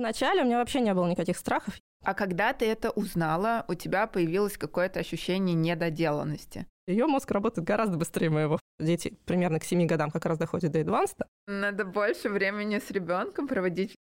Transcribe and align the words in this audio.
Вначале 0.00 0.40
у 0.40 0.46
меня 0.46 0.56
вообще 0.56 0.80
не 0.80 0.94
было 0.94 1.06
никаких 1.06 1.36
страхов. 1.36 1.74
А 2.02 2.14
когда 2.14 2.54
ты 2.54 2.64
это 2.64 2.88
узнала, 2.90 3.66
у 3.68 3.74
тебя 3.74 4.06
появилось 4.06 4.56
какое-то 4.56 4.98
ощущение 4.98 5.54
недоделанности? 5.54 6.66
Ее 6.86 7.06
мозг 7.06 7.30
работает 7.30 7.66
гораздо 7.66 7.98
быстрее 7.98 8.30
моего. 8.30 8.58
Дети 8.78 9.18
примерно 9.26 9.60
к 9.60 9.64
7 9.64 9.86
годам 9.86 10.10
как 10.10 10.24
раз 10.24 10.38
доходят 10.38 10.72
до 10.72 10.80
адванста. 10.80 11.26
Надо 11.46 11.84
больше 11.84 12.30
времени 12.30 12.78
с 12.78 12.90
ребенком 12.90 13.46
проводить. 13.46 13.94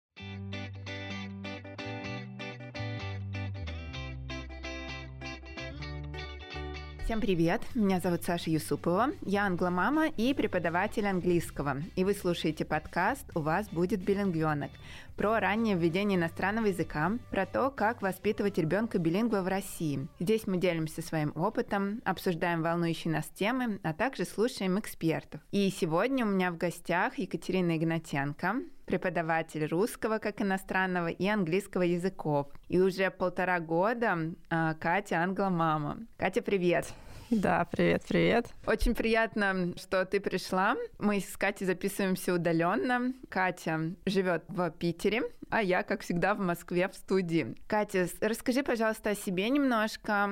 Всем 7.09 7.23
привет! 7.23 7.63
Меня 7.75 8.01
зовут 8.01 8.23
Саша 8.23 8.51
Юсупова. 8.51 9.09
Я 9.23 9.47
англомама 9.47 10.09
и 10.09 10.35
преподаватель 10.35 11.07
английского. 11.07 11.79
И 11.97 12.05
вы 12.05 12.13
слушаете 12.13 12.67
подкаст 12.67 13.25
«У 13.35 13.41
вас 13.41 13.67
будет 13.71 14.05
билингвенок» 14.05 14.71
про 15.19 15.41
раннее 15.41 15.75
введение 15.77 16.17
иностранного 16.17 16.67
языка, 16.67 17.19
про 17.31 17.45
то, 17.45 17.71
как 17.71 18.01
воспитывать 18.03 18.57
ребенка 18.57 18.99
билингва 18.99 19.43
в 19.43 19.49
России. 19.49 20.07
Здесь 20.21 20.47
мы 20.47 20.59
делимся 20.59 21.03
своим 21.03 21.33
опытом, 21.35 22.01
обсуждаем 22.05 22.63
волнующие 22.63 23.13
нас 23.13 23.27
темы, 23.27 23.81
а 23.83 23.93
также 23.93 24.25
слушаем 24.25 24.79
экспертов. 24.79 25.41
И 25.51 25.69
сегодня 25.71 26.25
у 26.25 26.29
меня 26.29 26.53
в 26.53 26.57
гостях 26.57 27.19
Екатерина 27.19 27.77
Игнатенко, 27.77 28.63
преподаватель 28.87 29.67
русского 29.67 30.19
как 30.19 30.41
иностранного 30.41 31.09
и 31.09 31.27
английского 31.27 31.83
языков. 31.83 32.47
И 32.69 32.81
уже 32.81 33.11
полтора 33.11 33.59
года 33.59 34.19
а, 34.49 34.75
Катя 34.75 35.25
англомама. 35.25 35.99
Катя, 36.17 36.43
привет! 36.43 36.87
Да, 37.31 37.67
привет, 37.71 38.05
привет. 38.09 38.47
Очень 38.67 38.95
приятно, 38.95 39.75
что 39.77 40.07
ты 40.07 40.19
пришла. 40.19 40.77
Мы 40.99 41.21
с 41.21 41.37
Катей 41.37 41.67
записываемся 41.67 42.33
удаленно. 42.33 43.13
Катя 43.29 43.93
живет 44.07 44.45
в 44.49 44.71
Питере, 44.71 45.23
а 45.51 45.63
я, 45.63 45.83
как 45.83 46.01
всегда, 46.01 46.35
в 46.35 46.39
Москве 46.39 46.89
в 46.89 46.95
студии. 46.95 47.55
Катя, 47.67 48.09
расскажи, 48.23 48.63
пожалуйста, 48.63 49.11
о 49.11 49.15
себе 49.15 49.51
немножко, 49.51 50.31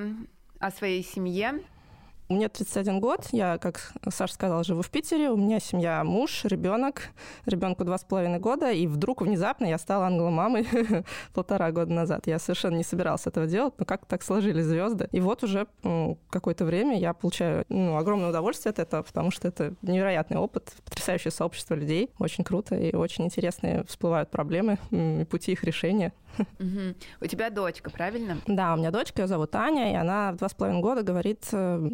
о 0.58 0.70
своей 0.70 1.04
семье. 1.04 1.60
Мне 2.28 2.48
31 2.48 2.98
год, 2.98 3.28
я, 3.30 3.56
как 3.58 3.92
Саша 4.10 4.34
сказала, 4.34 4.64
живу 4.64 4.82
в 4.82 4.90
Питере, 4.90 5.30
у 5.30 5.36
меня 5.36 5.60
семья, 5.60 6.02
муж, 6.02 6.44
ребенок, 6.44 7.10
ребенку 7.44 7.84
два 7.84 7.98
с 7.98 8.04
половиной 8.04 8.40
года, 8.40 8.72
и 8.72 8.88
вдруг 8.88 9.22
внезапно 9.22 9.66
я 9.66 9.78
стала 9.78 10.08
англомамой 10.08 10.66
полтора 11.34 11.70
года 11.70 11.92
назад. 11.92 12.26
Я 12.26 12.40
совершенно 12.40 12.74
не 12.74 12.82
собиралась 12.82 13.28
этого 13.28 13.46
делать, 13.46 13.74
но 13.78 13.84
как 13.84 14.06
так 14.06 14.24
сложились 14.24 14.64
звезды. 14.64 15.08
И 15.12 15.20
вот 15.20 15.44
уже 15.44 15.68
ну, 15.84 16.18
какое-то 16.28 16.64
время 16.64 16.98
я 16.98 17.14
получаю 17.14 17.64
ну, 17.68 17.96
огромное 17.96 18.30
удовольствие 18.30 18.70
от 18.70 18.80
этого, 18.80 19.04
потому 19.04 19.30
что 19.30 19.46
это 19.46 19.74
невероятный 19.82 20.38
опыт, 20.38 20.72
потрясающее 20.84 21.30
сообщество 21.30 21.74
людей, 21.74 22.10
очень 22.18 22.42
круто 22.42 22.74
и 22.74 22.92
очень 22.96 23.26
интересные 23.26 23.84
всплывают 23.84 24.32
проблемы, 24.32 24.78
пути 25.30 25.52
их 25.52 25.62
решения. 25.62 26.12
Угу. 26.58 26.94
У 27.22 27.26
тебя 27.26 27.50
дочка, 27.50 27.90
правильно? 27.90 28.38
Да, 28.46 28.74
у 28.74 28.76
меня 28.76 28.90
дочка, 28.90 29.22
ее 29.22 29.28
зовут 29.28 29.54
Аня, 29.54 29.92
и 29.92 29.94
она 29.94 30.32
в 30.32 30.36
два 30.36 30.48
с 30.48 30.54
половиной 30.54 30.82
года 30.82 31.02
говорит 31.02 31.46
э, 31.52 31.88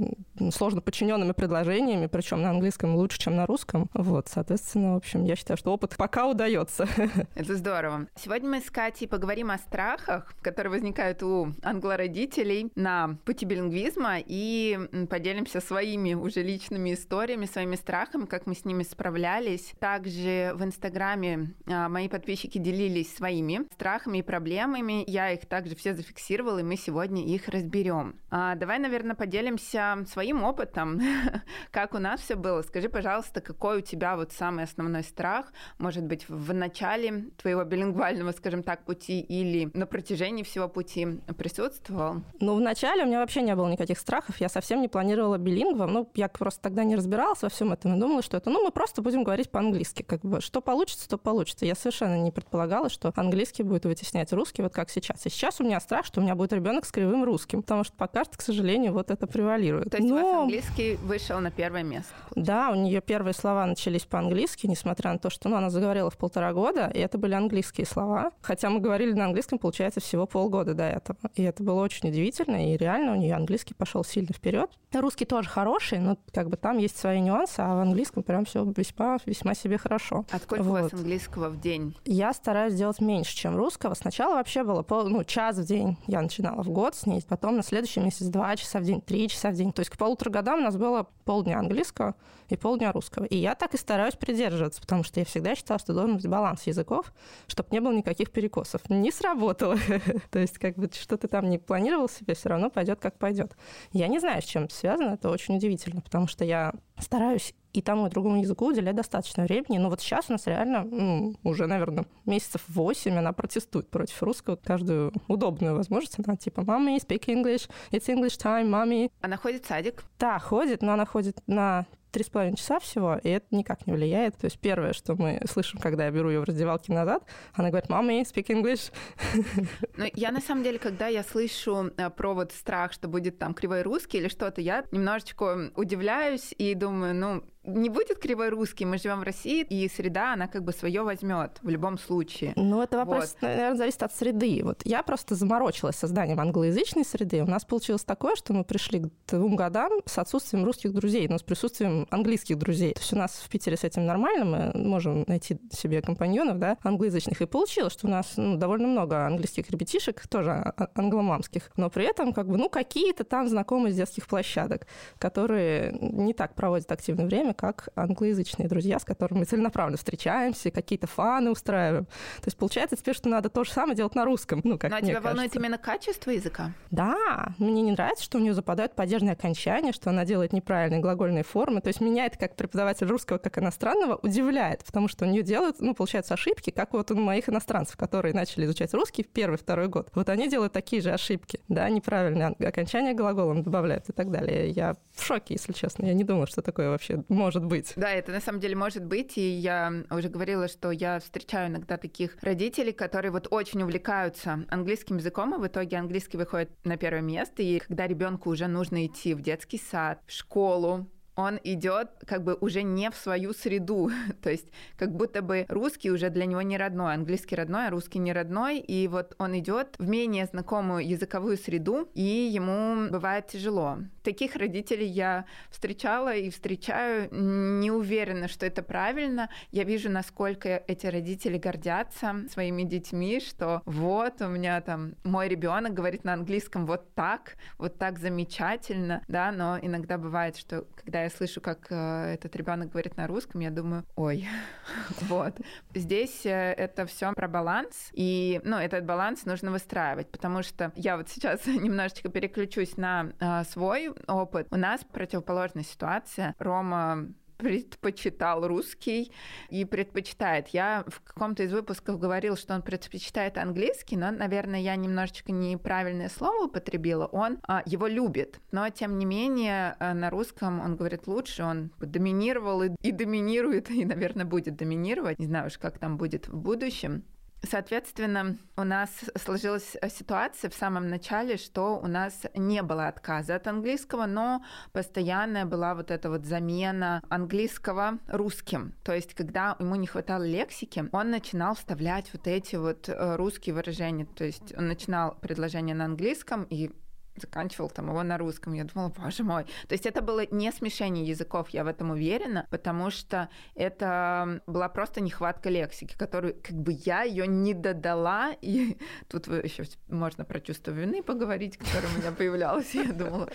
сложно 0.51 0.81
подчиненными 0.81 1.33
предложениями, 1.33 2.07
причем 2.07 2.43
на 2.43 2.51
английском 2.51 2.95
лучше, 2.97 3.19
чем 3.19 3.37
на 3.37 3.47
русском. 3.47 3.89
Вот, 3.95 4.29
соответственно, 4.29 4.95
в 4.95 4.97
общем, 4.97 5.25
я 5.25 5.37
считаю, 5.37 5.57
что 5.57 5.73
опыт 5.73 5.97
пока 5.97 6.27
удается. 6.27 6.87
Это 7.35 7.57
здорово. 7.57 8.07
Сегодня 8.17 8.51
мы 8.51 8.61
с 8.61 8.71
Катей 8.71 9.09
поговорим 9.09 9.51
о 9.51 9.59
страхах, 9.59 10.33
которые 10.43 10.71
возникают 10.71 11.23
у 11.23 11.53
англородителей 11.63 12.71
на 12.75 13.17
пути 13.25 13.47
билингвизма, 13.47 14.17
и 14.19 14.79
поделимся 15.09 15.61
своими 15.61 16.15
уже 16.15 16.43
личными 16.43 16.95
историями, 16.95 17.47
своими 17.47 17.77
страхами, 17.77 18.27
как 18.27 18.47
мы 18.47 18.55
с 18.55 18.65
ними 18.65 18.83
справлялись. 18.83 19.73
Также 19.79 20.53
в 20.55 20.65
Инстаграме 20.65 21.55
а, 21.67 21.89
мои 21.89 22.09
подписчики 22.09 22.59
делились 22.59 23.15
своими 23.15 23.67
страхами 23.73 24.19
и 24.19 24.23
проблемами. 24.23 25.05
Я 25.07 25.33
их 25.33 25.47
также 25.47 25.75
все 25.77 25.95
зафиксировала, 25.95 26.59
и 26.59 26.63
мы 26.63 26.77
сегодня 26.77 27.25
их 27.25 27.49
разберем. 27.49 28.17
А, 28.31 28.55
давай, 28.55 28.79
наверное, 28.79 29.15
поделимся 29.15 30.05
своим 30.13 30.45
опытом, 30.45 31.01
как 31.71 31.95
у 31.95 31.99
нас 31.99 32.21
все 32.21 32.37
было. 32.37 32.63
Скажи, 32.63 32.89
пожалуйста, 32.89 33.41
какой 33.41 33.79
у 33.79 33.81
тебя 33.81 34.17
вот 34.17 34.33
самый 34.33 34.65
основной 34.65 35.03
страх, 35.03 35.53
может 35.79 36.05
быть, 36.05 36.29
в 36.29 36.53
начале 36.53 37.31
твоего 37.41 37.65
билингвального, 37.65 38.33
скажем 38.33 38.63
так, 38.63 38.85
пути 38.85 39.21
или 39.21 39.71
на 39.75 39.87
протяжении 39.87 40.43
всего 40.43 40.69
пути 40.69 41.21
присутствовал? 41.39 42.23
Ну, 42.41 42.55
в 42.55 42.61
начале 42.61 43.05
у 43.05 43.07
меня 43.07 43.21
вообще 43.21 43.43
не 43.43 43.57
было 43.57 43.69
никаких 43.69 43.99
страхов, 43.99 44.41
я 44.41 44.49
совсем 44.49 44.81
не 44.81 44.89
планировала 44.89 45.39
билингвом, 45.39 45.93
ну, 45.93 46.11
я 46.15 46.29
просто 46.29 46.63
тогда 46.63 46.85
не 46.85 46.97
разбиралась 46.97 47.43
во 47.43 47.49
всем 47.49 47.73
этом 47.73 47.97
и 47.97 48.01
думала, 48.01 48.23
что 48.23 48.37
это, 48.37 48.51
ну, 48.51 48.63
мы 48.63 48.71
просто 48.71 49.03
будем 49.03 49.25
говорить 49.25 49.51
по-английски, 49.51 50.03
как 50.03 50.21
бы, 50.21 50.41
что 50.41 50.61
получится, 50.61 51.09
то 51.09 51.19
получится. 51.19 51.65
Я 51.65 51.75
совершенно 51.75 52.19
не 52.19 52.31
предполагала, 52.31 52.91
что 52.91 53.13
английский 53.17 53.63
будет 53.63 53.85
вытеснять 53.85 54.33
русский, 54.33 54.63
вот 54.63 54.73
как 54.73 54.91
сейчас. 54.91 55.25
И 55.27 55.31
сейчас 55.31 55.61
у 55.61 55.65
меня 55.65 55.81
страх, 55.81 56.05
что 56.05 56.21
у 56.21 56.23
меня 56.23 56.35
будет 56.35 56.53
ребенок 56.53 56.85
с 56.85 56.93
кривым 56.93 57.25
русским, 57.25 57.63
потому 57.63 57.85
что 57.85 57.95
пока 57.97 58.25
что, 58.25 58.37
к 58.37 58.43
сожалению, 58.43 58.93
вот 58.93 59.11
это 59.11 59.27
превалирует. 59.27 59.91
То 59.91 60.02
есть 60.03 60.15
Но... 60.15 60.21
у 60.21 60.33
вас 60.33 60.43
английский 60.43 60.97
вышел 60.97 61.41
на 61.41 61.51
первое 61.51 61.83
место? 61.83 62.13
Да, 62.35 62.71
у 62.71 62.75
нее 62.75 63.01
первые 63.01 63.35
слова 63.35 63.67
начались 63.67 64.05
по-английски, 64.05 64.67
несмотря 64.67 65.13
на 65.13 65.19
то, 65.19 65.31
что 65.31 65.49
ну, 65.49 65.57
она 65.57 65.71
заговорила 65.71 66.11
в 66.11 66.17
полтора 66.17 66.53
года, 66.53 66.91
и 66.95 66.99
это 66.99 67.19
были 67.19 67.35
английские 67.35 67.87
слова. 67.87 68.33
Хотя 68.41 68.71
мы 68.71 68.81
говорили 68.81 69.13
на 69.13 69.27
английском, 69.27 69.59
получается, 69.59 70.01
всего 70.01 70.27
полгода 70.27 70.75
до 70.75 70.85
этого. 70.85 71.19
И 71.35 71.43
это 71.43 71.63
было 71.63 71.83
очень 71.83 72.09
удивительно, 72.09 72.73
и 72.73 72.77
реально 72.77 73.13
у 73.13 73.17
нее 73.17 73.35
английский 73.35 73.75
пошел 73.75 74.05
сильно 74.05 74.33
вперед. 74.33 74.71
Русский 74.93 75.25
тоже 75.25 75.49
хороший, 75.49 75.99
но 75.99 76.19
как 76.33 76.49
бы 76.49 76.57
там 76.57 76.79
есть 76.79 76.99
свои 76.99 77.21
нюансы, 77.21 77.61
а 77.61 77.77
в 77.77 77.81
английском 77.81 78.23
прям 78.23 78.45
все 78.45 78.65
весьма, 78.77 79.19
весьма 79.27 79.55
себе 79.55 79.79
хорошо. 79.79 80.25
А 80.31 80.39
сколько 80.39 80.63
вот. 80.63 80.81
у 80.81 80.83
вас 80.85 80.93
английского 80.93 81.49
в 81.49 81.61
день? 81.61 81.97
Я 82.05 82.33
стараюсь 82.33 82.75
делать 82.75 83.01
меньше, 83.01 83.35
чем 83.37 83.57
русского. 83.57 83.95
Сначала 83.95 84.35
вообще 84.35 84.65
было 84.65 84.83
пол, 84.83 85.09
ну, 85.09 85.25
час 85.25 85.57
в 85.57 85.65
день 85.65 85.97
я 86.07 86.21
начинала 86.21 86.63
в 86.63 86.71
год 86.71 86.95
с 86.95 87.07
ней, 87.07 87.25
потом 87.27 87.57
на 87.57 87.63
следующий 87.63 88.01
месяц 88.01 88.27
два 88.27 88.57
часа 88.57 88.81
в 88.81 88.85
день, 88.85 89.01
три 89.01 89.29
часа 89.29 89.51
в 89.51 89.55
день. 89.55 89.73
То 89.73 89.81
есть 89.81 89.91
к 89.93 89.99
полутора 89.99 90.31
годам 90.31 90.61
у 90.61 90.63
нас 90.63 90.77
было 90.77 91.07
полдня 91.25 91.59
английского 91.59 92.15
и 92.53 92.57
полдня 92.57 92.93
русского. 92.93 93.25
И 93.25 93.37
я 93.37 93.55
так 93.55 93.75
и 93.75 93.77
стараюсь 93.77 94.15
придерживаться, 94.15 94.81
потому 94.81 95.03
что 95.03 95.21
я 95.21 95.27
всегда 95.27 95.55
считала, 95.55 95.79
что 95.79 95.95
должен 95.95 96.17
быть 96.17 96.27
баланс 96.27 96.65
языков, 96.65 97.13
чтобы 97.47 97.69
не 97.73 97.81
было 97.81 97.93
никаких 97.93 98.31
перекосов. 98.31 98.89
Не 98.89 99.11
сработало. 99.11 99.77
То 100.31 100.39
есть 100.39 100.59
как 100.59 100.77
бы 100.77 100.91
что 100.93 101.17
ты 101.17 101.29
там 101.29 101.49
не 101.49 101.59
планировал 101.59 102.09
себе, 102.09 102.35
все 102.35 102.51
равно 102.51 102.71
пойдет 102.71 103.01
как 103.01 103.19
пойдет. 103.19 103.57
Я 103.93 104.09
не 104.09 104.19
знаю, 104.19 104.43
с 104.43 104.45
чем 104.45 104.65
это 104.65 104.75
связано, 104.75 105.15
это 105.15 105.31
очень 105.31 105.57
удивительно, 105.57 106.01
потому 106.01 106.27
что 106.27 106.45
я 106.45 106.73
стараюсь 106.99 107.55
и 107.73 107.81
тому 107.81 108.07
и 108.07 108.11
другому 108.11 108.41
языку 108.41 108.67
уделять 108.67 108.95
достаточно 108.95 109.45
времени. 109.45 109.79
Но 109.79 109.89
вот 109.89 110.01
сейчас 110.01 110.27
у 110.29 110.33
нас 110.33 110.47
реально 110.47 110.85
ну, 110.85 111.35
уже, 111.43 111.67
наверное, 111.67 112.05
месяцев 112.27 112.63
восемь 112.69 113.17
она 113.17 113.33
протестует 113.33 113.89
против 113.89 114.23
русского. 114.23 114.57
Каждую 114.57 115.13
удобную 115.29 115.75
возможность 115.75 116.19
она 116.19 116.37
типа 116.37 116.63
«Мамми, 116.63 116.99
speak 116.99 117.27
English, 117.27 117.71
it's 117.91 118.09
English 118.09 118.39
time, 118.39 118.67
мамми». 118.67 119.11
Она 119.21 119.37
ходит 119.37 119.65
в 119.65 119.69
садик? 119.69 120.05
Да, 120.19 120.39
ходит, 120.39 120.83
но 120.83 120.93
она 120.93 121.07
ходит 121.07 121.41
на 121.47 121.87
три 122.13 122.23
с 122.23 122.29
половиной 122.29 122.57
часа 122.57 122.79
всего, 122.79 123.19
и 123.23 123.29
это 123.31 123.47
никак 123.51 123.87
не 123.87 123.93
влияет. 123.95 124.37
То 124.37 124.45
есть 124.45 124.59
первое, 124.59 124.93
что 124.93 125.15
мы 125.17 125.41
слышим, 125.51 125.81
когда 125.81 126.05
я 126.05 126.11
беру 126.11 126.31
ее 126.31 126.41
в 126.41 126.45
раздевалке 126.45 126.93
назад, 126.93 127.25
она 127.55 127.71
говорит, 127.71 127.89
мама, 127.89 128.13
speak 128.21 128.47
English. 128.49 128.93
Ну, 129.97 130.07
я 130.15 130.31
на 130.31 130.41
самом 130.41 130.63
деле, 130.63 130.79
когда 130.79 131.09
я 131.09 131.23
слышу 131.23 131.91
э, 131.97 132.11
про 132.11 132.35
вот 132.35 132.53
страх, 132.53 132.93
что 132.93 133.09
будет 133.09 133.39
там 133.39 133.55
кривой 133.55 133.83
русский 133.83 134.19
или 134.19 134.29
что-то, 134.29 134.61
я 134.61 134.85
немножечко 134.91 135.71
удивляюсь 135.77 136.55
и 136.59 136.75
думаю, 136.75 137.15
ну, 137.15 137.45
не 137.65 137.91
будет 137.91 138.19
кривой 138.19 138.49
русский, 138.49 138.85
мы 138.85 138.99
живем 138.99 139.21
в 139.21 139.23
России, 139.23 139.63
и 139.63 139.89
среда, 139.89 140.33
она 140.33 140.49
как 140.49 140.65
бы 140.65 140.73
свое 140.73 141.03
возьмет 141.03 141.59
в 141.63 141.69
любом 141.69 141.99
случае. 141.99 142.53
Ну, 142.57 142.83
это 142.83 142.99
вопрос, 142.99 143.37
вот. 143.41 143.43
наверное, 143.43 143.77
зависит 143.77 144.03
от 144.03 144.15
среды. 144.15 144.63
Вот 144.65 144.83
я 144.85 145.03
просто 145.03 145.35
заморочилась 145.35 145.97
созданием 145.97 146.41
англоязычной 146.41 147.05
среды. 147.05 147.43
У 147.43 147.47
нас 147.47 147.65
получилось 147.65 148.05
такое, 148.05 148.35
что 148.35 148.53
мы 148.53 148.65
пришли 148.65 149.01
к 149.01 149.11
двум 149.29 149.55
годам 149.55 149.93
с 150.07 150.19
отсутствием 150.19 150.65
русских 150.65 150.93
друзей, 150.93 151.29
но 151.29 151.39
с 151.39 151.43
присутствием 151.43 152.07
английских 152.11 152.59
друзей. 152.59 152.95
То 152.95 153.01
есть 153.01 153.13
у 153.13 153.17
нас 153.17 153.43
в 153.45 153.49
Питере 153.49 153.77
с 153.77 153.85
этим 153.85 154.07
нормально, 154.07 154.73
мы 154.75 154.89
можем 154.89 155.25
найти 155.29 155.59
себе 155.71 156.03
компаньонов, 156.03 156.59
да, 156.59 156.79
англоязычных. 156.83 157.41
И 157.41 157.47
получилось, 157.47 157.93
что 157.93 158.09
у 158.09 158.11
нас 158.11 158.33
ну, 158.37 158.57
довольно 158.57 158.89
много 158.89 159.27
английских 159.27 159.71
ребятишек, 159.71 160.27
тоже 160.27 160.51
а, 160.51 160.89
англомамских, 160.95 161.71
но 161.77 161.91
при 161.91 162.07
этом 162.07 162.33
как 162.33 162.49
бы, 162.49 162.57
ну, 162.57 162.69
какие-то 162.69 163.25
там 163.25 163.49
знакомые 163.49 163.93
с 163.93 163.97
детских 163.97 164.27
площадок, 164.27 164.87
которые 165.19 165.93
не 166.01 166.35
так 166.35 166.55
проводят 166.55 166.91
активное 166.91 167.27
время, 167.27 167.52
нами 167.53 167.57
как 167.57 167.89
англоязычные 167.95 168.69
друзья, 168.69 168.99
с 168.99 169.05
которыми 169.05 169.41
мы 169.41 169.45
целенаправленно 169.45 169.97
встречаемся, 169.97 170.71
какие-то 170.71 171.07
фаны 171.07 171.51
устраиваем. 171.51 172.07
То 172.07 172.47
есть 172.47 172.57
получается 172.57 172.97
теперь, 172.97 173.15
что 173.15 173.29
надо 173.29 173.49
то 173.49 173.65
же 173.65 173.73
самое 173.73 173.97
делать 173.97 174.15
на 174.15 174.25
русском. 174.25 174.61
Ну, 174.65 174.79
как 174.79 174.91
Но 174.91 174.99
тебя 174.99 175.15
кажется. 175.15 175.29
волнует 175.29 175.57
именно 175.57 175.79
качество 175.79 176.31
языка? 176.31 176.73
Да, 176.91 177.55
мне 177.59 177.83
не 177.83 177.93
нравится, 177.93 178.25
что 178.25 178.39
у 178.39 178.41
нее 178.41 178.55
западают 178.55 178.95
падежные 178.95 179.33
окончания, 179.33 179.93
что 179.93 180.11
она 180.11 180.25
делает 180.25 180.53
неправильные 180.53 181.01
глагольные 181.01 181.45
формы. 181.45 181.81
То 181.81 181.89
есть 181.89 182.01
меня 182.01 182.27
это 182.27 182.39
как 182.39 182.57
преподаватель 182.57 183.07
русского, 183.07 183.39
как 183.39 183.59
иностранного, 183.59 184.19
удивляет, 184.23 184.85
потому 184.85 185.09
что 185.09 185.25
у 185.25 185.29
нее 185.29 185.43
делают, 185.43 185.81
ну, 185.81 185.95
получается, 185.95 186.35
ошибки, 186.35 186.71
как 186.71 186.93
вот 186.93 187.11
у 187.11 187.17
моих 187.17 187.49
иностранцев, 187.49 187.97
которые 187.97 188.35
начали 188.35 188.65
изучать 188.65 188.95
русский 188.95 189.23
в 189.23 189.29
первый, 189.29 189.57
второй 189.57 189.89
год. 189.89 190.11
Вот 190.15 190.29
они 190.29 190.49
делают 190.49 190.73
такие 190.73 191.03
же 191.03 191.13
ошибки, 191.13 191.61
да, 191.69 191.89
неправильные 191.89 192.49
окончания 192.67 193.15
глаголом 193.15 193.63
добавляют 193.63 194.09
и 194.09 194.13
так 194.13 194.31
далее. 194.31 194.71
Я 194.71 194.97
в 195.15 195.23
шоке, 195.25 195.55
если 195.55 195.73
честно. 195.73 196.07
Я 196.07 196.15
не 196.15 196.25
думала, 196.25 196.47
что 196.47 196.63
такое 196.63 196.91
вообще 196.91 197.25
может 197.43 197.65
быть. 197.65 197.93
Да, 197.97 198.11
это 198.11 198.31
на 198.31 198.41
самом 198.41 198.61
деле 198.61 198.77
может 198.77 199.05
быть, 199.05 199.37
и 199.37 199.41
я 199.41 199.93
уже 200.11 200.29
говорила, 200.29 200.69
что 200.69 200.93
я 200.93 201.19
встречаю 201.19 201.69
иногда 201.71 201.97
таких 201.97 202.37
родителей, 202.41 202.93
которые 202.93 203.33
вот 203.33 203.49
очень 203.51 203.83
увлекаются 203.83 204.65
английским 204.69 205.17
языком, 205.17 205.55
и 205.55 205.59
в 205.59 205.67
итоге 205.67 205.97
английский 205.97 206.37
выходит 206.37 206.71
на 206.85 206.97
первое 206.97 207.23
место, 207.23 207.63
и 207.63 207.81
когда 207.81 208.07
ребенку 208.07 208.51
уже 208.51 208.69
нужно 208.69 209.07
идти 209.07 209.35
в 209.35 209.43
детский 209.43 209.79
сад, 209.79 210.21
в 210.27 210.33
школу, 210.33 211.09
он 211.35 211.59
идет 211.65 212.11
как 212.27 212.45
бы 212.45 212.55
уже 212.61 212.83
не 212.83 213.11
в 213.11 213.17
свою 213.17 213.53
среду, 213.53 214.11
то 214.43 214.51
есть 214.51 214.67
как 214.97 215.15
будто 215.15 215.43
бы 215.43 215.67
русский 215.69 216.11
уже 216.11 216.31
для 216.31 216.47
него 216.47 216.63
не 216.63 216.77
родной, 216.77 217.15
английский 217.15 217.57
родной, 217.57 217.89
а 217.89 217.91
русский 217.91 218.19
не 218.19 218.33
родной, 218.33 218.79
и 218.79 219.09
вот 219.09 219.35
он 219.39 219.59
идет 219.59 219.97
в 219.99 220.09
менее 220.09 220.47
знакомую 220.47 221.07
языковую 221.07 221.57
среду, 221.57 222.09
и 222.15 222.23
ему 222.23 223.09
бывает 223.11 223.47
тяжело. 223.49 223.99
Таких 224.23 224.57
родителей 224.57 225.07
я 225.07 225.47
встречала 225.71 226.35
и 226.35 226.51
встречаю, 226.51 227.29
не 227.33 227.91
уверена, 227.91 228.49
что 228.49 228.67
это 228.67 228.83
правильно. 228.83 229.49
Я 229.71 229.85
вижу, 229.85 230.11
насколько 230.11 230.83
эти 230.87 231.07
родители 231.07 231.59
гордятся 231.59 232.37
своими 232.51 232.83
детьми, 232.83 233.41
что 233.41 233.83
вот 233.85 234.41
у 234.41 234.49
меня 234.49 234.81
там 234.81 235.15
мой 235.25 235.49
ребенок 235.49 235.95
говорит 235.95 236.25
на 236.25 236.35
английском 236.35 236.87
вот 236.87 237.15
так, 237.15 237.57
вот 237.79 237.99
так 237.99 238.19
замечательно, 238.19 239.23
да, 239.29 239.51
но 239.51 239.79
иногда 239.81 240.19
бывает, 240.19 240.57
что 240.57 240.87
когда 240.95 241.22
я 241.23 241.31
слышу, 241.31 241.61
как 241.61 241.87
э, 241.91 242.35
этот 242.35 242.55
ребенок 242.57 242.91
говорит 242.91 243.17
на 243.17 243.27
русском, 243.27 243.61
я 243.61 243.71
думаю, 243.71 244.05
ой, 244.17 244.47
вот. 245.23 245.61
Здесь 245.95 246.47
э, 246.47 246.73
это 246.73 247.07
все 247.07 247.33
про 247.33 247.49
баланс, 247.49 248.11
и, 248.13 248.61
ну, 248.65 248.77
этот 248.77 249.05
баланс 249.05 249.45
нужно 249.45 249.71
выстраивать, 249.71 250.31
потому 250.31 250.63
что 250.63 250.93
я 250.97 251.17
вот 251.17 251.29
сейчас 251.29 251.67
немножечко 251.67 252.29
переключусь 252.29 252.97
на 252.97 253.33
э, 253.41 253.65
свой 253.65 254.11
опыт. 254.27 254.67
У 254.71 254.77
нас 254.77 255.05
противоположная 255.05 255.85
ситуация. 255.85 256.55
Рома 256.59 257.29
предпочитал 257.63 258.67
русский 258.67 259.31
и 259.71 259.85
предпочитает. 259.85 260.69
Я 260.69 261.05
в 261.07 261.21
каком-то 261.21 261.63
из 261.63 261.73
выпусков 261.73 262.19
говорил, 262.19 262.57
что 262.57 262.75
он 262.75 262.83
предпочитает 262.83 263.57
английский, 263.57 264.17
но, 264.17 264.33
наверное, 264.33 264.81
я 264.81 264.97
немножечко 264.97 265.53
неправильное 265.53 266.29
слово 266.29 266.65
употребила. 266.65 267.27
Он 267.27 267.61
а, 267.69 267.83
его 267.87 268.09
любит, 268.09 268.59
но, 268.73 268.89
тем 268.89 269.17
не 269.17 269.25
менее, 269.25 269.95
а, 270.01 270.13
на 270.13 270.29
русском 270.29 270.81
он 270.81 270.97
говорит 270.97 271.29
лучше, 271.29 271.63
он 271.63 271.93
доминировал 272.01 272.83
и, 272.83 272.91
и 273.01 273.13
доминирует, 273.13 273.91
и, 273.91 274.05
наверное, 274.05 274.45
будет 274.45 274.75
доминировать. 274.75 275.39
Не 275.39 275.47
знаю 275.47 275.69
уж, 275.69 275.79
как 275.79 275.99
там 275.99 276.17
будет 276.17 276.49
в 276.49 276.57
будущем. 276.57 277.23
Соответственно, 277.65 278.59
у 278.77 278.83
нас 278.83 279.11
сложилась 279.37 279.97
ситуация 280.11 280.69
в 280.69 280.75
самом 280.75 281.07
начале, 281.09 281.57
что 281.57 282.01
у 282.03 282.09
нас 282.09 282.43
не 282.55 282.83
было 282.83 283.07
отказа 283.07 283.55
от 283.55 283.69
английского, 283.69 284.27
но 284.27 284.65
постоянная 284.93 285.65
была 285.65 285.95
вот 285.95 286.11
эта 286.11 286.29
вот 286.29 286.45
замена 286.45 287.23
английского 287.29 288.19
русским. 288.27 288.95
То 289.05 289.15
есть, 289.15 289.35
когда 289.35 289.77
ему 289.79 289.95
не 289.95 290.07
хватало 290.07 290.43
лексики, 290.43 291.09
он 291.13 291.31
начинал 291.31 291.75
вставлять 291.77 292.31
вот 292.33 292.47
эти 292.49 292.75
вот 292.77 293.09
э, 293.09 293.37
русские 293.37 293.75
выражения. 293.77 294.27
То 294.27 294.45
есть 294.45 294.77
он 294.77 294.89
начинал 294.89 295.37
предложение 295.41 295.95
на 295.95 296.07
английском 296.07 296.65
и 296.65 296.91
заканчивал 297.37 297.91
там 297.91 298.09
его 298.09 298.23
на 298.23 298.39
русском. 298.39 298.73
Я 298.73 298.85
думала, 298.85 299.09
боже 299.09 299.43
мой. 299.43 299.65
То 299.89 299.93
есть 299.93 300.07
это 300.07 300.23
было 300.23 300.47
не 300.51 300.71
смешение 300.73 301.25
языков, 301.25 301.71
я 301.71 301.85
в 301.85 301.87
этом 301.87 302.11
уверена, 302.11 302.67
потому 302.71 303.11
что 303.11 303.49
это 303.75 304.63
была 304.67 304.89
просто 304.89 305.21
нехватка 305.21 305.71
лексики, 305.71 306.17
которую 306.17 306.55
как 306.63 306.77
бы 306.77 306.93
я 306.93 307.23
ее 307.23 307.47
не 307.47 307.75
додала. 307.75 308.53
И 308.61 308.97
тут 309.29 309.47
еще 309.47 309.85
можно 310.09 310.45
про 310.45 310.61
чувство 310.61 310.91
вины 310.91 311.23
поговорить, 311.23 311.77
которое 311.77 312.09
у 312.15 312.19
меня 312.19 312.33
появлялось. 312.33 312.95
Я 312.95 313.13
думала, 313.13 313.49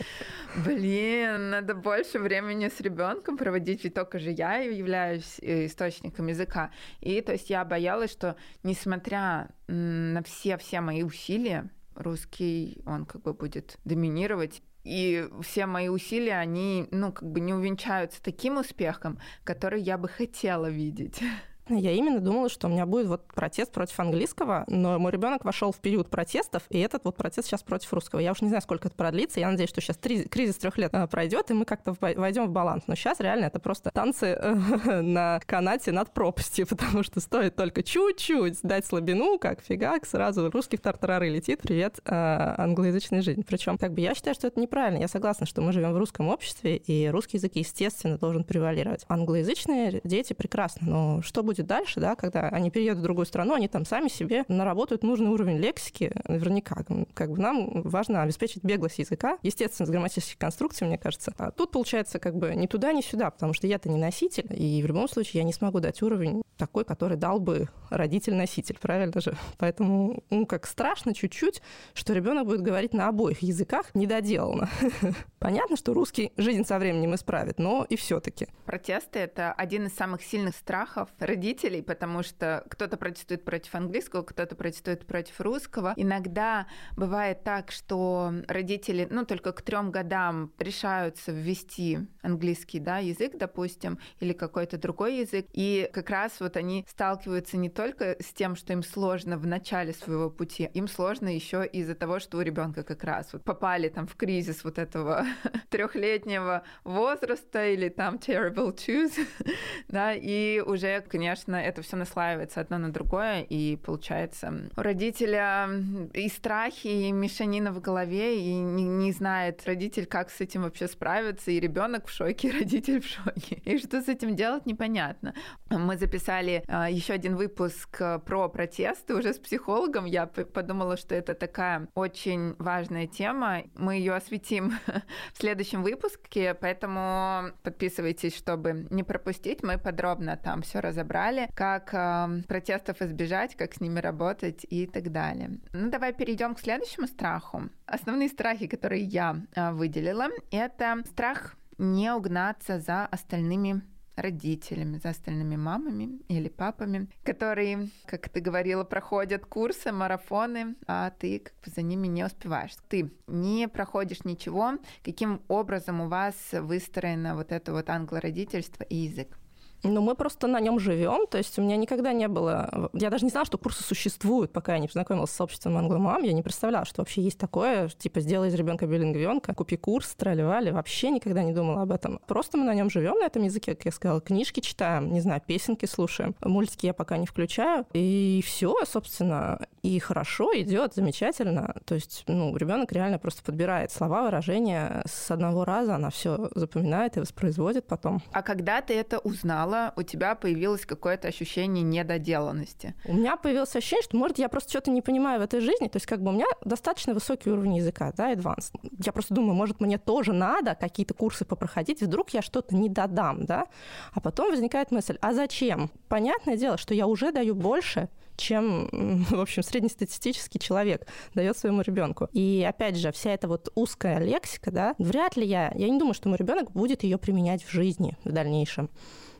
блин, 0.56 1.50
надо 1.52 1.76
больше 1.76 2.20
времени 2.20 2.70
с 2.70 2.80
ребенком 2.82 3.38
проводить, 3.38 3.84
ведь 3.84 3.94
только 3.94 4.20
же 4.20 4.32
я 4.32 4.58
являюсь 4.58 5.40
э, 5.42 5.66
источником 5.66 6.28
языка. 6.28 6.72
И 7.00 7.22
то 7.22 7.32
есть 7.32 7.50
я 7.50 7.64
боялась, 7.66 8.12
что 8.12 8.36
несмотря 8.64 9.50
на 9.68 10.24
все-все 10.24 10.82
мои 10.82 11.04
усилия, 11.04 11.70
русский, 11.98 12.82
он 12.86 13.06
как 13.06 13.22
бы 13.24 13.34
будет 13.34 13.78
доминировать. 13.86 14.62
И 14.84 15.28
все 15.42 15.66
мои 15.66 15.90
усилия, 15.90 16.38
они, 16.38 16.88
ну, 16.92 17.12
как 17.12 17.30
бы 17.30 17.42
не 17.42 17.54
увенчаются 17.54 18.22
таким 18.24 18.58
успехом, 18.58 19.20
который 19.44 19.82
я 19.82 19.98
бы 19.98 20.08
хотела 20.08 20.70
видеть. 20.70 21.22
Я 21.70 21.92
именно 21.92 22.20
думала, 22.20 22.50
что 22.50 22.68
у 22.68 22.70
меня 22.70 22.86
будет 22.86 23.08
вот 23.08 23.24
протест 23.34 23.72
против 23.72 24.00
английского, 24.00 24.64
но 24.68 25.00
мой 25.00 25.12
ребенок 25.12 25.44
вошел 25.46 25.72
в 25.72 25.78
период 25.78 26.10
протестов, 26.10 26.64
и 26.70 26.80
этот 26.80 27.04
вот 27.04 27.18
протест 27.18 27.48
сейчас 27.48 27.64
против 27.64 27.92
русского. 27.94 28.20
Я 28.20 28.32
уж 28.32 28.42
не 28.42 28.48
знаю, 28.48 28.62
сколько 28.62 28.88
это 28.88 28.96
продлится. 28.96 29.40
Я 29.40 29.50
надеюсь, 29.50 29.70
что 29.70 29.82
сейчас 29.82 29.98
кризис 29.98 30.56
трех 30.56 30.78
лет 30.78 30.94
э, 30.94 31.08
пройдет, 31.08 31.52
и 31.52 31.54
мы 31.54 31.66
как-то 31.66 31.96
войдем 32.00 32.48
в 32.48 32.52
баланс. 32.52 32.84
Но 32.88 32.96
сейчас 32.96 33.20
реально 33.20 33.46
это 33.46 33.60
просто 33.60 33.92
танцы 33.92 34.28
э, 34.28 34.54
на 35.02 35.40
канате 35.46 35.92
над 35.92 36.12
пропастью, 36.14 36.68
потому 36.70 37.04
что 37.04 37.20
стоит 37.20 37.56
только 37.56 37.84
чуть-чуть 37.84 38.60
дать 38.64 38.86
слабину, 38.86 39.38
как 39.38 39.62
фигак, 39.62 40.06
сразу 40.06 40.50
русский 40.50 40.78
в 40.78 40.82
тартарары 40.82 41.30
летит. 41.30 41.62
Привет, 41.62 42.00
э, 42.06 42.12
англоязычная 42.58 43.22
жизнь. 43.22 43.44
Причем, 43.48 43.78
как 43.78 43.94
бы 43.94 44.02
я 44.02 44.16
считаю, 44.16 44.36
что 44.36 44.48
это 44.48 44.60
неправильно. 44.60 45.00
Я 45.00 45.08
согласна, 45.08 45.46
что 45.46 45.62
мы 45.62 45.74
живем 45.74 45.94
в 45.94 45.98
русском 45.98 46.30
обществе, 46.30 46.78
и 46.78 47.08
русский 47.10 47.38
язык, 47.38 47.56
естественно, 47.56 48.18
должен 48.18 48.44
превалировать. 48.44 49.06
Англоязычные 49.08 50.02
дети 50.04 50.34
прекрасно, 50.34 50.88
но 50.88 51.22
что 51.22 51.44
будет 51.44 51.57
будет 51.58 51.68
дальше, 51.68 52.00
да, 52.00 52.16
когда 52.16 52.50
они 52.50 52.70
переедут 52.70 53.00
в 53.00 53.04
другую 53.04 53.26
страну, 53.26 53.56
они 53.56 53.68
там 53.68 53.86
сами 53.86 54.08
себе 54.08 54.46
наработают 54.48 55.04
нужный 55.04 55.30
уровень 55.30 55.58
лексики, 55.58 56.12
наверняка. 56.28 56.86
Как 57.14 57.32
бы 57.32 57.40
нам 57.40 57.82
важно 57.84 58.22
обеспечить 58.22 58.64
беглость 58.64 59.00
языка, 59.00 59.38
естественно, 59.44 59.88
с 59.88 59.90
грамматической 59.90 60.38
конструкцией, 60.38 60.90
мне 60.90 60.98
кажется. 60.98 61.34
А 61.38 61.52
тут 61.52 61.72
получается 61.72 62.20
как 62.20 62.36
бы 62.36 62.54
ни 62.56 62.68
туда, 62.68 62.94
ни 62.94 63.02
сюда, 63.02 63.32
потому 63.32 63.54
что 63.54 63.68
я-то 63.68 63.90
не 63.90 63.98
носитель, 63.98 64.48
и 64.52 64.82
в 64.82 64.86
любом 64.86 65.10
случае 65.10 65.42
я 65.42 65.44
не 65.44 65.54
смогу 65.54 65.80
дать 65.80 66.02
уровень 66.02 66.44
такой, 66.58 66.86
который 66.86 67.18
дал 67.18 67.40
бы 67.40 67.68
родитель-носитель, 67.90 68.78
правильно 68.80 69.22
же? 69.22 69.36
Поэтому, 69.58 70.24
ну, 70.30 70.46
как 70.46 70.68
страшно 70.68 71.14
чуть-чуть, 71.14 71.62
что 71.94 72.14
ребенок 72.14 72.46
будет 72.46 72.62
говорить 72.62 72.94
на 72.94 73.08
обоих 73.08 73.42
языках 73.42 73.94
недоделано. 73.94 74.70
Понятно, 75.40 75.78
что 75.78 75.94
русский 75.94 76.32
жизнь 76.38 76.66
со 76.66 76.80
временем 76.80 77.16
исправит, 77.16 77.60
но 77.60 77.86
и 77.88 77.96
все-таки. 77.96 78.48
Протесты— 78.66 79.20
это 79.20 79.54
один 79.54 79.86
из 79.86 79.94
самых 79.94 80.24
сильных 80.24 80.56
страхов 80.56 81.10
родителей 81.20 81.47
родителей, 81.48 81.82
потому 81.82 82.24
что 82.24 82.66
кто-то 82.70 82.98
протестует 82.98 83.46
против 83.46 83.74
английского, 83.76 84.24
кто-то 84.24 84.56
протестует 84.56 85.06
против 85.06 85.40
русского. 85.40 85.94
Иногда 85.96 86.68
бывает 86.98 87.44
так, 87.44 87.72
что 87.72 88.34
родители, 88.48 89.08
ну, 89.10 89.26
только 89.26 89.54
к 89.54 89.62
трем 89.62 89.92
годам 89.92 90.52
решаются 90.60 91.32
ввести 91.32 92.00
английский 92.22 92.80
да, 92.80 92.98
язык, 92.98 93.38
допустим, 93.38 94.00
или 94.20 94.34
какой-то 94.34 94.78
другой 94.78 95.20
язык. 95.20 95.46
И 95.54 95.90
как 95.94 96.10
раз 96.10 96.40
вот 96.40 96.58
они 96.58 96.86
сталкиваются 96.88 97.58
не 97.58 97.70
только 97.70 98.18
с 98.20 98.34
тем, 98.34 98.56
что 98.56 98.74
им 98.74 98.84
сложно 98.84 99.38
в 99.38 99.48
начале 99.48 99.94
своего 99.94 100.30
пути, 100.30 100.70
им 100.74 100.88
сложно 100.88 101.34
еще 101.34 101.66
из-за 101.66 101.96
того, 101.96 102.20
что 102.20 102.38
у 102.38 102.42
ребенка 102.42 102.84
как 102.84 103.04
раз 103.04 103.32
вот 103.32 103.44
попали 103.44 103.88
там 103.88 104.06
в 104.06 104.16
кризис 104.16 104.64
вот 104.64 104.78
этого 104.78 105.26
трехлетнего 105.70 106.64
возраста 106.84 107.68
или 107.68 107.88
там 107.88 108.16
terrible 108.16 108.76
choose, 108.76 109.18
да, 109.88 110.14
и 110.14 110.60
уже, 110.60 111.02
конечно, 111.02 111.37
конечно, 111.38 111.56
это 111.56 111.82
все 111.82 111.98
наслаивается 111.98 112.62
одно 112.62 112.78
на 112.78 112.92
другое, 112.92 113.42
и 113.42 113.76
получается 113.76 114.70
у 114.76 114.82
родителя 114.82 115.70
и 116.14 116.30
страхи, 116.30 116.88
и 116.88 117.12
мешанина 117.12 117.72
в 117.72 117.80
голове, 117.80 118.40
и 118.40 118.54
не, 118.54 118.84
не 118.84 119.12
знает 119.12 119.66
родитель, 119.66 120.06
как 120.06 120.30
с 120.30 120.42
этим 120.42 120.64
вообще 120.64 120.88
справиться, 120.88 121.52
и 121.52 121.60
ребенок 121.60 122.08
в 122.08 122.12
шоке, 122.12 122.48
и 122.48 122.52
родитель 122.60 123.02
в 123.02 123.06
шоке. 123.06 123.62
И 123.66 123.78
что 123.78 124.02
с 124.02 124.08
этим 124.08 124.36
делать, 124.36 124.66
непонятно. 124.66 125.34
Мы 125.70 125.98
записали 125.98 126.64
а, 126.68 126.90
еще 126.90 127.14
один 127.14 127.36
выпуск 127.36 128.02
про 128.26 128.50
протесты 128.50 129.16
уже 129.16 129.34
с 129.34 129.40
психологом. 129.40 130.06
Я 130.06 130.26
подумала, 130.26 130.98
что 130.98 131.16
это 131.16 131.34
такая 131.34 131.88
очень 131.96 132.56
важная 132.58 133.08
тема. 133.08 133.64
Мы 133.76 133.96
ее 133.96 134.16
осветим 134.16 134.74
в 135.34 135.38
следующем 135.38 135.84
выпуске, 135.84 136.54
поэтому 136.54 137.52
подписывайтесь, 137.64 138.36
чтобы 138.36 138.88
не 138.90 139.04
пропустить. 139.04 139.64
Мы 139.64 139.78
подробно 139.78 140.38
там 140.38 140.62
все 140.62 140.80
разобрали 140.80 141.27
далее, 141.28 141.50
как 141.54 141.94
э, 141.94 142.44
протестов 142.48 143.02
избежать, 143.02 143.56
как 143.56 143.74
с 143.74 143.82
ними 143.82 144.00
работать 144.00 144.66
и 144.70 144.88
так 144.88 145.12
далее. 145.12 145.60
Ну, 145.74 145.90
давай 145.90 146.14
перейдем 146.14 146.56
к 146.56 146.60
следующему 146.60 147.08
страху. 147.08 147.64
Основные 147.86 148.30
страхи, 148.30 148.68
которые 148.68 149.04
я 149.04 149.36
э, 149.56 149.72
выделила, 149.72 150.28
это 150.52 151.04
страх 151.06 151.56
не 151.78 152.14
угнаться 152.14 152.80
за 152.80 153.06
остальными 153.06 153.82
родителями, 154.16 154.98
за 154.98 155.10
остальными 155.10 155.58
мамами 155.58 156.20
или 156.28 156.50
папами, 156.50 157.08
которые, 157.24 157.90
как 158.06 158.30
ты 158.30 158.40
говорила, 158.40 158.84
проходят 158.84 159.46
курсы, 159.46 159.92
марафоны, 159.92 160.76
а 160.88 161.12
ты 161.12 161.40
как 161.40 161.54
бы 161.64 161.72
за 161.76 161.82
ними 161.84 162.08
не 162.08 162.24
успеваешь. 162.26 162.72
Ты 162.90 163.12
не 163.28 163.68
проходишь 163.68 164.24
ничего, 164.24 164.80
каким 165.04 165.42
образом 165.48 166.02
у 166.02 166.08
вас 166.08 166.36
выстроено 166.52 167.36
вот 167.36 167.52
это 167.52 167.72
вот 167.72 167.90
англородительство 167.90 168.84
и 168.84 168.96
язык. 168.96 169.38
Ну, 169.84 170.02
мы 170.02 170.16
просто 170.16 170.48
на 170.48 170.60
нем 170.60 170.80
живем. 170.80 171.28
То 171.28 171.38
есть 171.38 171.58
у 171.60 171.62
меня 171.62 171.78
никогда 171.78 172.14
не 172.14 172.28
было... 172.28 172.90
Я 172.94 173.10
даже 173.10 173.26
не 173.26 173.32
знала, 173.32 173.46
что 173.46 173.58
курсы 173.58 173.84
существуют, 173.84 174.52
пока 174.52 174.74
я 174.74 174.80
не 174.80 174.88
познакомилась 174.88 175.32
с 175.32 175.36
сообществом 175.36 175.78
англомам. 175.78 176.24
Я 176.24 176.34
не 176.34 176.42
представляла, 176.42 176.86
что 176.86 177.02
вообще 177.02 177.22
есть 177.22 177.38
такое, 177.38 177.90
типа, 177.90 178.20
сделай 178.20 178.50
из 178.50 178.54
ребенка 178.56 178.88
билингвенка, 178.88 179.54
купи 179.54 179.78
курс, 179.78 180.16
тролливали. 180.16 180.72
Вообще 180.72 181.10
никогда 181.10 181.44
не 181.44 181.54
думала 181.54 181.84
об 181.84 181.92
этом. 181.92 182.20
Просто 182.28 182.58
мы 182.58 182.66
на 182.66 182.74
нем 182.74 182.90
живем, 182.90 183.20
на 183.20 183.26
этом 183.26 183.44
языке, 183.44 183.76
как 183.76 183.86
я 183.86 183.92
сказала. 183.92 184.22
Книжки 184.22 184.60
читаем, 184.60 185.12
не 185.14 185.22
знаю, 185.22 185.42
песенки 185.46 185.86
слушаем. 185.86 186.36
Мультики 186.42 186.86
я 186.86 186.94
пока 186.94 187.18
не 187.18 187.26
включаю. 187.26 187.86
И 187.94 188.44
все, 188.46 188.76
собственно. 188.86 189.60
И 189.84 190.00
хорошо 190.00 190.52
идет, 190.56 190.96
замечательно. 190.96 191.76
То 191.86 191.96
есть, 191.96 192.24
ну, 192.28 192.56
ребенок 192.58 192.92
реально 192.92 193.20
просто 193.20 193.44
подбирает 193.44 193.92
слова, 193.92 194.24
выражения 194.24 195.02
с 195.06 195.32
одного 195.32 195.64
раза, 195.66 195.96
она 195.96 196.10
все 196.10 196.50
запоминает 196.56 197.18
и 197.18 197.20
воспроизводит 197.20 197.88
потом. 197.88 198.22
А 198.32 198.42
когда 198.42 198.82
ты 198.82 198.94
это 198.94 199.20
узнала, 199.68 199.94
у 199.96 200.04
тебя 200.04 200.36
появилось 200.36 200.86
какое-то 200.86 201.28
ощущение 201.28 201.84
недоделанности? 201.84 202.96
У 203.06 203.14
меня 203.14 203.36
появилось 203.38 203.76
ощущение, 203.76 204.04
что, 204.04 204.18
может, 204.18 204.40
я 204.40 204.50
просто 204.50 204.70
что-то 204.70 204.92
не 204.92 205.02
понимаю 205.02 205.40
в 205.40 205.44
этой 205.44 205.60
жизни. 205.60 205.88
То 205.88 205.98
есть, 205.98 206.06
как 206.06 206.22
бы 206.22 206.30
у 206.30 206.34
меня 206.34 206.46
достаточно 206.64 207.14
высокий 207.14 207.50
уровень 207.50 207.78
языка, 207.78 208.12
да, 208.16 208.34
advanced. 208.34 208.72
Я 209.04 209.12
просто 209.12 209.34
думаю, 209.34 209.56
может, 209.56 209.80
мне 209.80 209.98
тоже 209.98 210.34
надо 210.34 210.76
какие-то 210.76 211.14
курсы 211.14 211.46
попроходить, 211.46 212.02
вдруг 212.02 212.32
я 212.32 212.42
что-то 212.42 212.76
не 212.76 212.90
додам, 212.90 213.46
да? 213.46 213.68
А 214.14 214.20
потом 214.20 214.50
возникает 214.50 214.92
мысль, 214.92 215.18
а 215.22 215.34
зачем? 215.34 215.92
Понятное 216.08 216.58
дело, 216.58 216.78
что 216.78 216.94
я 216.94 217.08
уже 217.08 217.32
даю 217.32 217.56
больше, 217.56 218.10
чем, 218.38 219.26
в 219.30 219.40
общем, 219.40 219.64
среднестатистический 219.64 220.60
человек 220.60 221.08
дает 221.34 221.58
своему 221.58 221.82
ребенку. 221.82 222.30
И 222.32 222.66
опять 222.68 222.96
же, 222.96 223.12
вся 223.12 223.32
эта 223.32 223.48
вот 223.48 223.70
узкая 223.76 224.20
лексика, 224.20 224.72
да, 224.72 224.96
вряд 224.98 225.36
ли 225.36 225.46
я, 225.46 225.72
я 225.76 225.90
не 225.90 226.00
думаю, 226.00 226.14
что 226.14 226.30
мой 226.30 226.38
ребенок 226.38 226.72
будет 226.72 227.04
ее 227.04 227.18
применять 227.18 227.64
в 227.64 227.72
жизни 227.72 228.16
в 228.24 228.32
дальнейшем 228.32 228.90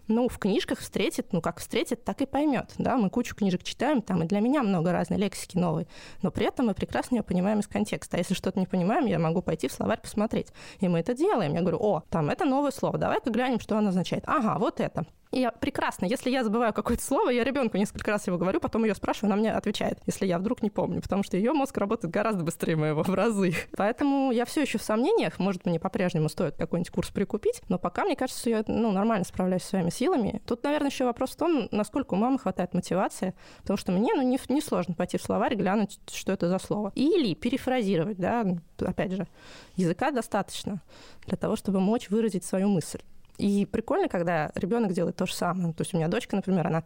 ну, 0.08 0.28
в 0.28 0.38
книжках 0.40 0.80
встретит, 0.80 1.34
ну, 1.34 1.42
как 1.42 1.60
встретит, 1.60 2.04
так 2.04 2.22
и 2.22 2.26
поймет, 2.26 2.74
да, 2.78 2.98
мы 2.98 3.10
кучу 3.10 3.36
книжек 3.36 3.64
читаем, 3.64 4.02
там 4.02 4.24
и 4.24 4.28
для 4.28 4.40
меня 4.40 4.64
много 4.64 4.92
разной 4.92 5.20
лексики 5.20 5.58
новой, 5.58 5.88
но 6.22 6.32
при 6.32 6.46
этом 6.46 6.68
мы 6.68 6.74
прекрасно 6.74 7.18
ее 7.18 7.24
понимаем 7.24 7.60
из 7.60 7.68
контекста. 7.68 8.18
А 8.18 8.20
если 8.20 8.34
что-то 8.34 8.60
не 8.60 8.66
понимаем, 8.66 9.06
я 9.06 9.20
могу 9.20 9.42
пойти 9.42 9.68
в 9.68 9.74
словарь 9.74 10.02
посмотреть. 10.02 10.48
И 10.80 10.88
мы 10.88 11.00
это 11.00 11.14
делаем. 11.14 11.54
Я 11.54 11.62
говорю, 11.62 11.80
о, 11.80 12.04
там 12.10 12.30
это 12.30 12.46
новое 12.46 12.72
слово, 12.72 12.98
давай-ка 12.98 13.30
глянем, 13.30 13.60
что 13.60 13.78
оно 13.78 13.90
означает. 13.90 14.24
Ага, 14.28 14.58
вот 14.60 14.80
это. 14.80 15.06
Я 15.32 15.52
прекрасно, 15.52 16.06
если 16.06 16.30
я 16.30 16.44
забываю 16.44 16.74
какое-то 16.74 17.04
слово, 17.04 17.30
я 17.30 17.44
ребенку 17.44 17.78
несколько 17.78 18.12
раз 18.12 18.28
его 18.28 18.38
говорю, 18.38 18.60
потом 18.60 18.86
ее 18.86 18.96
спрашиваю, 18.96 19.32
она 19.32 19.40
мне 19.40 19.52
отвечает, 19.52 20.00
если 20.06 20.26
я 20.26 20.40
вдруг 20.40 20.62
не 20.62 20.70
помню, 20.70 21.02
потому 21.02 21.24
что 21.24 21.38
ее 21.38 21.54
мозг 21.54 21.78
работает 21.78 22.14
гораздо 22.14 22.44
быстрее 22.44 22.76
моего 22.76 23.04
в 23.04 23.14
разы. 23.14 23.54
Поэтому 23.76 24.32
я 24.32 24.46
все 24.46 24.62
еще 24.62 24.78
в 24.78 24.84
сомнениях, 24.84 25.40
может, 25.40 25.66
мне 25.66 25.80
по-прежнему 25.80 26.30
стоит 26.30 26.56
какой-нибудь 26.56 26.92
курс 26.92 27.10
прикупить, 27.10 27.62
но 27.68 27.78
пока 27.78 28.06
мне 28.06 28.16
кажется, 28.16 28.50
я 28.50 28.64
ну, 28.68 28.92
нормально 28.92 29.26
справляюсь 29.26 29.64
своими 29.64 29.90
силами. 29.90 30.42
Тут, 30.46 30.64
наверное, 30.64 30.90
еще 30.90 31.06
вопрос 31.06 31.32
в 31.32 31.36
том, 31.36 31.68
насколько 31.72 32.14
у 32.14 32.18
мамы 32.18 32.40
хватает 32.40 32.74
мотивации, 32.74 33.34
потому 33.62 33.78
что 33.78 33.92
мне 33.92 34.14
ну, 34.16 34.22
не, 34.22 34.40
не 34.50 34.62
сложно 34.62 34.94
пойти 34.94 35.18
в 35.18 35.24
словарь, 35.24 35.56
глянуть, 35.56 36.00
что 36.12 36.32
это 36.32 36.48
за 36.48 36.60
слово. 36.60 36.92
Или 36.96 37.34
перефразировать, 37.34 38.18
да, 38.18 38.46
опять 38.80 39.12
же, 39.12 39.28
языка 39.76 40.12
достаточно 40.12 40.82
для 41.26 41.38
того, 41.38 41.56
чтобы 41.56 41.80
мочь 41.80 42.10
выразить 42.10 42.46
свою 42.46 42.70
мысль. 42.70 43.00
И 43.38 43.66
прикольно, 43.66 44.08
когда 44.08 44.52
ребенок 44.56 44.94
делает 44.94 45.16
то 45.16 45.26
же 45.26 45.34
самое. 45.34 45.74
То 45.74 45.82
есть 45.82 45.94
у 45.94 45.98
меня 45.98 46.08
дочка, 46.08 46.36
например, 46.36 46.68
она 46.68 46.84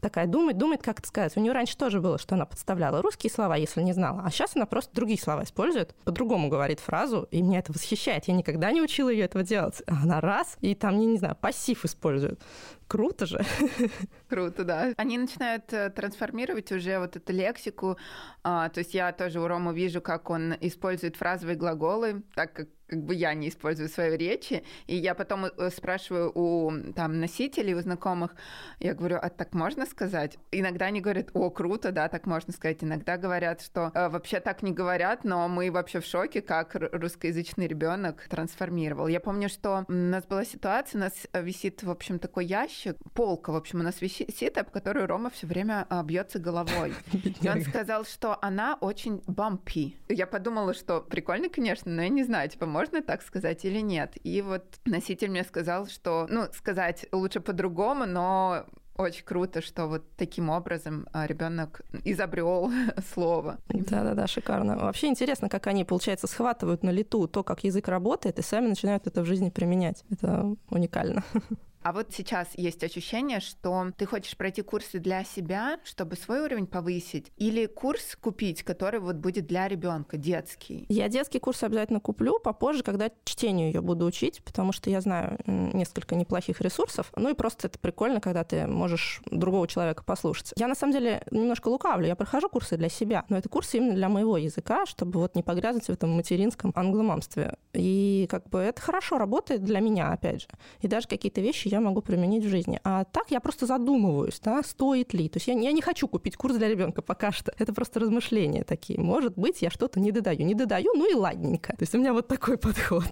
такая 0.00 0.26
думает, 0.26 0.58
думает, 0.58 0.82
как 0.82 1.00
это 1.00 1.08
сказать. 1.08 1.36
У 1.36 1.40
нее 1.40 1.52
раньше 1.52 1.76
тоже 1.76 2.00
было, 2.00 2.18
что 2.18 2.36
она 2.36 2.46
подставляла 2.46 3.02
русские 3.02 3.30
слова, 3.30 3.56
если 3.56 3.82
не 3.82 3.92
знала. 3.92 4.22
А 4.24 4.30
сейчас 4.30 4.54
она 4.54 4.66
просто 4.66 4.94
другие 4.94 5.18
слова 5.18 5.42
использует, 5.42 5.94
по-другому 6.04 6.48
говорит 6.48 6.80
фразу, 6.80 7.26
и 7.30 7.42
меня 7.42 7.58
это 7.58 7.72
восхищает. 7.72 8.26
Я 8.26 8.34
никогда 8.34 8.70
не 8.70 8.80
учила 8.80 9.08
ее 9.08 9.24
этого 9.24 9.42
делать. 9.42 9.82
А 9.86 10.02
она 10.02 10.20
раз, 10.20 10.56
и 10.60 10.74
там, 10.74 10.98
не, 10.98 11.06
не 11.06 11.18
знаю, 11.18 11.36
пассив 11.40 11.84
использует. 11.84 12.40
Круто 12.88 13.26
же. 13.26 13.44
Круто, 14.28 14.64
да. 14.64 14.94
Они 14.96 15.18
начинают 15.18 15.70
э, 15.74 15.90
трансформировать 15.90 16.72
уже 16.72 16.98
вот 16.98 17.16
эту 17.16 17.32
лексику. 17.34 17.98
А, 18.42 18.70
то 18.70 18.80
есть 18.80 18.94
я 18.94 19.12
тоже 19.12 19.40
у 19.40 19.46
Рома 19.46 19.72
вижу, 19.72 20.00
как 20.00 20.30
он 20.30 20.54
использует 20.60 21.16
фразовые 21.16 21.56
глаголы, 21.56 22.22
так 22.34 22.54
как 22.54 22.68
как 22.88 23.04
бы 23.04 23.14
я 23.14 23.34
не 23.34 23.48
использую 23.48 23.88
в 23.88 23.92
своей 23.92 24.16
речи, 24.16 24.64
и 24.86 24.96
я 24.96 25.14
потом 25.14 25.44
э, 25.44 25.70
спрашиваю 25.70 26.32
у 26.34 26.72
там 26.94 27.20
носителей, 27.20 27.74
у 27.74 27.80
знакомых, 27.80 28.34
я 28.80 28.94
говорю, 28.94 29.18
а 29.20 29.28
так 29.28 29.52
можно 29.52 29.84
сказать? 29.84 30.38
Иногда 30.52 30.86
они 30.86 31.00
говорят, 31.00 31.28
о, 31.34 31.50
круто, 31.50 31.92
да, 31.92 32.08
так 32.08 32.26
можно 32.26 32.52
сказать. 32.52 32.82
Иногда 32.82 33.18
говорят, 33.18 33.60
что 33.60 33.92
э, 33.94 34.08
вообще 34.08 34.40
так 34.40 34.62
не 34.62 34.72
говорят, 34.72 35.24
но 35.24 35.48
мы 35.48 35.70
вообще 35.70 36.00
в 36.00 36.06
шоке, 36.06 36.40
как 36.40 36.74
русскоязычный 36.74 37.66
ребенок 37.66 38.26
трансформировал. 38.28 39.06
Я 39.06 39.20
помню, 39.20 39.50
что 39.50 39.84
у 39.86 39.92
нас 39.92 40.24
была 40.24 40.44
ситуация, 40.44 40.98
у 40.98 41.02
нас 41.02 41.26
висит, 41.34 41.82
в 41.82 41.90
общем, 41.90 42.18
такой 42.18 42.46
ящик, 42.46 42.77
полка, 43.14 43.52
в 43.52 43.56
общем, 43.56 43.80
у 43.80 43.82
нас 43.82 44.00
висит, 44.00 44.58
об 44.58 44.70
которую 44.70 45.06
Рома 45.06 45.30
все 45.30 45.46
время 45.46 45.86
а, 45.88 46.02
бьется 46.02 46.38
головой. 46.38 46.94
И 47.40 47.48
он 47.48 47.62
сказал, 47.62 48.04
что 48.04 48.38
она 48.42 48.76
очень 48.80 49.22
бампи. 49.26 49.96
Я 50.08 50.26
подумала, 50.26 50.74
что 50.74 51.00
прикольно, 51.00 51.48
конечно, 51.48 51.90
но 51.90 52.02
я 52.02 52.08
не 52.08 52.24
знаю, 52.24 52.48
типа, 52.48 52.66
можно 52.66 53.02
так 53.02 53.22
сказать 53.22 53.64
или 53.64 53.80
нет. 53.80 54.14
И 54.24 54.42
вот 54.42 54.64
носитель 54.84 55.30
мне 55.30 55.44
сказал, 55.44 55.86
что, 55.86 56.26
ну, 56.30 56.46
сказать 56.52 57.06
лучше 57.12 57.40
по-другому, 57.40 58.06
но 58.06 58.66
очень 58.98 59.24
круто, 59.24 59.62
что 59.62 59.86
вот 59.86 60.02
таким 60.16 60.50
образом 60.50 61.06
а, 61.12 61.26
ребенок 61.26 61.82
изобрел 62.04 62.70
слово. 63.14 63.58
Да-да-да, 63.68 64.26
шикарно. 64.26 64.76
Вообще 64.76 65.06
интересно, 65.06 65.48
как 65.48 65.68
они, 65.68 65.84
получается, 65.84 66.26
схватывают 66.26 66.82
на 66.82 66.90
лету 66.90 67.28
то, 67.28 67.44
как 67.44 67.64
язык 67.64 67.86
работает, 67.88 68.38
и 68.38 68.42
сами 68.42 68.66
начинают 68.66 69.06
это 69.06 69.22
в 69.22 69.24
жизни 69.24 69.50
применять. 69.50 70.04
Это 70.10 70.54
уникально. 70.68 71.22
А 71.88 71.92
вот 71.92 72.08
сейчас 72.12 72.48
есть 72.54 72.84
ощущение, 72.84 73.40
что 73.40 73.92
ты 73.96 74.04
хочешь 74.04 74.36
пройти 74.36 74.60
курсы 74.60 74.98
для 74.98 75.24
себя, 75.24 75.80
чтобы 75.84 76.16
свой 76.16 76.40
уровень 76.40 76.66
повысить, 76.66 77.32
или 77.38 77.64
курс 77.64 78.14
купить, 78.20 78.62
который 78.62 79.00
вот 79.00 79.16
будет 79.16 79.46
для 79.46 79.66
ребенка, 79.66 80.18
детский? 80.18 80.84
Я 80.90 81.08
детский 81.08 81.38
курс 81.38 81.62
обязательно 81.62 81.98
куплю 81.98 82.40
попозже, 82.40 82.82
когда 82.82 83.10
чтению 83.24 83.72
я 83.72 83.80
буду 83.80 84.04
учить, 84.04 84.42
потому 84.44 84.72
что 84.72 84.90
я 84.90 85.00
знаю 85.00 85.38
несколько 85.46 86.14
неплохих 86.14 86.60
ресурсов. 86.60 87.10
Ну 87.16 87.30
и 87.30 87.34
просто 87.34 87.68
это 87.68 87.78
прикольно, 87.78 88.20
когда 88.20 88.44
ты 88.44 88.66
можешь 88.66 89.22
другого 89.30 89.66
человека 89.66 90.04
послушать. 90.04 90.52
Я 90.56 90.68
на 90.68 90.74
самом 90.74 90.92
деле 90.92 91.22
немножко 91.30 91.68
лукавлю. 91.68 92.06
Я 92.06 92.16
прохожу 92.16 92.50
курсы 92.50 92.76
для 92.76 92.90
себя, 92.90 93.24
но 93.30 93.38
это 93.38 93.48
курсы 93.48 93.78
именно 93.78 93.94
для 93.94 94.10
моего 94.10 94.36
языка, 94.36 94.84
чтобы 94.84 95.20
вот 95.20 95.34
не 95.36 95.42
погрязнуть 95.42 95.86
в 95.86 95.90
этом 95.90 96.10
материнском 96.10 96.70
англомамстве. 96.76 97.56
И 97.72 98.26
как 98.28 98.46
бы 98.50 98.58
это 98.58 98.82
хорошо 98.82 99.16
работает 99.16 99.64
для 99.64 99.80
меня, 99.80 100.12
опять 100.12 100.42
же. 100.42 100.48
И 100.82 100.86
даже 100.86 101.08
какие-то 101.08 101.40
вещи 101.40 101.68
я 101.68 101.77
могу 101.80 102.02
применить 102.02 102.44
в 102.44 102.48
жизни. 102.48 102.80
А 102.84 103.04
так 103.04 103.30
я 103.30 103.40
просто 103.40 103.66
задумываюсь, 103.66 104.40
да, 104.40 104.62
стоит 104.62 105.12
ли. 105.12 105.28
То 105.28 105.36
есть 105.36 105.48
я, 105.48 105.54
я 105.54 105.72
не 105.72 105.82
хочу 105.82 106.08
купить 106.08 106.36
курс 106.36 106.56
для 106.56 106.68
ребенка 106.68 107.02
пока 107.02 107.32
что. 107.32 107.52
Это 107.58 107.72
просто 107.72 108.00
размышления 108.00 108.64
такие. 108.64 109.00
Может 109.00 109.36
быть, 109.36 109.62
я 109.62 109.70
что-то 109.70 110.00
не 110.00 110.12
додаю. 110.12 110.44
Не 110.44 110.54
додаю, 110.54 110.92
ну 110.94 111.10
и 111.10 111.14
ладненько. 111.14 111.72
То 111.72 111.82
есть 111.82 111.94
у 111.94 111.98
меня 111.98 112.12
вот 112.12 112.28
такой 112.28 112.58
подход. 112.58 113.04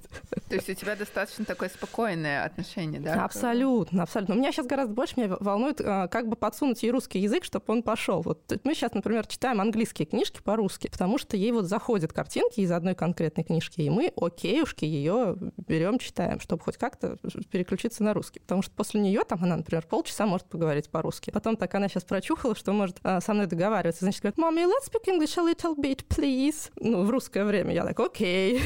То 0.48 0.54
есть 0.54 0.68
у 0.68 0.74
тебя 0.74 0.96
достаточно 0.96 1.44
такое 1.44 1.68
спокойное 1.68 2.44
отношение, 2.44 3.00
да? 3.00 3.24
Абсолютно, 3.24 4.02
абсолютно. 4.02 4.34
У 4.34 4.38
меня 4.38 4.52
сейчас 4.52 4.66
гораздо 4.66 4.94
больше 4.94 5.14
меня 5.16 5.36
волнует, 5.40 5.80
а, 5.80 6.08
как 6.08 6.28
бы 6.28 6.36
подсунуть 6.36 6.82
ей 6.82 6.90
русский 6.90 7.18
язык, 7.18 7.44
чтобы 7.44 7.64
он 7.68 7.82
пошел. 7.82 8.22
Вот 8.22 8.58
мы 8.64 8.74
сейчас, 8.74 8.94
например, 8.94 9.26
читаем 9.26 9.60
английские 9.60 10.06
книжки 10.06 10.40
по-русски, 10.42 10.88
потому 10.90 11.18
что 11.18 11.36
ей 11.36 11.52
вот 11.52 11.66
заходят 11.66 12.12
картинки 12.12 12.60
из 12.60 12.70
одной 12.70 12.94
конкретной 12.94 13.44
книжки, 13.44 13.80
и 13.80 13.90
мы, 13.90 14.12
окейушки, 14.16 14.84
ее 14.84 15.36
берем, 15.56 15.98
читаем, 15.98 16.40
чтобы 16.40 16.62
хоть 16.62 16.76
как-то 16.76 17.16
переключиться 17.50 18.02
на 18.02 18.14
русский. 18.14 18.40
Потому 18.40 18.55
что 18.62 18.72
после 18.74 19.00
нее 19.00 19.22
там 19.24 19.42
она, 19.42 19.56
например, 19.56 19.86
полчаса 19.86 20.26
может 20.26 20.46
поговорить 20.48 20.90
по-русски. 20.90 21.30
Потом 21.30 21.56
так 21.56 21.74
она 21.74 21.88
сейчас 21.88 22.04
прочухала, 22.04 22.54
что 22.54 22.72
может 22.72 22.98
а, 23.02 23.20
со 23.20 23.34
мной 23.34 23.46
договариваться. 23.46 24.04
Значит, 24.04 24.22
говорит, 24.22 24.38
mommy, 24.38 24.66
let's 24.66 24.90
speak 24.90 25.06
English 25.06 25.38
a 25.38 25.52
little 25.52 25.76
bit, 25.76 26.04
please. 26.08 26.70
Ну, 26.80 27.04
в 27.04 27.10
русское 27.10 27.44
время. 27.44 27.72
Я 27.74 27.84
так, 27.84 27.98
окей. 27.98 28.60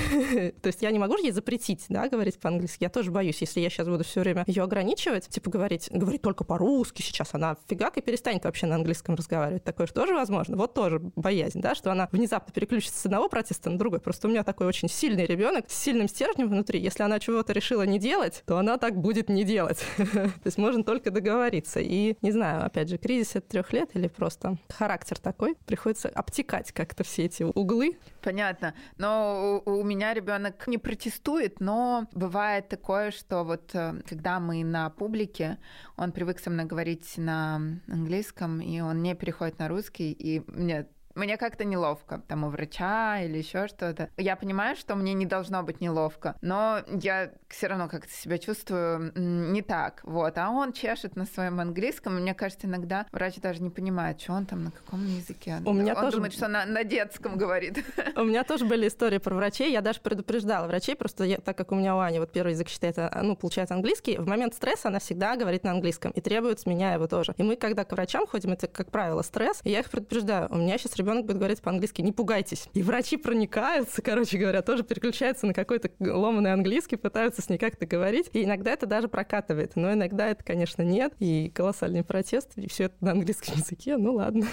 То 0.63 0.67
есть 0.69 0.83
я 0.83 0.91
не 0.91 0.99
могу 0.99 1.17
же 1.17 1.25
ей 1.25 1.33
запретить, 1.33 1.87
да, 1.89 2.09
говорить 2.09 2.39
по-английски. 2.39 2.85
Я 2.85 2.91
тоже 2.91 3.11
боюсь, 3.11 3.41
если 3.41 3.61
я 3.61 3.71
сейчас 3.71 3.89
буду 3.89 4.05
все 4.05 4.21
время 4.21 4.45
ее 4.47 4.63
ограничивать, 4.63 5.29
типа 5.29 5.51
говорить, 5.51 5.89
говорить 5.91 6.23
только 6.23 6.45
по-русски 6.45 7.03
сейчас, 7.03 7.35
она 7.35 7.57
фигак 7.69 7.97
и 7.97 8.01
перестанет 8.01 8.45
вообще 8.45 8.67
на 8.67 8.77
английском 8.77 9.15
разговаривать. 9.15 9.65
Такое 9.65 9.87
же 9.87 9.93
тоже 9.93 10.15
возможно. 10.15 10.57
Вот 10.57 10.75
тоже 10.75 10.99
боязнь, 10.99 11.61
да, 11.61 11.75
что 11.75 11.93
она 11.93 12.09
внезапно 12.13 12.53
переключится 12.53 13.01
с 13.01 13.07
одного 13.07 13.29
протеста 13.29 13.71
на 13.71 13.79
другой. 13.79 14.01
Просто 14.01 14.29
у 14.29 14.31
меня 14.31 14.45
такой 14.45 14.67
очень 14.67 14.89
сильный 14.89 15.27
ребенок 15.27 15.67
с 15.69 15.75
сильным 15.75 16.09
стержнем 16.09 16.49
внутри. 16.49 16.81
Если 16.81 17.03
она 17.03 17.19
чего-то 17.19 17.53
решила 17.53 17.83
не 17.83 17.99
делать, 17.99 18.43
то 18.47 18.59
она 18.59 18.79
так 18.79 18.97
будет 18.97 19.29
не 19.29 19.45
делать. 19.45 19.70
То 19.97 20.33
есть 20.45 20.59
можно 20.59 20.85
только 20.85 21.11
договориться. 21.11 21.81
И, 21.81 22.17
не 22.23 22.33
знаю, 22.33 22.65
опять 22.65 22.89
же, 22.89 22.99
кризис 22.99 23.37
от 23.37 23.49
трех 23.49 23.73
лет 23.73 23.91
или 23.95 24.09
просто 24.09 24.57
характер 24.69 25.19
такой, 25.19 25.57
приходится 25.67 26.09
обтекать 26.09 26.73
как-то 26.73 27.05
все 27.05 27.25
эти 27.25 27.43
углы. 27.43 27.99
Понятно. 28.23 28.75
Но 28.99 29.63
у, 29.65 29.81
у 29.81 29.85
меня 29.85 30.15
ребенок 30.15 30.67
не 30.67 30.79
протестует, 30.79 31.61
но 31.61 32.07
бывает 32.13 32.69
такое, 32.69 33.11
что 33.11 33.45
вот 33.45 33.71
э, 33.75 34.01
когда 34.09 34.41
мы 34.41 34.65
на 34.65 34.91
публике, 34.91 35.59
он 35.97 36.13
привык 36.13 36.39
со 36.41 36.51
мной 36.51 36.67
говорить 36.67 37.17
на 37.17 37.57
английском, 37.89 38.61
и 38.61 38.81
он 38.81 39.03
не 39.03 39.15
переходит 39.15 39.59
на 39.59 39.69
русский, 39.69 40.13
и 40.13 40.43
мне 40.47 40.87
мне 41.15 41.37
как-то 41.37 41.65
неловко, 41.65 42.23
там, 42.29 42.45
у 42.45 42.49
врача 42.49 43.21
или 43.21 43.39
еще 43.39 43.67
что-то. 43.67 44.11
Я 44.17 44.37
понимаю, 44.37 44.77
что 44.77 44.95
мне 44.95 45.15
не 45.15 45.27
должно 45.27 45.63
быть 45.63 45.81
неловко, 45.81 46.37
но 46.41 46.81
я 46.89 47.33
все 47.49 47.67
равно 47.67 47.89
как-то 47.89 48.13
себя 48.13 48.39
чувствую 48.39 49.13
не 49.15 49.63
так, 49.63 50.01
вот. 50.05 50.39
А 50.39 50.51
он 50.51 50.73
чешет 50.73 51.17
на 51.17 51.27
своем 51.27 51.61
английском, 51.61 52.19
и 52.19 52.21
мне 52.21 52.35
кажется, 52.35 52.67
иногда 52.67 53.07
врач 53.13 53.37
даже 53.37 53.63
не 53.63 53.71
понимает, 53.71 54.21
что 54.21 54.33
он 54.33 54.47
там, 54.47 54.65
на 54.65 54.71
каком 54.71 55.05
языке. 55.07 55.61
У 55.65 55.73
меня 55.73 55.95
он 55.95 56.01
тоже... 56.01 56.17
думает, 56.17 56.33
что 56.33 56.49
на, 56.49 56.65
на 56.65 56.85
детском 56.85 57.37
говорит. 57.37 57.85
У 58.17 58.25
меня 58.25 58.45
тоже 58.45 58.65
были 58.65 58.89
истории 58.89 59.19
про 59.19 59.35
врачей, 59.35 59.73
я 59.73 59.81
даже 59.81 60.01
предупреждала 60.01 60.67
врачей, 60.67 60.95
просто 60.95 61.25
я, 61.25 61.39
так 61.39 61.57
как 61.57 61.73
у 61.73 61.75
меня 61.75 61.97
у 61.97 62.01
Ани 62.01 62.19
вот 62.19 62.33
первый 62.33 62.53
язык 62.53 62.69
считается, 62.69 63.11
ну, 63.23 63.37
получается 63.37 63.75
английский, 63.75 64.19
в 64.19 64.27
момент 64.27 64.55
стресса 64.55 64.89
она 64.89 64.99
всегда 64.99 65.37
говорит 65.37 65.65
на 65.65 65.73
английском 65.73 66.13
и 66.13 66.21
требует 66.21 66.61
с 66.61 66.67
меня 66.67 66.95
его 66.95 67.07
тоже. 67.07 67.35
И 67.37 67.43
мы, 67.43 67.57
когда 67.57 67.85
к 67.85 67.93
врачам 67.93 68.27
ходим, 68.27 68.53
это, 68.53 68.67
как 68.67 68.91
правило, 68.91 69.23
стресс, 69.23 69.61
и 69.65 69.71
я 69.71 69.81
их 69.81 69.91
предупреждаю, 69.91 70.49
у 70.51 70.57
меня 70.57 70.79
сейчас 70.79 71.00
ребенок 71.01 71.27
будет 71.27 71.39
говорить 71.39 71.61
по-английски, 71.63 72.03
не 72.03 72.13
пугайтесь. 72.13 72.69
И 72.75 72.83
врачи 72.83 73.17
проникаются, 73.17 74.03
короче 74.03 74.39
говоря, 74.39 74.63
тоже 74.63 74.83
переключаются 74.83 75.47
на 75.47 75.55
какой-то 75.55 75.91
ломаный 75.99 76.53
английский, 76.53 76.97
пытаются 76.97 77.43
с 77.43 77.49
ней 77.49 77.59
как-то 77.59 77.87
говорить, 77.87 78.31
и 78.33 78.45
иногда 78.45 78.73
это 78.73 78.87
даже 78.87 79.09
прокатывает, 79.09 79.77
но 79.77 79.93
иногда 79.93 80.29
это, 80.29 80.45
конечно, 80.45 80.83
нет, 80.83 81.15
и 81.19 81.51
колоссальный 81.55 82.05
протест, 82.05 82.53
и 82.57 82.69
все 82.69 82.85
это 82.85 82.97
на 83.01 83.13
английском 83.13 83.55
языке, 83.57 83.97
ну 83.97 84.15
ладно. 84.15 84.47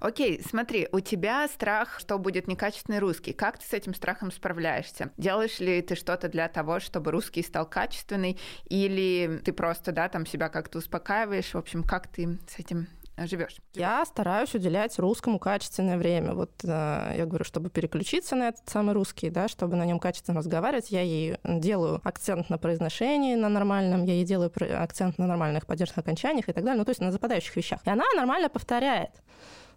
Окей, 0.00 0.40
смотри, 0.48 0.88
у 0.92 1.00
тебя 1.00 1.46
страх, 1.48 1.98
что 1.98 2.18
будет 2.18 2.46
некачественный 2.46 3.00
русский. 3.00 3.32
Как 3.32 3.58
ты 3.58 3.66
с 3.66 3.72
этим 3.72 3.94
страхом 3.94 4.30
справляешься? 4.30 5.10
Делаешь 5.16 5.58
ли 5.58 5.82
ты 5.82 5.94
что-то 5.94 6.28
для 6.28 6.48
того, 6.48 6.80
чтобы 6.80 7.10
русский 7.10 7.42
стал 7.42 7.68
качественный, 7.68 8.38
или 8.68 9.40
ты 9.44 9.52
просто, 9.52 9.92
да, 9.92 10.08
там 10.08 10.26
себя 10.26 10.48
как-то 10.48 10.78
успокаиваешь? 10.78 11.54
В 11.54 11.58
общем, 11.58 11.82
как 11.82 12.08
ты 12.08 12.38
с 12.48 12.58
этим 12.58 12.88
живешь? 13.16 13.56
Я 13.74 14.04
стараюсь 14.04 14.54
уделять 14.54 14.98
русскому 14.98 15.38
качественное 15.38 15.96
время. 15.96 16.34
Вот 16.34 16.50
э, 16.64 17.14
я 17.16 17.26
говорю, 17.26 17.44
чтобы 17.44 17.70
переключиться 17.70 18.36
на 18.36 18.48
этот 18.48 18.68
самый 18.68 18.94
русский, 18.94 19.30
да, 19.30 19.48
чтобы 19.48 19.76
на 19.76 19.84
нем 19.84 19.98
качественно 19.98 20.38
разговаривать, 20.38 20.90
я 20.90 21.00
ей 21.00 21.36
делаю 21.44 22.00
акцент 22.04 22.50
на 22.50 22.58
произношении, 22.58 23.34
на 23.34 23.48
нормальном, 23.48 24.04
я 24.04 24.14
ей 24.14 24.24
делаю 24.24 24.52
акцент 24.80 25.18
на 25.18 25.26
нормальных 25.26 25.66
поддержных 25.66 25.98
окончаниях 25.98 26.48
и 26.48 26.52
так 26.52 26.64
далее, 26.64 26.78
ну, 26.78 26.84
то 26.84 26.90
есть 26.90 27.00
на 27.00 27.12
западающих 27.12 27.56
вещах. 27.56 27.80
И 27.84 27.90
она 27.90 28.04
нормально 28.16 28.48
повторяет. 28.48 29.10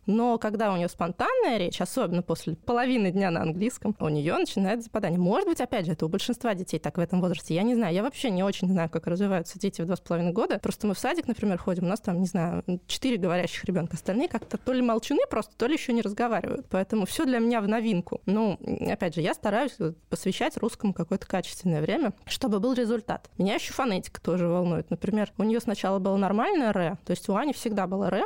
Но 0.07 0.37
когда 0.37 0.71
у 0.73 0.77
нее 0.77 0.89
спонтанная 0.89 1.57
речь, 1.57 1.79
особенно 1.79 2.23
после 2.23 2.55
половины 2.55 3.11
дня 3.11 3.29
на 3.29 3.41
английском, 3.41 3.95
у 3.99 4.09
нее 4.09 4.35
начинает 4.35 4.83
западание. 4.83 5.19
Может 5.19 5.47
быть, 5.47 5.61
опять 5.61 5.85
же, 5.85 5.91
это 5.91 6.05
у 6.05 6.09
большинства 6.09 6.55
детей 6.55 6.79
так 6.79 6.97
в 6.97 6.99
этом 6.99 7.21
возрасте. 7.21 7.53
Я 7.53 7.63
не 7.63 7.75
знаю. 7.75 7.93
Я 7.93 8.03
вообще 8.03 8.29
не 8.29 8.43
очень 8.43 8.67
знаю, 8.69 8.89
как 8.89 9.05
развиваются 9.07 9.59
дети 9.59 9.81
в 9.81 9.85
два 9.85 9.95
с 9.95 9.99
половиной 9.99 10.31
года. 10.31 10.59
Просто 10.59 10.87
мы 10.87 10.93
в 10.93 10.99
садик, 10.99 11.27
например, 11.27 11.57
ходим, 11.57 11.85
у 11.85 11.87
нас 11.87 11.99
там, 11.99 12.19
не 12.19 12.27
знаю, 12.27 12.63
четыре 12.87 13.17
говорящих 13.17 13.65
ребенка. 13.65 13.95
Остальные 13.95 14.29
как-то 14.29 14.57
то 14.57 14.73
ли 14.73 14.81
молчуны 14.81 15.21
просто, 15.29 15.55
то 15.55 15.67
ли 15.67 15.73
еще 15.73 15.93
не 15.93 16.01
разговаривают. 16.01 16.67
Поэтому 16.69 17.05
все 17.05 17.25
для 17.25 17.39
меня 17.39 17.61
в 17.61 17.67
новинку. 17.67 18.21
Ну, 18.25 18.57
опять 18.89 19.15
же, 19.15 19.21
я 19.21 19.33
стараюсь 19.33 19.77
посвящать 20.09 20.57
русскому 20.57 20.93
какое-то 20.93 21.27
качественное 21.27 21.81
время, 21.81 22.13
чтобы 22.25 22.59
был 22.59 22.73
результат. 22.73 23.29
Меня 23.37 23.55
еще 23.55 23.73
фонетика 23.73 24.21
тоже 24.21 24.47
волнует. 24.47 24.89
Например, 24.89 25.31
у 25.37 25.43
нее 25.43 25.59
сначала 25.59 25.99
было 25.99 26.15
нормальное 26.15 26.71
ре, 26.71 26.97
то 27.05 27.11
есть 27.11 27.27
у 27.29 27.35
Ани 27.35 27.53
всегда 27.53 27.87
было 27.87 28.09
ре, 28.09 28.23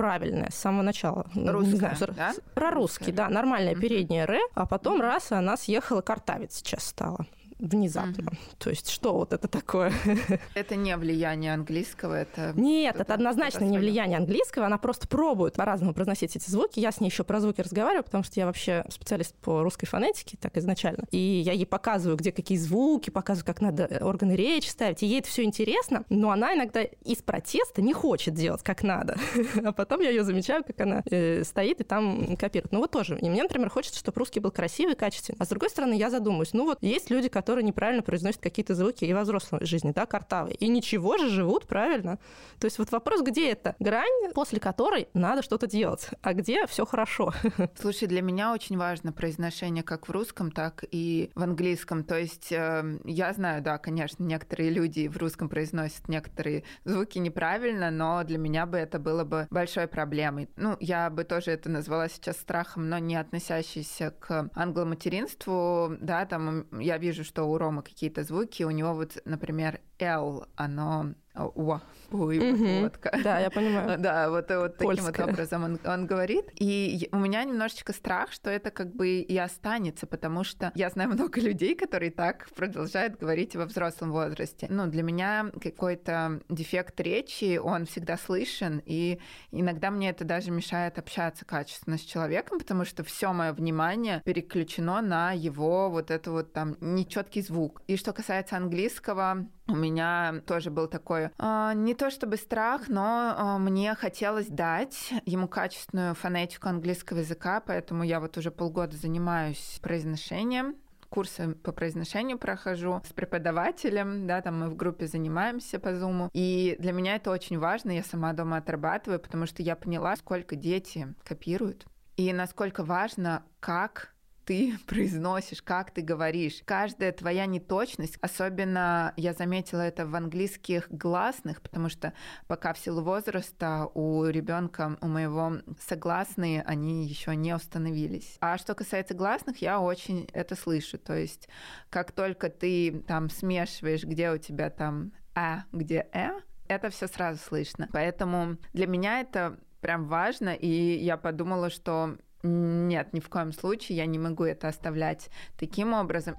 правильное 0.00 0.48
с 0.50 0.54
самого 0.54 0.80
начала. 0.82 1.26
Русская, 1.34 1.94
знаю, 1.94 2.14
да? 2.16 2.32
Про 2.54 2.70
русский, 2.70 3.12
да, 3.12 3.28
нормальное 3.28 3.74
переднее 3.74 4.22
«р», 4.24 4.38
а 4.54 4.64
потом 4.64 5.02
раз, 5.02 5.30
и 5.30 5.34
она 5.34 5.58
съехала, 5.58 6.00
картавец 6.00 6.56
сейчас 6.56 6.84
стала 6.84 7.26
внезапно. 7.60 8.32
Угу. 8.32 8.36
То 8.58 8.70
есть 8.70 8.90
что 8.90 9.14
вот 9.14 9.32
это 9.32 9.48
такое? 9.48 9.92
Это 10.54 10.76
не 10.76 10.96
влияние 10.96 11.54
английского, 11.54 12.14
это... 12.14 12.52
Нет, 12.56 12.96
это 12.96 13.14
однозначно 13.14 13.64
не 13.64 13.78
влияние 13.78 14.18
английского, 14.18 14.66
она 14.66 14.78
просто 14.78 15.08
пробует 15.08 15.54
по-разному 15.54 15.94
произносить 15.94 16.36
эти 16.36 16.50
звуки. 16.50 16.80
Я 16.80 16.92
с 16.92 17.00
ней 17.00 17.08
еще 17.08 17.24
про 17.24 17.40
звуки 17.40 17.60
разговариваю, 17.60 18.04
потому 18.04 18.24
что 18.24 18.38
я 18.38 18.46
вообще 18.46 18.84
специалист 18.90 19.34
по 19.36 19.62
русской 19.62 19.86
фонетике, 19.86 20.36
так 20.40 20.56
изначально. 20.56 21.04
И 21.10 21.18
я 21.18 21.52
ей 21.52 21.66
показываю, 21.66 22.16
где 22.16 22.32
какие 22.32 22.58
звуки, 22.58 23.10
показываю, 23.10 23.46
как 23.46 23.60
надо 23.60 24.00
органы 24.00 24.32
речи 24.32 24.68
ставить. 24.68 25.02
И 25.02 25.06
ей 25.06 25.20
это 25.20 25.28
все 25.28 25.44
интересно, 25.44 26.04
но 26.08 26.30
она 26.30 26.54
иногда 26.54 26.82
из 26.82 27.18
протеста 27.22 27.82
не 27.82 27.92
хочет 27.92 28.34
делать 28.34 28.62
как 28.62 28.82
надо. 28.82 29.16
А 29.64 29.72
потом 29.72 30.00
я 30.00 30.10
ее 30.10 30.24
замечаю, 30.24 30.64
как 30.64 30.80
она 30.80 31.02
э, 31.10 31.44
стоит 31.44 31.80
и 31.80 31.84
там 31.84 32.36
копирует. 32.36 32.72
Ну 32.72 32.78
вот 32.78 32.90
тоже. 32.90 33.18
И 33.18 33.28
мне, 33.28 33.42
например, 33.42 33.68
хочется, 33.68 33.98
чтобы 33.98 34.18
русский 34.18 34.40
был 34.40 34.50
красивый, 34.50 34.94
качественный. 34.94 35.36
А 35.38 35.44
с 35.44 35.48
другой 35.48 35.70
стороны, 35.70 35.94
я 35.94 36.10
задумаюсь, 36.10 36.52
ну 36.52 36.64
вот 36.64 36.78
есть 36.82 37.10
люди, 37.10 37.28
которые 37.28 37.49
которые 37.50 37.66
неправильно 37.66 38.04
произносят 38.04 38.40
какие-то 38.40 38.76
звуки 38.76 39.04
и 39.04 39.12
во 39.12 39.22
взрослой 39.22 39.66
жизни, 39.66 39.90
да, 39.90 40.06
картавые. 40.06 40.54
И 40.54 40.68
ничего 40.68 41.18
же 41.18 41.28
живут 41.28 41.66
правильно. 41.66 42.20
То 42.60 42.66
есть 42.66 42.78
вот 42.78 42.92
вопрос, 42.92 43.22
где 43.22 43.50
это 43.50 43.74
грань, 43.80 44.32
после 44.34 44.60
которой 44.60 45.08
надо 45.14 45.42
что-то 45.42 45.66
делать, 45.66 46.06
а 46.22 46.32
где 46.32 46.68
все 46.68 46.86
хорошо. 46.86 47.34
Слушай, 47.74 48.06
для 48.06 48.22
меня 48.22 48.52
очень 48.52 48.78
важно 48.78 49.12
произношение 49.12 49.82
как 49.82 50.06
в 50.06 50.12
русском, 50.12 50.52
так 50.52 50.84
и 50.92 51.32
в 51.34 51.42
английском. 51.42 52.04
То 52.04 52.16
есть 52.20 52.52
э, 52.52 53.00
я 53.04 53.32
знаю, 53.32 53.62
да, 53.62 53.78
конечно, 53.78 54.22
некоторые 54.22 54.70
люди 54.70 55.08
в 55.08 55.16
русском 55.16 55.48
произносят 55.48 56.06
некоторые 56.06 56.62
звуки 56.84 57.18
неправильно, 57.18 57.90
но 57.90 58.22
для 58.22 58.38
меня 58.38 58.64
бы 58.64 58.78
это 58.78 59.00
было 59.00 59.24
бы 59.24 59.48
большой 59.50 59.88
проблемой. 59.88 60.48
Ну, 60.54 60.76
я 60.78 61.10
бы 61.10 61.24
тоже 61.24 61.50
это 61.50 61.68
назвала 61.68 62.08
сейчас 62.08 62.36
страхом, 62.36 62.88
но 62.88 62.98
не 62.98 63.16
относящийся 63.16 64.12
к 64.12 64.48
англоматеринству. 64.54 65.96
Да, 66.00 66.26
там 66.26 66.66
я 66.78 66.96
вижу, 66.96 67.24
что 67.24 67.39
у 67.42 67.56
Ромы 67.58 67.82
какие-то 67.82 68.24
звуки, 68.24 68.62
у 68.62 68.70
него 68.70 68.94
вот, 68.94 69.20
например, 69.24 69.80
L, 69.98 70.46
оно 70.56 71.14
о, 71.34 71.80
ой, 72.10 72.38
угу. 72.38 72.82
водка. 72.82 73.16
Да, 73.22 73.38
я 73.38 73.50
понимаю. 73.50 73.98
Да, 74.00 74.30
вот, 74.30 74.50
вот 74.50 74.76
таким 74.76 75.04
вот 75.04 75.20
образом 75.20 75.64
он, 75.64 75.78
он 75.84 76.06
говорит. 76.06 76.46
И 76.58 77.08
у 77.12 77.18
меня 77.18 77.44
немножечко 77.44 77.92
страх, 77.92 78.32
что 78.32 78.50
это 78.50 78.70
как 78.70 78.94
бы 78.94 79.20
и 79.20 79.36
останется, 79.36 80.06
потому 80.06 80.42
что 80.42 80.72
я 80.74 80.90
знаю 80.90 81.10
много 81.10 81.40
людей, 81.40 81.74
которые 81.76 82.10
так 82.10 82.48
продолжают 82.56 83.16
говорить 83.16 83.54
во 83.54 83.66
взрослом 83.66 84.10
возрасте. 84.12 84.66
Ну, 84.68 84.86
для 84.86 85.02
меня 85.02 85.50
какой-то 85.62 86.40
дефект 86.48 87.00
речи, 87.00 87.58
он 87.58 87.86
всегда 87.86 88.16
слышен, 88.16 88.82
и 88.84 89.20
иногда 89.52 89.90
мне 89.90 90.10
это 90.10 90.24
даже 90.24 90.50
мешает 90.50 90.98
общаться 90.98 91.44
качественно 91.44 91.96
с 91.96 92.02
человеком, 92.02 92.58
потому 92.58 92.84
что 92.84 93.04
все 93.04 93.32
мое 93.32 93.52
внимание 93.52 94.20
переключено 94.24 95.00
на 95.00 95.32
его 95.32 95.90
вот 95.90 96.10
это 96.10 96.32
вот 96.32 96.52
там 96.52 96.76
нечеткий 96.80 97.42
звук. 97.42 97.82
И 97.86 97.96
что 97.96 98.12
касается 98.12 98.56
английского, 98.56 99.46
у 99.70 99.76
меня 99.76 100.42
тоже 100.46 100.70
был 100.70 100.88
такой, 100.88 101.30
э, 101.38 101.72
не 101.74 101.94
то 101.94 102.10
чтобы 102.10 102.36
страх, 102.36 102.88
но 102.88 103.34
э, 103.36 103.58
мне 103.58 103.94
хотелось 103.94 104.48
дать 104.48 105.12
ему 105.24 105.48
качественную 105.48 106.14
фонетику 106.14 106.68
английского 106.68 107.18
языка, 107.18 107.60
поэтому 107.60 108.02
я 108.02 108.20
вот 108.20 108.36
уже 108.36 108.50
полгода 108.50 108.96
занимаюсь 108.96 109.78
произношением 109.82 110.76
курсы 111.10 111.54
по 111.56 111.72
произношению 111.72 112.38
прохожу 112.38 113.02
с 113.04 113.12
преподавателем, 113.12 114.26
да, 114.26 114.40
там 114.40 114.60
мы 114.60 114.70
в 114.70 114.76
группе 114.76 115.06
занимаемся 115.06 115.78
по 115.78 115.88
Zoom. 115.88 116.30
И 116.32 116.76
для 116.78 116.92
меня 116.92 117.16
это 117.16 117.30
очень 117.30 117.58
важно, 117.58 117.90
я 117.90 118.02
сама 118.02 118.32
дома 118.32 118.58
отрабатываю, 118.58 119.18
потому 119.18 119.46
что 119.46 119.62
я 119.62 119.76
поняла, 119.76 120.16
сколько 120.16 120.56
дети 120.56 121.12
копируют, 121.24 121.84
и 122.16 122.32
насколько 122.32 122.84
важно, 122.84 123.42
как 123.58 124.14
ты 124.50 124.76
произносишь, 124.88 125.62
как 125.62 125.92
ты 125.92 126.02
говоришь. 126.02 126.62
Каждая 126.64 127.12
твоя 127.12 127.46
неточность, 127.46 128.18
особенно 128.20 129.14
я 129.16 129.32
заметила 129.32 129.82
это 129.82 130.06
в 130.06 130.16
английских 130.16 130.90
гласных, 130.90 131.62
потому 131.62 131.88
что 131.88 132.12
пока 132.48 132.72
в 132.72 132.78
силу 132.78 133.00
возраста 133.00 133.88
у 133.94 134.24
ребенка, 134.24 134.98
у 135.00 135.06
моего 135.06 135.58
согласные, 135.78 136.62
они 136.62 137.06
еще 137.06 137.36
не 137.36 137.54
установились. 137.54 138.38
А 138.40 138.58
что 138.58 138.74
касается 138.74 139.14
гласных, 139.14 139.62
я 139.62 139.78
очень 139.78 140.28
это 140.32 140.56
слышу. 140.56 140.98
То 140.98 141.16
есть 141.16 141.48
как 141.88 142.10
только 142.10 142.50
ты 142.50 143.04
там 143.06 143.30
смешиваешь, 143.30 144.02
где 144.02 144.32
у 144.32 144.38
тебя 144.38 144.70
там 144.70 145.12
а, 145.36 145.62
где 145.70 146.08
э, 146.12 146.30
это 146.66 146.90
все 146.90 147.06
сразу 147.06 147.38
слышно. 147.38 147.88
Поэтому 147.92 148.56
для 148.72 148.88
меня 148.88 149.20
это 149.20 149.60
прям 149.80 150.06
важно, 150.06 150.54
и 150.54 150.66
я 150.66 151.16
подумала, 151.16 151.70
что 151.70 152.16
нет, 152.42 153.12
ни 153.12 153.20
в 153.20 153.28
коем 153.28 153.52
случае 153.52 153.98
я 153.98 154.06
не 154.06 154.18
могу 154.18 154.44
это 154.44 154.68
оставлять 154.68 155.30
таким 155.58 155.92
образом. 155.92 156.34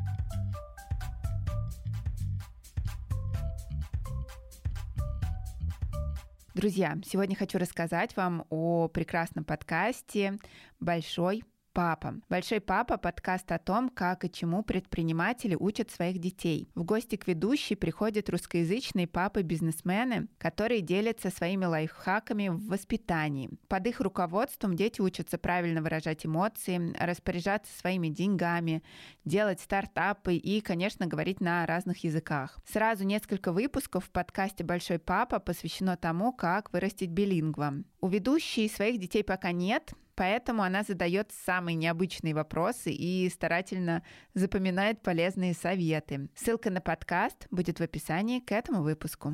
Друзья, 6.53 6.97
сегодня 7.05 7.35
хочу 7.35 7.57
рассказать 7.57 8.15
вам 8.17 8.45
о 8.49 8.87
прекрасном 8.89 9.45
подкасте 9.45 10.37
«Большой 10.79 11.43
Папа. 11.73 12.15
Большой 12.27 12.59
папа– 12.59 12.97
подкаст 12.97 13.49
о 13.53 13.57
том, 13.57 13.87
как 13.87 14.25
и 14.25 14.31
чему 14.31 14.61
предприниматели 14.61 15.55
учат 15.55 15.89
своих 15.89 16.19
детей. 16.19 16.69
В 16.75 16.83
гости 16.83 17.15
к 17.15 17.27
ведущей 17.27 17.75
приходят 17.75 18.29
русскоязычные 18.29 19.07
папы-бизнесмены, 19.07 20.27
которые 20.37 20.81
делятся 20.81 21.29
своими 21.29 21.63
лайфхаками 21.63 22.49
в 22.49 22.67
воспитании. 22.67 23.51
Под 23.69 23.87
их 23.87 24.01
руководством 24.01 24.75
дети 24.75 24.99
учатся 24.99 25.37
правильно 25.37 25.81
выражать 25.81 26.25
эмоции, 26.25 26.93
распоряжаться 26.99 27.71
своими 27.79 28.09
деньгами, 28.09 28.83
делать 29.23 29.61
стартапы 29.61 30.35
и, 30.35 30.59
конечно, 30.59 31.05
говорить 31.05 31.39
на 31.39 31.65
разных 31.65 32.03
языках. 32.03 32.59
Сразу 32.69 33.05
несколько 33.05 33.53
выпусков 33.53 34.03
в 34.03 34.11
подкасте 34.11 34.65
«Большой 34.65 34.99
папа» 34.99 35.39
посвящено 35.39 35.95
тому, 35.95 36.33
как 36.33 36.73
вырастить 36.73 37.11
билингва. 37.11 37.75
У 38.01 38.09
ведущей 38.09 38.67
своих 38.67 38.99
детей 38.99 39.23
пока 39.23 39.53
нет, 39.53 39.93
Поэтому 40.21 40.61
она 40.61 40.83
задает 40.83 41.31
самые 41.31 41.73
необычные 41.73 42.35
вопросы 42.35 42.91
и 42.91 43.27
старательно 43.27 44.03
запоминает 44.35 45.01
полезные 45.01 45.55
советы. 45.55 46.29
Ссылка 46.35 46.69
на 46.69 46.79
подкаст 46.79 47.47
будет 47.49 47.79
в 47.79 47.81
описании 47.81 48.39
к 48.39 48.51
этому 48.51 48.83
выпуску. 48.83 49.33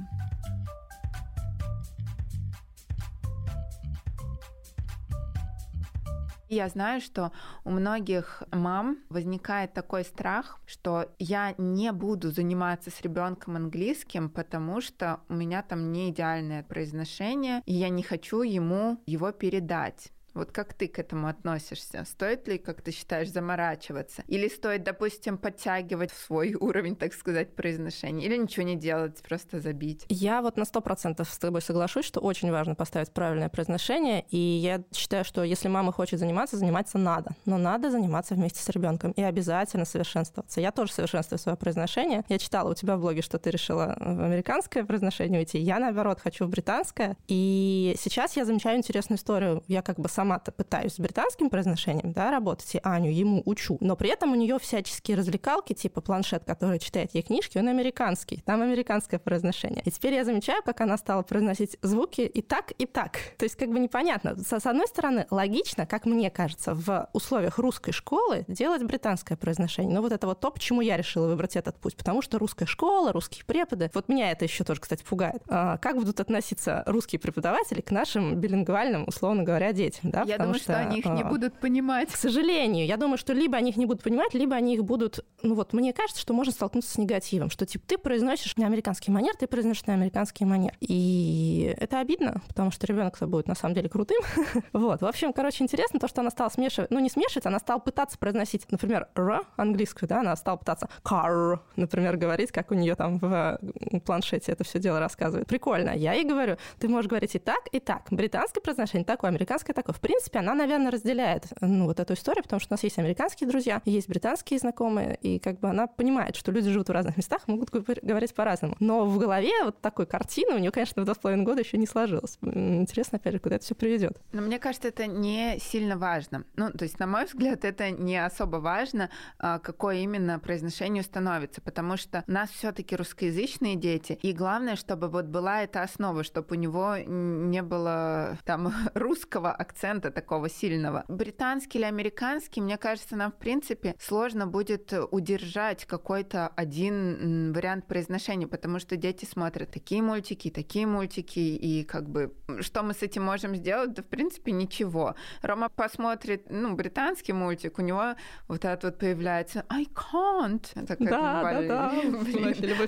Я 6.47 6.69
знаю, 6.69 7.01
что 7.01 7.33
у 7.65 7.71
многих 7.71 8.43
мам 8.53 8.99
возникает 9.09 9.73
такой 9.73 10.05
страх, 10.05 10.57
что 10.65 11.13
я 11.19 11.53
не 11.57 11.91
буду 11.91 12.31
заниматься 12.31 12.91
с 12.91 13.01
ребенком 13.01 13.57
английским, 13.57 14.29
потому 14.29 14.79
что 14.79 15.19
у 15.27 15.33
меня 15.33 15.63
там 15.63 15.91
не 15.91 16.11
идеальное 16.11 16.63
произношение, 16.63 17.61
и 17.65 17.73
я 17.73 17.89
не 17.89 18.03
хочу 18.03 18.41
ему 18.41 19.03
его 19.05 19.33
передать. 19.33 20.13
Вот 20.37 20.51
как 20.51 20.73
ты 20.75 20.87
к 20.87 20.99
этому 20.99 21.27
относишься? 21.27 22.05
Стоит 22.05 22.47
ли, 22.47 22.59
как 22.59 22.81
ты 22.81 22.91
считаешь, 22.91 23.29
заморачиваться? 23.29 24.23
Или 24.27 24.47
стоит, 24.47 24.83
допустим, 24.83 25.37
подтягивать 25.37 26.11
свой 26.11 26.53
уровень, 26.59 26.95
так 26.95 27.13
сказать, 27.13 27.55
произношения? 27.55 28.25
Или 28.25 28.37
ничего 28.37 28.63
не 28.63 28.75
делать, 28.75 29.21
просто 29.27 29.59
забить? 29.59 30.05
Я 30.09 30.43
вот 30.43 30.57
на 30.57 30.65
сто 30.65 30.79
процентов 30.79 31.29
с 31.29 31.37
тобой 31.39 31.61
соглашусь, 31.61 32.05
что 32.05 32.19
очень 32.19 32.51
важно 32.51 32.75
поставить 32.75 33.11
правильное 33.11 33.49
произношение. 33.49 34.25
И 34.29 34.37
я 34.37 34.83
считаю, 34.93 35.25
что 35.25 35.43
если 35.43 35.67
мама 35.69 35.91
хочет 35.91 36.19
заниматься, 36.19 36.55
заниматься 36.55 36.99
надо. 36.99 37.31
Но 37.45 37.57
надо 37.57 37.89
заниматься 37.89 38.35
вместе 38.35 38.61
с 38.61 38.69
ребенком 38.69 39.11
и 39.13 39.23
обязательно 39.23 39.85
совершенствоваться. 39.85 40.61
Я 40.61 40.71
тоже 40.71 40.93
совершенствую 40.93 41.39
свое 41.39 41.57
произношение. 41.57 42.23
Я 42.29 42.37
читала 42.37 42.69
у 42.69 42.75
тебя 42.75 42.95
в 42.95 43.01
блоге, 43.01 43.23
что 43.23 43.39
ты 43.39 43.49
решила 43.49 43.97
в 43.99 44.23
американское 44.23 44.83
произношение 44.83 45.39
уйти. 45.39 45.57
Я, 45.57 45.79
наоборот, 45.79 46.19
хочу 46.21 46.45
в 46.45 46.49
британское. 46.49 47.17
И 47.27 47.95
сейчас 47.99 48.37
я 48.37 48.45
замечаю 48.45 48.77
интересную 48.77 49.17
историю. 49.17 49.63
Я 49.67 49.81
как 49.81 49.99
бы 49.99 50.09
сама 50.09 50.26
сама-то 50.27 50.51
пытаюсь 50.51 50.95
с 50.95 50.99
британским 50.99 51.49
произношением 51.49 52.11
да, 52.11 52.31
работать, 52.31 52.75
и 52.75 52.81
Аню 52.83 53.09
ему 53.09 53.41
учу, 53.45 53.77
но 53.79 53.95
при 53.95 54.09
этом 54.09 54.33
у 54.33 54.35
нее 54.35 54.59
всяческие 54.59 55.15
развлекалки, 55.15 55.71
типа 55.71 56.01
планшет, 56.01 56.43
который 56.43 56.79
читает 56.79 57.11
ей 57.13 57.21
книжки, 57.21 57.57
он 57.57 57.69
американский, 57.69 58.43
там 58.45 58.61
американское 58.61 59.19
произношение. 59.19 59.81
И 59.85 59.91
теперь 59.91 60.15
я 60.15 60.25
замечаю, 60.25 60.61
как 60.63 60.81
она 60.81 60.97
стала 60.97 61.21
произносить 61.21 61.77
звуки 61.81 62.21
и 62.21 62.41
так, 62.41 62.73
и 62.77 62.85
так. 62.85 63.19
То 63.37 63.45
есть 63.45 63.55
как 63.55 63.69
бы 63.69 63.79
непонятно. 63.79 64.35
С 64.37 64.65
одной 64.65 64.87
стороны, 64.87 65.27
логично, 65.29 65.85
как 65.85 66.05
мне 66.05 66.29
кажется, 66.29 66.73
в 66.73 67.09
условиях 67.13 67.57
русской 67.57 67.93
школы 67.93 68.43
делать 68.49 68.83
британское 68.83 69.37
произношение. 69.37 69.95
Но 69.95 70.01
вот 70.01 70.11
это 70.11 70.27
вот 70.27 70.41
то, 70.41 70.51
почему 70.51 70.81
я 70.81 70.97
решила 70.97 71.27
выбрать 71.27 71.55
этот 71.55 71.77
путь. 71.77 71.95
Потому 71.95 72.21
что 72.21 72.37
русская 72.37 72.65
школа, 72.65 73.13
русские 73.13 73.45
преподы, 73.45 73.89
вот 73.93 74.09
меня 74.09 74.31
это 74.31 74.43
еще 74.43 74.65
тоже, 74.65 74.81
кстати, 74.81 75.03
пугает. 75.03 75.41
А 75.47 75.77
как 75.77 75.95
будут 75.95 76.19
относиться 76.19 76.83
русские 76.85 77.19
преподаватели 77.19 77.79
к 77.79 77.91
нашим 77.91 78.35
билингвальным, 78.35 79.05
условно 79.07 79.43
говоря, 79.43 79.71
детям? 79.71 80.11
да? 80.16 80.16
Я 80.25 80.37
думаю, 80.37 80.55
что, 80.55 80.63
что 80.63 80.77
они 80.77 80.99
их 80.99 81.05
не 81.05 81.21
а, 81.21 81.25
будут 81.25 81.59
понимать. 81.59 82.11
К 82.11 82.15
сожалению, 82.15 82.85
я 82.85 82.97
думаю, 82.97 83.17
что 83.17 83.33
либо 83.33 83.57
они 83.57 83.71
их 83.71 83.77
не 83.77 83.85
будут 83.85 84.03
понимать, 84.03 84.33
либо 84.33 84.55
они 84.55 84.75
их 84.75 84.83
будут... 84.83 85.25
Ну 85.43 85.55
вот, 85.55 85.73
мне 85.73 85.93
кажется, 85.93 86.21
что 86.21 86.33
можно 86.33 86.51
столкнуться 86.51 86.91
с 86.91 86.97
негативом, 86.97 87.49
что 87.49 87.65
типа 87.65 87.85
ты 87.87 87.97
произносишь 87.97 88.55
на 88.57 88.65
американский 88.65 89.11
манер, 89.11 89.35
ты 89.37 89.47
произносишь 89.47 89.85
на 89.85 89.93
американский 89.93 90.45
манер. 90.45 90.73
И 90.79 91.75
это 91.79 91.99
обидно, 91.99 92.41
потому 92.47 92.71
что 92.71 92.87
ребенок-то 92.87 93.27
будет 93.27 93.47
на 93.47 93.55
самом 93.55 93.75
деле 93.75 93.89
крутым. 93.89 94.21
вот. 94.73 95.01
В 95.01 95.05
общем, 95.05 95.33
короче, 95.33 95.63
интересно 95.63 95.99
то, 95.99 96.07
что 96.07 96.21
она 96.21 96.29
стала 96.29 96.49
смешивать, 96.49 96.91
ну 96.91 96.99
не 96.99 97.09
смешивать, 97.09 97.45
она 97.45 97.59
стала 97.59 97.79
пытаться 97.79 98.17
произносить, 98.17 98.69
например, 98.71 99.07
р 99.15 99.45
английскую, 99.55 100.09
да, 100.09 100.19
она 100.19 100.35
стала 100.35 100.57
пытаться 100.57 100.89
car, 101.03 101.59
например, 101.75 102.17
говорить, 102.17 102.51
как 102.51 102.71
у 102.71 102.73
нее 102.73 102.95
там 102.95 103.19
в 103.19 103.59
планшете 104.05 104.51
это 104.51 104.63
все 104.63 104.79
дело 104.79 104.99
рассказывает. 104.99 105.47
Прикольно. 105.47 105.91
Я 105.91 106.13
ей 106.13 106.25
говорю, 106.25 106.57
ты 106.79 106.87
можешь 106.87 107.09
говорить 107.09 107.35
и 107.35 107.39
так, 107.39 107.67
и 107.71 107.79
так. 107.79 108.03
Британское 108.09 108.61
произношение 108.61 109.05
такое, 109.05 109.29
американское 109.29 109.73
такое. 109.73 109.93
В 109.97 109.99
принципе, 109.99 110.39
она, 110.39 110.53
наверное, 110.53 110.91
разделяет 110.91 111.45
ну, 111.59 111.85
вот 111.85 111.99
эту 111.99 112.13
историю, 112.13 112.43
потому 112.43 112.59
что 112.59 112.71
у 112.71 112.75
нас 112.75 112.83
есть 112.83 112.99
американские 112.99 113.49
друзья, 113.49 113.81
есть 113.83 114.07
британские 114.07 114.59
знакомые, 114.59 115.15
и 115.15 115.39
как 115.39 115.59
бы 115.59 115.69
она 115.69 115.87
понимает, 115.87 116.35
что 116.35 116.51
люди 116.51 116.69
живут 116.69 116.89
в 116.89 116.91
разных 116.91 117.17
местах, 117.17 117.47
могут 117.47 117.71
говорить 117.71 118.35
по-разному. 118.35 118.75
Но 118.79 119.05
в 119.05 119.17
голове 119.17 119.49
вот 119.63 119.81
такой 119.81 120.05
картины 120.05 120.53
у 120.53 120.59
нее, 120.59 120.69
конечно, 120.69 121.01
в 121.01 121.05
два 121.05 121.15
с 121.15 121.17
половиной 121.17 121.45
года 121.45 121.61
еще 121.61 121.77
не 121.77 121.87
сложилось. 121.87 122.37
Интересно, 122.43 123.17
опять 123.17 123.33
же, 123.33 123.39
куда 123.39 123.55
это 123.55 123.65
все 123.65 123.73
приведет. 123.73 124.21
Но 124.33 124.43
мне 124.43 124.59
кажется, 124.59 124.89
это 124.89 125.07
не 125.07 125.57
сильно 125.59 125.97
важно. 125.97 126.43
Ну, 126.55 126.69
то 126.69 126.83
есть, 126.83 126.99
на 126.99 127.07
мой 127.07 127.25
взгляд, 127.25 127.65
это 127.65 127.89
не 127.89 128.23
особо 128.23 128.57
важно, 128.57 129.09
а, 129.39 129.57
какое 129.57 129.95
именно 129.95 130.37
произношение 130.37 131.01
становится, 131.01 131.59
потому 131.59 131.97
что 131.97 132.23
у 132.27 132.31
нас 132.31 132.51
все-таки 132.51 132.95
русскоязычные 132.95 133.75
дети, 133.75 134.19
и 134.21 134.31
главное, 134.31 134.75
чтобы 134.75 135.07
вот 135.07 135.25
была 135.25 135.63
эта 135.63 135.81
основа, 135.81 136.23
чтобы 136.23 136.49
у 136.51 136.59
него 136.59 136.97
не 136.97 137.63
было 137.63 138.37
там 138.45 138.71
русского 138.93 139.51
акцента 139.51 139.86
такого 139.95 140.11
такого 140.11 140.49
сильного. 140.49 141.03
Британский 141.07 141.79
или 141.79 141.85
американский, 141.85 142.61
мне 142.61 142.77
кажется, 142.77 143.15
нам, 143.15 143.31
в 143.31 143.35
принципе, 143.35 143.95
сложно 143.99 144.45
будет 144.45 144.93
удержать 145.11 145.85
какой-то 145.85 146.49
один 146.55 147.53
вариант 147.53 147.87
произношения, 147.87 148.47
потому 148.47 148.79
что 148.79 148.97
дети 148.97 149.25
смотрят 149.25 149.71
такие 149.71 150.01
мультики, 150.01 150.49
такие 150.49 150.85
мультики, 150.85 151.39
и 151.39 151.83
как 151.83 152.09
бы 152.09 152.33
что 152.59 152.83
мы 152.83 152.93
с 152.93 153.03
этим 153.03 153.23
можем 153.23 153.55
сделать? 153.55 153.93
Да, 153.93 154.01
в 154.01 154.05
принципе, 154.05 154.51
ничего. 154.51 155.15
Рома 155.41 155.69
посмотрит, 155.69 156.49
ну, 156.49 156.75
британский 156.75 157.33
мультик, 157.33 157.79
у 157.79 157.81
него 157.81 158.15
вот 158.47 158.65
это 158.65 158.87
вот 158.87 158.99
появляется 158.99 159.63
I 159.69 159.85
can't. 159.85 160.85
Такая, 160.85 161.09
да, 161.09 161.43
да, 161.43 161.61
да. 161.61 161.91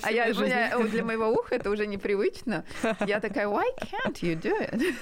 А 0.02 0.10
я, 0.12 0.28
меня, 0.28 0.78
для 0.88 1.04
моего 1.04 1.28
уха 1.28 1.54
это 1.54 1.70
уже 1.70 1.86
непривычно. 1.86 2.64
Я 3.06 3.20
такая, 3.20 3.46
why 3.46 3.66
can't 3.78 4.20
you 4.22 4.40
do 4.40 4.52
it? 4.60 4.94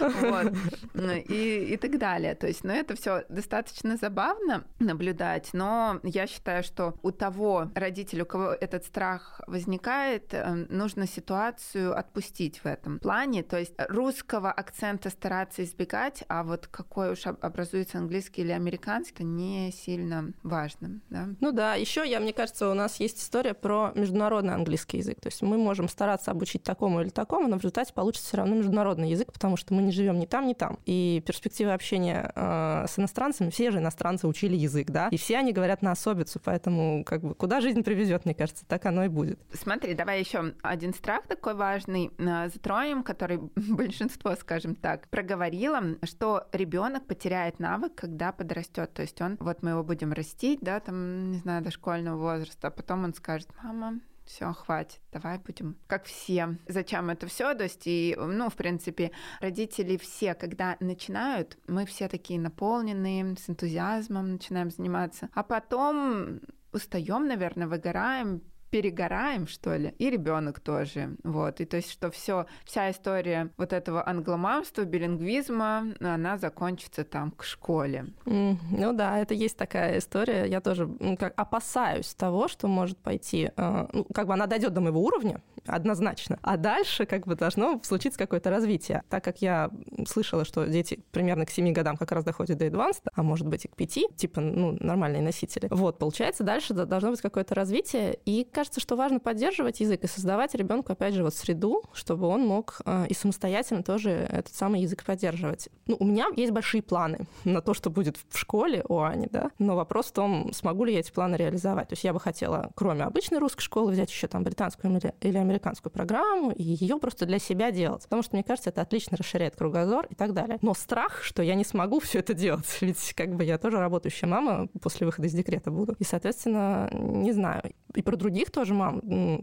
вот. 0.30 0.52
И, 1.34 1.74
и 1.74 1.76
так 1.76 1.98
далее. 1.98 2.34
То 2.34 2.46
есть, 2.46 2.64
ну, 2.64 2.72
это 2.72 2.94
все 2.94 3.24
достаточно 3.28 3.96
забавно 3.96 4.64
наблюдать, 4.78 5.50
но 5.52 6.00
я 6.02 6.26
считаю, 6.26 6.62
что 6.62 6.94
у 7.02 7.10
того 7.10 7.70
родителя, 7.74 8.22
у 8.22 8.26
кого 8.26 8.44
этот 8.52 8.84
страх 8.84 9.40
возникает, 9.46 10.32
э, 10.32 10.66
нужно 10.68 11.06
ситуацию 11.06 11.96
отпустить 11.96 12.58
в 12.58 12.66
этом 12.66 12.98
плане. 12.98 13.42
То 13.42 13.58
есть 13.58 13.74
русского 13.88 14.52
акцента 14.52 15.10
стараться 15.10 15.64
избегать, 15.64 16.24
а 16.28 16.44
вот 16.44 16.66
какой 16.66 17.12
уж 17.12 17.26
образуется 17.26 17.98
английский 17.98 18.42
или 18.42 18.52
американский, 18.52 19.24
не 19.24 19.72
сильно 19.72 20.32
важно. 20.42 21.00
Да? 21.10 21.28
Ну 21.40 21.52
да, 21.52 21.74
еще 21.74 22.08
я, 22.08 22.20
мне 22.20 22.32
кажется, 22.32 22.68
у 22.68 22.74
нас 22.74 23.00
есть 23.00 23.20
история 23.20 23.54
про 23.54 23.92
международный 23.94 24.54
английский 24.54 24.98
язык. 24.98 25.20
То 25.20 25.28
есть 25.28 25.42
мы 25.42 25.56
можем 25.56 25.88
стараться 25.88 26.30
обучить 26.30 26.62
такому 26.62 27.00
или 27.00 27.08
такому, 27.08 27.48
но 27.48 27.56
в 27.56 27.60
результате 27.60 27.92
получится 27.92 28.28
все 28.28 28.36
равно 28.36 28.54
международный 28.54 29.10
язык, 29.10 29.32
потому 29.32 29.56
что 29.56 29.74
мы 29.74 29.82
не 29.82 29.90
живем 29.90 30.18
ни 30.18 30.26
там, 30.26 30.46
ни 30.46 30.54
там. 30.54 30.78
И 30.86 31.22
перспектива 31.24 31.74
общения 31.74 32.30
э, 32.34 32.86
с 32.88 32.98
иностранцами, 32.98 33.50
все 33.50 33.70
же 33.70 33.78
иностранцы 33.78 34.26
учили 34.26 34.56
язык, 34.56 34.90
да, 34.90 35.08
и 35.08 35.16
все 35.16 35.38
они 35.38 35.52
говорят 35.52 35.82
на 35.82 35.92
особицу, 35.92 36.40
поэтому 36.42 37.04
как 37.04 37.22
бы 37.22 37.34
куда 37.34 37.60
жизнь 37.60 37.82
приведет, 37.82 38.24
мне 38.24 38.34
кажется, 38.34 38.64
так 38.66 38.86
оно 38.86 39.04
и 39.04 39.08
будет. 39.08 39.38
Смотри, 39.52 39.94
давай 39.94 40.20
еще 40.20 40.54
один 40.62 40.94
страх 40.94 41.26
такой 41.26 41.54
важный 41.54 42.10
э, 42.18 42.48
затроем, 42.48 43.02
который 43.02 43.38
большинство, 43.56 44.34
скажем 44.36 44.74
так, 44.74 45.08
проговорило, 45.08 45.80
что 46.04 46.46
ребенок 46.52 47.06
потеряет 47.06 47.58
навык, 47.58 47.94
когда 47.94 48.32
подрастет. 48.32 48.92
То 48.92 49.02
есть 49.02 49.20
он, 49.20 49.36
вот 49.40 49.62
мы 49.62 49.70
его 49.70 49.82
будем 49.82 50.12
растить, 50.12 50.60
да, 50.60 50.80
там, 50.80 51.32
не 51.32 51.38
знаю, 51.38 51.62
до 51.62 51.70
школьного 51.70 52.16
возраста, 52.16 52.68
а 52.68 52.70
потом 52.70 53.04
он 53.04 53.14
скажет, 53.14 53.48
мама, 53.62 54.00
все, 54.24 54.52
хватит, 54.52 55.00
давай 55.12 55.38
будем 55.38 55.76
как 55.86 56.04
все. 56.04 56.58
Зачем 56.66 57.10
это 57.10 57.26
все? 57.26 57.54
То 57.54 57.64
есть, 57.64 57.82
и, 57.86 58.16
ну, 58.18 58.48
в 58.48 58.54
принципе, 58.54 59.10
родители 59.40 59.96
все, 59.96 60.34
когда 60.34 60.76
начинают, 60.80 61.58
мы 61.66 61.86
все 61.86 62.08
такие 62.08 62.40
наполненные, 62.40 63.36
с 63.36 63.48
энтузиазмом 63.48 64.32
начинаем 64.32 64.70
заниматься, 64.70 65.28
а 65.34 65.42
потом 65.42 66.40
устаем, 66.72 67.26
наверное, 67.26 67.68
выгораем, 67.68 68.42
перегораем, 68.74 69.46
что 69.46 69.76
ли, 69.76 69.94
и 69.98 70.10
ребенок 70.10 70.58
тоже. 70.58 71.16
Вот. 71.22 71.60
И 71.60 71.64
то 71.64 71.76
есть, 71.76 71.92
что 71.92 72.10
все, 72.10 72.46
вся 72.64 72.90
история 72.90 73.50
вот 73.56 73.72
этого 73.72 74.04
англомамства, 74.04 74.82
билингвизма, 74.82 75.94
она 76.00 76.38
закончится 76.38 77.04
там 77.04 77.30
к 77.30 77.44
школе. 77.44 78.06
Mm, 78.26 78.56
ну 78.72 78.92
да, 78.92 79.20
это 79.20 79.32
есть 79.32 79.56
такая 79.56 79.98
история. 79.98 80.46
Я 80.46 80.60
тоже 80.60 80.88
ну, 80.98 81.16
как, 81.16 81.34
опасаюсь 81.36 82.14
того, 82.14 82.48
что 82.48 82.66
может 82.66 82.98
пойти, 82.98 83.52
э, 83.56 83.86
ну, 83.92 84.04
как 84.12 84.26
бы 84.26 84.32
она 84.34 84.48
дойдет 84.48 84.74
до 84.74 84.80
моего 84.80 85.00
уровня, 85.00 85.40
однозначно. 85.66 86.40
А 86.42 86.56
дальше 86.56 87.06
как 87.06 87.28
бы 87.28 87.36
должно 87.36 87.80
случиться 87.84 88.18
какое-то 88.18 88.50
развитие. 88.50 89.04
Так 89.08 89.22
как 89.22 89.40
я 89.40 89.70
слышала, 90.04 90.44
что 90.44 90.66
дети 90.66 90.98
примерно 91.12 91.46
к 91.46 91.50
7 91.50 91.72
годам 91.72 91.96
как 91.96 92.10
раз 92.10 92.24
доходят 92.24 92.58
до 92.58 92.66
advanced, 92.66 93.02
а 93.14 93.22
может 93.22 93.46
быть 93.46 93.66
и 93.66 93.68
к 93.68 93.76
5, 93.76 94.16
типа, 94.16 94.40
ну, 94.40 94.76
нормальные 94.80 95.22
носители. 95.22 95.68
Вот, 95.70 96.00
получается, 96.00 96.42
дальше 96.42 96.74
должно 96.74 97.12
быть 97.12 97.20
какое-то 97.20 97.54
развитие, 97.54 98.18
и, 98.24 98.42
кажется, 98.44 98.63
что 98.64 98.96
важно 98.96 99.20
поддерживать 99.20 99.80
язык 99.80 100.04
и 100.04 100.06
создавать 100.06 100.54
ребенку, 100.54 100.92
опять 100.92 101.14
же, 101.14 101.22
вот 101.22 101.34
среду, 101.34 101.82
чтобы 101.92 102.26
он 102.26 102.46
мог 102.46 102.80
э, 102.84 103.06
и 103.08 103.14
самостоятельно 103.14 103.82
тоже 103.82 104.10
этот 104.10 104.54
самый 104.54 104.80
язык 104.82 105.04
поддерживать. 105.04 105.68
Ну, 105.86 105.96
у 105.98 106.04
меня 106.04 106.26
есть 106.36 106.52
большие 106.52 106.82
планы 106.82 107.26
на 107.44 107.60
то, 107.60 107.74
что 107.74 107.90
будет 107.90 108.18
в 108.28 108.38
школе 108.38 108.84
у 108.88 109.00
Ани, 109.00 109.28
да, 109.30 109.50
но 109.58 109.76
вопрос 109.76 110.06
в 110.06 110.12
том, 110.12 110.52
смогу 110.52 110.84
ли 110.84 110.94
я 110.94 111.00
эти 111.00 111.12
планы 111.12 111.36
реализовать. 111.36 111.88
То 111.88 111.92
есть 111.92 112.04
я 112.04 112.12
бы 112.12 112.20
хотела, 112.20 112.70
кроме 112.74 113.04
обычной 113.04 113.38
русской 113.38 113.62
школы, 113.62 113.92
взять 113.92 114.10
еще 114.10 114.26
там 114.26 114.44
британскую 114.44 115.00
или 115.20 115.38
американскую 115.38 115.92
программу 115.92 116.50
и 116.50 116.62
ее 116.62 116.98
просто 116.98 117.26
для 117.26 117.38
себя 117.38 117.70
делать. 117.70 118.02
Потому 118.04 118.22
что, 118.22 118.36
мне 118.36 118.44
кажется, 118.44 118.70
это 118.70 118.82
отлично 118.82 119.16
расширяет 119.16 119.56
кругозор 119.56 120.06
и 120.10 120.14
так 120.14 120.32
далее. 120.32 120.58
Но 120.62 120.74
страх, 120.74 121.22
что 121.22 121.42
я 121.42 121.54
не 121.54 121.64
смогу 121.64 122.00
все 122.04 122.20
это 122.20 122.34
делать, 122.34 122.66
ведь 122.80 123.14
как 123.14 123.34
бы 123.34 123.44
я 123.44 123.58
тоже 123.58 123.78
работающая 123.78 124.28
мама 124.28 124.68
после 124.80 125.06
выхода 125.06 125.28
из 125.28 125.32
декрета 125.32 125.70
буду. 125.70 125.94
И, 125.98 126.04
соответственно, 126.04 126.88
не 126.92 127.32
знаю. 127.32 127.72
И 127.94 128.02
про 128.02 128.16
других 128.16 128.50
тоже 128.54 128.72
мам. 128.72 129.00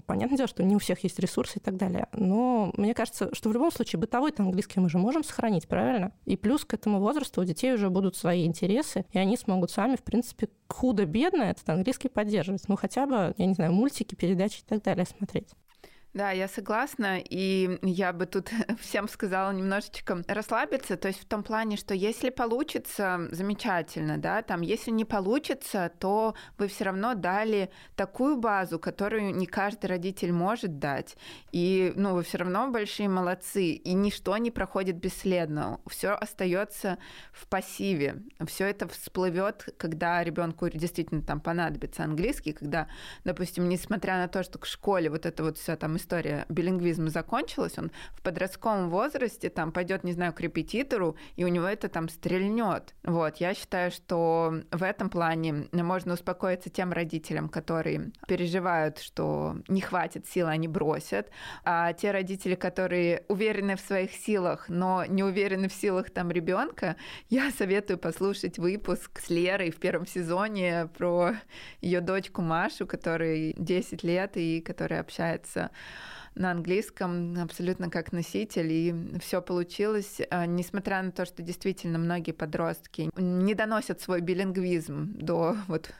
Понятное 0.08 0.38
дело, 0.38 0.48
что 0.48 0.64
не 0.64 0.76
у 0.76 0.80
всех 0.80 1.04
есть 1.04 1.20
ресурсы 1.20 1.60
и 1.60 1.62
так 1.62 1.76
далее. 1.76 2.08
Но 2.14 2.72
мне 2.78 2.94
кажется, 2.94 3.36
что 3.36 3.50
в 3.50 3.54
любом 3.54 3.72
случае 3.72 4.00
бытовой-то 4.00 4.42
английский 4.42 4.80
мы 4.80 4.90
же 4.90 4.98
можем 4.98 5.24
сохранить, 5.24 5.68
правильно? 5.68 6.14
И 6.26 6.38
плюс 6.38 6.66
к 6.66 6.74
этому 6.74 7.00
возрасту 7.00 7.42
у 7.42 7.44
детей 7.44 7.74
уже 7.74 7.90
будут 7.90 8.16
свои 8.16 8.46
интересы, 8.46 9.06
и 9.12 9.20
они 9.20 9.36
смогут 9.38 9.70
сами, 9.72 9.96
в 9.96 10.04
принципе, 10.04 10.50
худо-бедно 10.70 11.44
этот 11.44 11.70
английский 11.70 12.10
поддерживать. 12.10 12.68
Ну, 12.68 12.78
хотя 12.78 13.06
бы, 13.06 13.34
я 13.38 13.46
не 13.46 13.54
знаю, 13.54 13.74
мультики, 13.74 14.16
передачи 14.16 14.62
и 14.62 14.64
так 14.66 14.82
далее 14.82 15.06
смотреть. 15.06 15.50
Да, 16.14 16.32
я 16.32 16.50
согласна, 16.50 17.20
и 17.24 17.80
я 17.84 18.12
бы 18.12 18.26
тут 18.26 18.50
всем 18.82 19.08
сказала 19.08 19.52
немножечко 19.52 20.22
расслабиться, 20.28 20.98
то 20.98 21.08
есть 21.08 21.22
в 21.22 21.26
том 21.26 21.42
плане, 21.42 21.78
что 21.78 21.94
если 21.94 22.30
получится, 22.30 23.30
замечательно, 23.32 24.18
да, 24.18 24.42
там, 24.42 24.60
если 24.60 24.92
не 24.92 25.06
получится, 25.06 25.90
то 26.00 26.36
вы 26.58 26.68
все 26.68 26.84
равно 26.84 27.14
дали 27.14 27.72
такую 27.96 28.36
базу, 28.36 28.78
которую 28.78 29.34
не 29.34 29.46
каждый 29.46 29.86
родитель 29.86 30.34
может 30.34 30.80
дать, 30.80 31.16
и, 31.54 31.94
ну, 31.96 32.14
вы 32.14 32.24
все 32.24 32.40
равно 32.40 32.70
большие 32.70 33.08
молодцы, 33.08 33.68
и 33.72 33.94
ничто 33.94 34.36
не 34.36 34.52
проходит 34.52 34.98
бесследно, 34.98 35.80
все 35.88 36.10
остается 36.10 36.98
в 37.32 37.48
пассиве, 37.48 38.22
все 38.48 38.66
это 38.66 38.86
всплывет, 38.90 39.70
когда 39.78 40.22
ребенку 40.22 40.68
действительно 40.70 41.22
там 41.22 41.40
понадобится 41.40 42.04
английский, 42.04 42.52
когда, 42.52 42.90
допустим, 43.24 43.70
несмотря 43.70 44.18
на 44.18 44.28
то, 44.28 44.44
что 44.44 44.60
к 44.60 44.66
школе 44.66 45.10
вот 45.10 45.26
это 45.26 45.44
вот 45.44 45.58
все 45.58 45.78
там 45.78 46.01
история 46.02 46.46
билингвизма 46.50 47.10
закончилась, 47.10 47.78
он 47.78 47.92
в 48.14 48.22
подростковом 48.22 48.90
возрасте 48.90 49.50
там 49.50 49.72
пойдет, 49.72 50.04
не 50.04 50.14
знаю, 50.14 50.34
к 50.34 50.42
репетитору, 50.42 51.16
и 51.36 51.46
у 51.46 51.48
него 51.48 51.66
это 51.66 51.88
там 51.88 52.10
стрельнет. 52.10 52.94
Вот, 53.04 53.38
я 53.38 53.54
считаю, 53.54 53.92
что 53.92 54.62
в 54.72 54.84
этом 54.84 55.10
плане 55.10 55.68
можно 55.72 56.14
успокоиться 56.14 56.70
тем 56.70 56.92
родителям, 56.92 57.50
которые 57.50 58.12
переживают, 58.28 59.00
что 59.00 59.58
не 59.68 59.82
хватит 59.82 60.28
сил, 60.28 60.48
они 60.48 60.68
бросят, 60.68 61.30
а 61.64 61.94
те 61.94 62.12
родители, 62.12 62.56
которые 62.56 63.24
уверены 63.28 63.76
в 63.76 63.82
своих 63.82 64.12
силах, 64.12 64.68
но 64.68 65.06
не 65.06 65.24
уверены 65.24 65.70
в 65.70 65.74
силах 65.74 66.10
там 66.10 66.32
ребенка, 66.32 66.96
я 67.30 67.52
советую 67.52 67.98
послушать 67.98 68.58
выпуск 68.58 69.20
с 69.20 69.30
Лерой 69.30 69.72
в 69.72 69.78
первом 69.78 70.06
сезоне 70.08 70.90
про 70.98 71.36
ее 71.82 72.02
дочку 72.02 72.42
Машу, 72.42 72.88
которой 72.88 73.54
10 73.58 74.04
лет 74.04 74.38
и 74.38 74.62
которая 74.62 75.02
общается 75.02 75.72
на 76.36 76.52
английском 76.52 77.38
абсолютно 77.42 77.90
как 77.90 78.12
носитель, 78.12 78.72
и 78.72 79.20
все 79.20 79.42
получилось, 79.42 80.22
а, 80.30 80.46
несмотря 80.46 81.02
на 81.02 81.12
то, 81.12 81.26
что 81.26 81.42
действительно 81.42 81.98
многие 82.00 82.32
подростки 82.32 83.10
не 83.18 83.54
доносят 83.54 84.02
свой 84.02 84.22
билингвизм 84.22 85.14
до 85.14 85.56
вот 85.68 85.92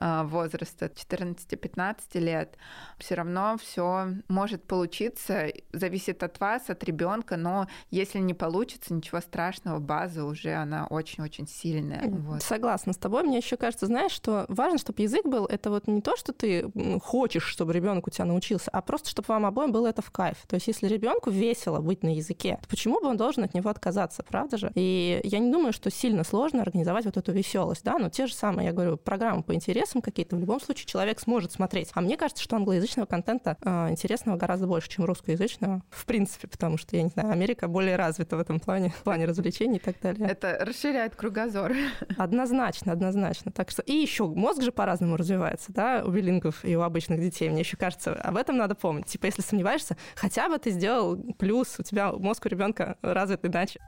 возраста 0.00 0.86
14-15 0.86 1.96
лет, 2.14 2.56
все 2.98 3.14
равно 3.14 3.56
все 3.60 4.08
может 4.28 4.64
получиться, 4.64 5.48
зависит 5.72 6.22
от 6.22 6.40
вас, 6.40 6.70
от 6.70 6.82
ребенка, 6.84 7.36
но 7.36 7.66
если 7.90 8.18
не 8.18 8.34
получится, 8.34 8.94
ничего 8.94 9.20
страшного, 9.20 9.78
база 9.78 10.24
уже 10.24 10.54
она 10.54 10.86
очень-очень 10.86 11.46
сильная. 11.46 12.08
Вот. 12.08 12.42
Согласна 12.42 12.92
с 12.92 12.96
тобой. 12.96 13.22
Мне 13.22 13.38
еще 13.38 13.56
кажется, 13.56 13.86
знаешь, 13.86 14.12
что 14.12 14.46
важно, 14.48 14.78
чтобы 14.78 15.02
язык 15.02 15.26
был, 15.26 15.46
это 15.46 15.70
вот 15.70 15.86
не 15.86 16.00
то, 16.00 16.16
что 16.16 16.32
ты 16.32 16.70
хочешь, 17.00 17.44
чтобы 17.44 17.72
ребенок 17.72 18.06
у 18.06 18.10
тебя 18.10 18.24
научился, 18.24 18.70
а 18.70 18.80
просто, 18.80 19.10
чтобы 19.10 19.26
вам 19.28 19.46
обоим 19.46 19.72
было 19.72 19.88
это 19.88 20.02
в 20.02 20.10
кайф. 20.10 20.38
То 20.48 20.54
есть, 20.54 20.68
если 20.68 20.86
ребенку 20.88 21.30
весело 21.30 21.80
быть 21.80 22.02
на 22.02 22.14
языке, 22.14 22.58
то 22.62 22.68
почему 22.68 23.00
бы 23.00 23.08
он 23.08 23.16
должен 23.16 23.44
от 23.44 23.54
него 23.54 23.68
отказаться, 23.70 24.22
правда 24.22 24.56
же? 24.56 24.72
И 24.74 25.20
я 25.24 25.38
не 25.38 25.52
думаю, 25.52 25.72
что 25.72 25.90
сильно 25.90 26.24
сложно 26.24 26.62
организовать 26.62 27.04
вот 27.04 27.16
эту 27.16 27.32
веселость, 27.32 27.84
да, 27.84 27.98
но 27.98 28.08
те 28.08 28.26
же 28.26 28.34
самые, 28.34 28.66
я 28.66 28.72
говорю, 28.72 28.96
программы 28.96 29.42
по 29.42 29.54
интересам, 29.54 29.81
интересам 29.82 30.00
какие-то, 30.00 30.36
в 30.36 30.40
любом 30.40 30.60
случае 30.60 30.86
человек 30.86 31.18
сможет 31.18 31.52
смотреть. 31.52 31.90
А 31.94 32.00
мне 32.00 32.16
кажется, 32.16 32.42
что 32.42 32.56
англоязычного 32.56 33.06
контента 33.06 33.56
э, 33.64 33.90
интересного 33.90 34.36
гораздо 34.36 34.66
больше, 34.66 34.88
чем 34.88 35.04
русскоязычного, 35.04 35.82
в 35.90 36.06
принципе, 36.06 36.46
потому 36.46 36.78
что, 36.78 36.96
я 36.96 37.02
не 37.02 37.08
знаю, 37.08 37.30
Америка 37.30 37.66
более 37.66 37.96
развита 37.96 38.36
в 38.36 38.40
этом 38.40 38.60
плане, 38.60 38.90
в 38.90 39.02
плане 39.02 39.24
развлечений 39.24 39.76
и 39.76 39.80
так 39.80 39.96
далее. 40.00 40.28
Это 40.28 40.58
расширяет 40.60 41.16
кругозор. 41.16 41.72
Однозначно, 42.16 42.92
однозначно. 42.92 43.50
Так 43.50 43.70
что 43.70 43.82
и 43.82 43.92
еще 43.92 44.26
мозг 44.26 44.62
же 44.62 44.70
по-разному 44.70 45.16
развивается, 45.16 45.72
да, 45.72 46.04
у 46.04 46.10
билингов 46.10 46.64
и 46.64 46.76
у 46.76 46.82
обычных 46.82 47.20
детей. 47.20 47.48
Мне 47.48 47.60
еще 47.60 47.76
кажется, 47.76 48.14
об 48.14 48.36
этом 48.36 48.56
надо 48.56 48.74
помнить. 48.74 49.06
Типа, 49.06 49.26
если 49.26 49.42
сомневаешься, 49.42 49.96
хотя 50.14 50.48
бы 50.48 50.58
ты 50.58 50.70
сделал 50.70 51.16
плюс, 51.38 51.74
у 51.78 51.82
тебя 51.82 52.12
мозг 52.12 52.46
у 52.46 52.48
ребенка 52.48 52.96
развит 53.02 53.44
иначе. 53.44 53.80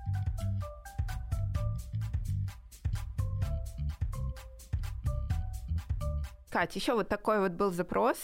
Кать, 6.55 6.77
еще 6.77 6.95
вот 6.95 7.09
такой 7.09 7.41
вот 7.41 7.51
был 7.51 7.73
запрос, 7.73 8.17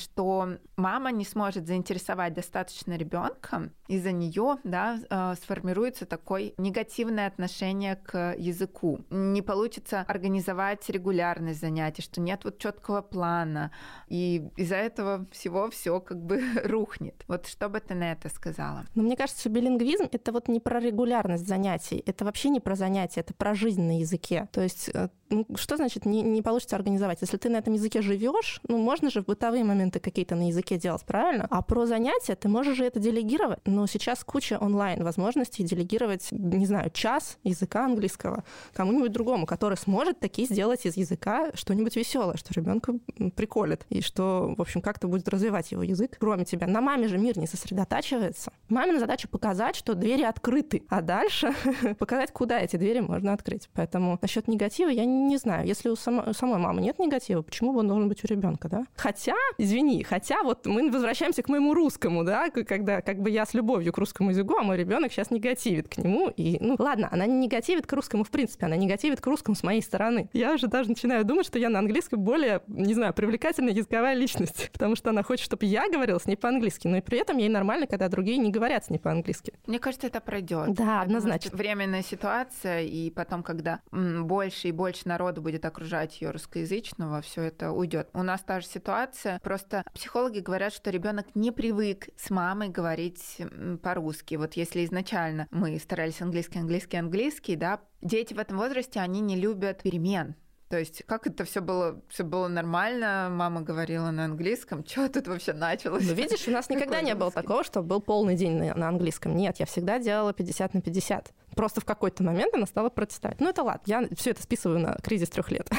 что 0.00 0.58
мама 0.76 1.10
не 1.10 1.24
сможет 1.24 1.66
заинтересовать 1.66 2.32
достаточно 2.32 2.96
ребенка, 2.96 3.72
из-за 3.88 4.12
нее 4.12 4.58
да, 4.62 5.00
э, 5.10 5.34
сформируется 5.42 6.06
такое 6.06 6.52
негативное 6.56 7.26
отношение 7.26 7.96
к 7.96 8.36
языку. 8.38 9.00
Не 9.10 9.42
получится 9.42 10.02
организовать 10.06 10.88
регулярность 10.88 11.60
занятий, 11.60 12.02
что 12.02 12.20
нет 12.20 12.44
вот 12.44 12.58
четкого 12.58 13.02
плана, 13.02 13.72
и 14.06 14.48
из-за 14.56 14.76
этого 14.76 15.26
всего 15.32 15.68
все 15.68 15.98
как 15.98 16.22
бы 16.22 16.40
рухнет. 16.64 17.24
Вот 17.26 17.48
что 17.48 17.68
бы 17.68 17.80
ты 17.80 17.94
на 17.94 18.12
это 18.12 18.28
сказала? 18.28 18.84
Ну, 18.94 19.02
мне 19.02 19.16
кажется, 19.16 19.48
билингвизм— 19.48 20.08
это 20.12 20.30
вот 20.30 20.46
не 20.46 20.60
про 20.60 20.78
регулярность 20.78 21.48
занятий, 21.48 22.00
это 22.06 22.24
вообще 22.24 22.50
не 22.50 22.60
про 22.60 22.76
занятия, 22.76 23.22
это 23.22 23.34
про 23.34 23.56
жизнь 23.56 23.82
на 23.82 23.98
языке. 23.98 24.48
То 24.52 24.60
есть 24.60 24.90
э, 24.94 25.08
ну, 25.34 25.56
что 25.56 25.76
значит 25.76 26.06
не, 26.06 26.22
не 26.22 26.42
получится 26.42 26.76
организовать? 26.76 27.18
Если 27.20 27.36
ты 27.36 27.48
на 27.48 27.56
этом 27.56 27.74
языке 27.74 28.02
живешь, 28.02 28.60
ну, 28.68 28.78
можно 28.78 29.10
же 29.10 29.22
в 29.22 29.26
бытовые 29.26 29.64
моменты 29.64 29.98
какие-то 30.00 30.36
на 30.36 30.48
языке 30.48 30.76
делать, 30.76 31.02
правильно? 31.04 31.46
А 31.50 31.62
про 31.62 31.86
занятия 31.86 32.34
ты 32.36 32.48
можешь 32.48 32.76
же 32.76 32.84
это 32.84 33.00
делегировать. 33.00 33.60
Но 33.64 33.86
сейчас 33.86 34.24
куча 34.24 34.58
онлайн 34.60 35.02
возможностей 35.02 35.64
делегировать, 35.64 36.28
не 36.30 36.66
знаю, 36.66 36.90
час 36.90 37.38
языка 37.42 37.84
английского 37.84 38.44
кому-нибудь 38.72 39.12
другому, 39.12 39.46
который 39.46 39.76
сможет 39.76 40.20
таки 40.20 40.44
сделать 40.44 40.86
из 40.86 40.96
языка 40.96 41.50
что-нибудь 41.54 41.96
веселое, 41.96 42.36
что 42.36 42.54
ребенка 42.54 42.94
приколит, 43.36 43.86
и 43.88 44.00
что, 44.00 44.54
в 44.56 44.60
общем, 44.60 44.80
как-то 44.80 45.08
будет 45.08 45.28
развивать 45.28 45.72
его 45.72 45.82
язык, 45.82 46.16
кроме 46.18 46.44
тебя. 46.44 46.66
На 46.66 46.80
маме 46.80 47.08
же 47.08 47.18
мир 47.18 47.38
не 47.38 47.46
сосредотачивается. 47.46 48.52
Мамина 48.68 48.98
задача 48.98 49.28
показать, 49.28 49.76
что 49.76 49.94
двери 49.94 50.22
открыты, 50.22 50.84
а 50.88 51.02
дальше 51.02 51.54
показать, 51.98 52.32
куда 52.32 52.60
эти 52.60 52.76
двери 52.76 53.00
можно 53.00 53.32
открыть. 53.32 53.68
Поэтому 53.72 54.18
насчет 54.20 54.48
негатива 54.48 54.88
я 54.88 55.04
не 55.04 55.23
знаю. 55.36 55.66
Если 55.66 55.88
у, 55.88 55.96
само, 55.96 56.24
у 56.26 56.32
самой 56.32 56.58
мамы 56.58 56.80
нет 56.80 56.98
негатива, 56.98 57.42
почему 57.42 57.72
бы 57.72 57.80
он 57.80 57.88
должен 57.88 58.08
быть 58.08 58.24
у 58.24 58.26
ребенка, 58.26 58.68
да? 58.68 58.86
Хотя, 58.96 59.34
извини, 59.58 60.02
хотя 60.02 60.42
вот 60.42 60.66
мы 60.66 60.90
возвращаемся 60.90 61.42
к 61.42 61.48
моему 61.48 61.74
русскому, 61.74 62.24
да, 62.24 62.50
когда 62.50 63.00
как 63.00 63.20
бы 63.20 63.30
я 63.30 63.46
с 63.46 63.54
любовью 63.54 63.92
к 63.92 63.98
русскому 63.98 64.30
языку, 64.30 64.56
а 64.58 64.62
мой 64.62 64.76
ребенок 64.76 65.12
сейчас 65.12 65.30
негативит 65.30 65.88
к 65.88 65.98
нему. 65.98 66.30
И, 66.36 66.58
ну, 66.60 66.76
ладно, 66.78 67.08
она 67.10 67.26
не 67.26 67.46
негативит 67.46 67.86
к 67.86 67.92
русскому 67.92 68.24
в 68.24 68.30
принципе, 68.30 68.66
она 68.66 68.76
негативит 68.76 69.20
к 69.20 69.26
русскому 69.26 69.54
с 69.54 69.62
моей 69.62 69.82
стороны. 69.82 70.28
Я 70.32 70.54
уже 70.54 70.66
даже 70.66 70.88
начинаю 70.88 71.24
думать, 71.24 71.46
что 71.46 71.58
я 71.58 71.68
на 71.68 71.78
английском 71.78 72.20
более, 72.20 72.62
не 72.66 72.94
знаю, 72.94 73.14
привлекательная 73.14 73.72
языковая 73.72 74.14
личность, 74.14 74.70
потому 74.72 74.96
что 74.96 75.10
она 75.10 75.22
хочет, 75.22 75.44
чтобы 75.44 75.66
я 75.66 75.88
говорила 75.88 76.18
с 76.18 76.26
ней 76.26 76.36
по-английски, 76.36 76.88
но 76.88 76.96
и 76.96 77.00
при 77.00 77.18
этом 77.18 77.38
ей 77.38 77.48
нормально, 77.48 77.86
когда 77.86 78.08
другие 78.08 78.38
не 78.38 78.50
говорят 78.50 78.84
с 78.84 78.90
ней 78.90 78.98
по-английски. 78.98 79.54
Мне 79.66 79.78
кажется, 79.78 80.06
это 80.06 80.20
пройдет. 80.20 80.72
Да, 80.74 81.02
однозначно. 81.02 81.56
Временная 81.56 82.02
ситуация, 82.02 82.82
и 82.82 83.10
потом, 83.10 83.42
когда 83.42 83.80
больше 83.92 84.68
и 84.68 84.72
больше 84.72 85.08
народу 85.14 85.40
будет 85.42 85.64
окружать 85.64 86.20
ее 86.20 86.30
русскоязычного, 86.30 87.20
все 87.20 87.42
это 87.42 87.70
уйдет. 87.70 88.08
У 88.12 88.22
нас 88.22 88.42
та 88.42 88.60
же 88.60 88.66
ситуация, 88.66 89.38
просто 89.42 89.84
психологи 89.94 90.40
говорят, 90.40 90.72
что 90.72 90.90
ребенок 90.90 91.26
не 91.34 91.52
привык 91.52 92.08
с 92.16 92.30
мамой 92.30 92.68
говорить 92.68 93.38
по-русски. 93.82 94.34
Вот 94.34 94.54
если 94.54 94.84
изначально 94.84 95.46
мы 95.50 95.78
старались 95.78 96.20
английский, 96.20 96.58
английский, 96.58 96.96
английский, 96.96 97.56
да, 97.56 97.80
дети 98.02 98.34
в 98.34 98.38
этом 98.38 98.58
возрасте, 98.58 99.00
они 99.00 99.20
не 99.20 99.36
любят 99.36 99.82
перемен. 99.82 100.34
То 100.68 100.78
есть, 100.78 101.04
как 101.06 101.28
это 101.28 101.44
все 101.44 101.60
было, 101.60 102.00
все 102.08 102.24
было 102.24 102.48
нормально, 102.48 103.28
мама 103.30 103.60
говорила 103.60 104.10
на 104.10 104.24
английском, 104.24 104.84
что 104.84 105.08
тут 105.08 105.28
вообще 105.28 105.52
началось? 105.52 106.04
Ну, 106.04 106.14
видишь, 106.14 106.48
у 106.48 106.50
нас 106.50 106.68
никогда 106.68 107.00
не 107.00 107.14
было 107.14 107.30
такого, 107.30 107.62
что 107.62 107.82
был 107.82 108.00
полный 108.00 108.34
день 108.34 108.58
на, 108.58 108.74
на 108.74 108.88
английском. 108.88 109.36
Нет, 109.36 109.60
я 109.60 109.66
всегда 109.66 110.00
делала 110.00 110.32
50 110.32 110.74
на 110.74 110.80
50. 110.80 111.32
Просто 111.54 111.80
в 111.80 111.84
какой-то 111.84 112.22
момент 112.22 112.54
она 112.54 112.66
стала 112.66 112.90
протестовать. 112.90 113.40
Ну, 113.40 113.48
это 113.48 113.62
ладно, 113.62 113.82
я 113.86 114.08
все 114.16 114.30
это 114.30 114.42
списываю 114.42 114.80
на 114.80 114.94
кризис 115.02 115.30
трех 115.30 115.50
лет. 115.50 115.70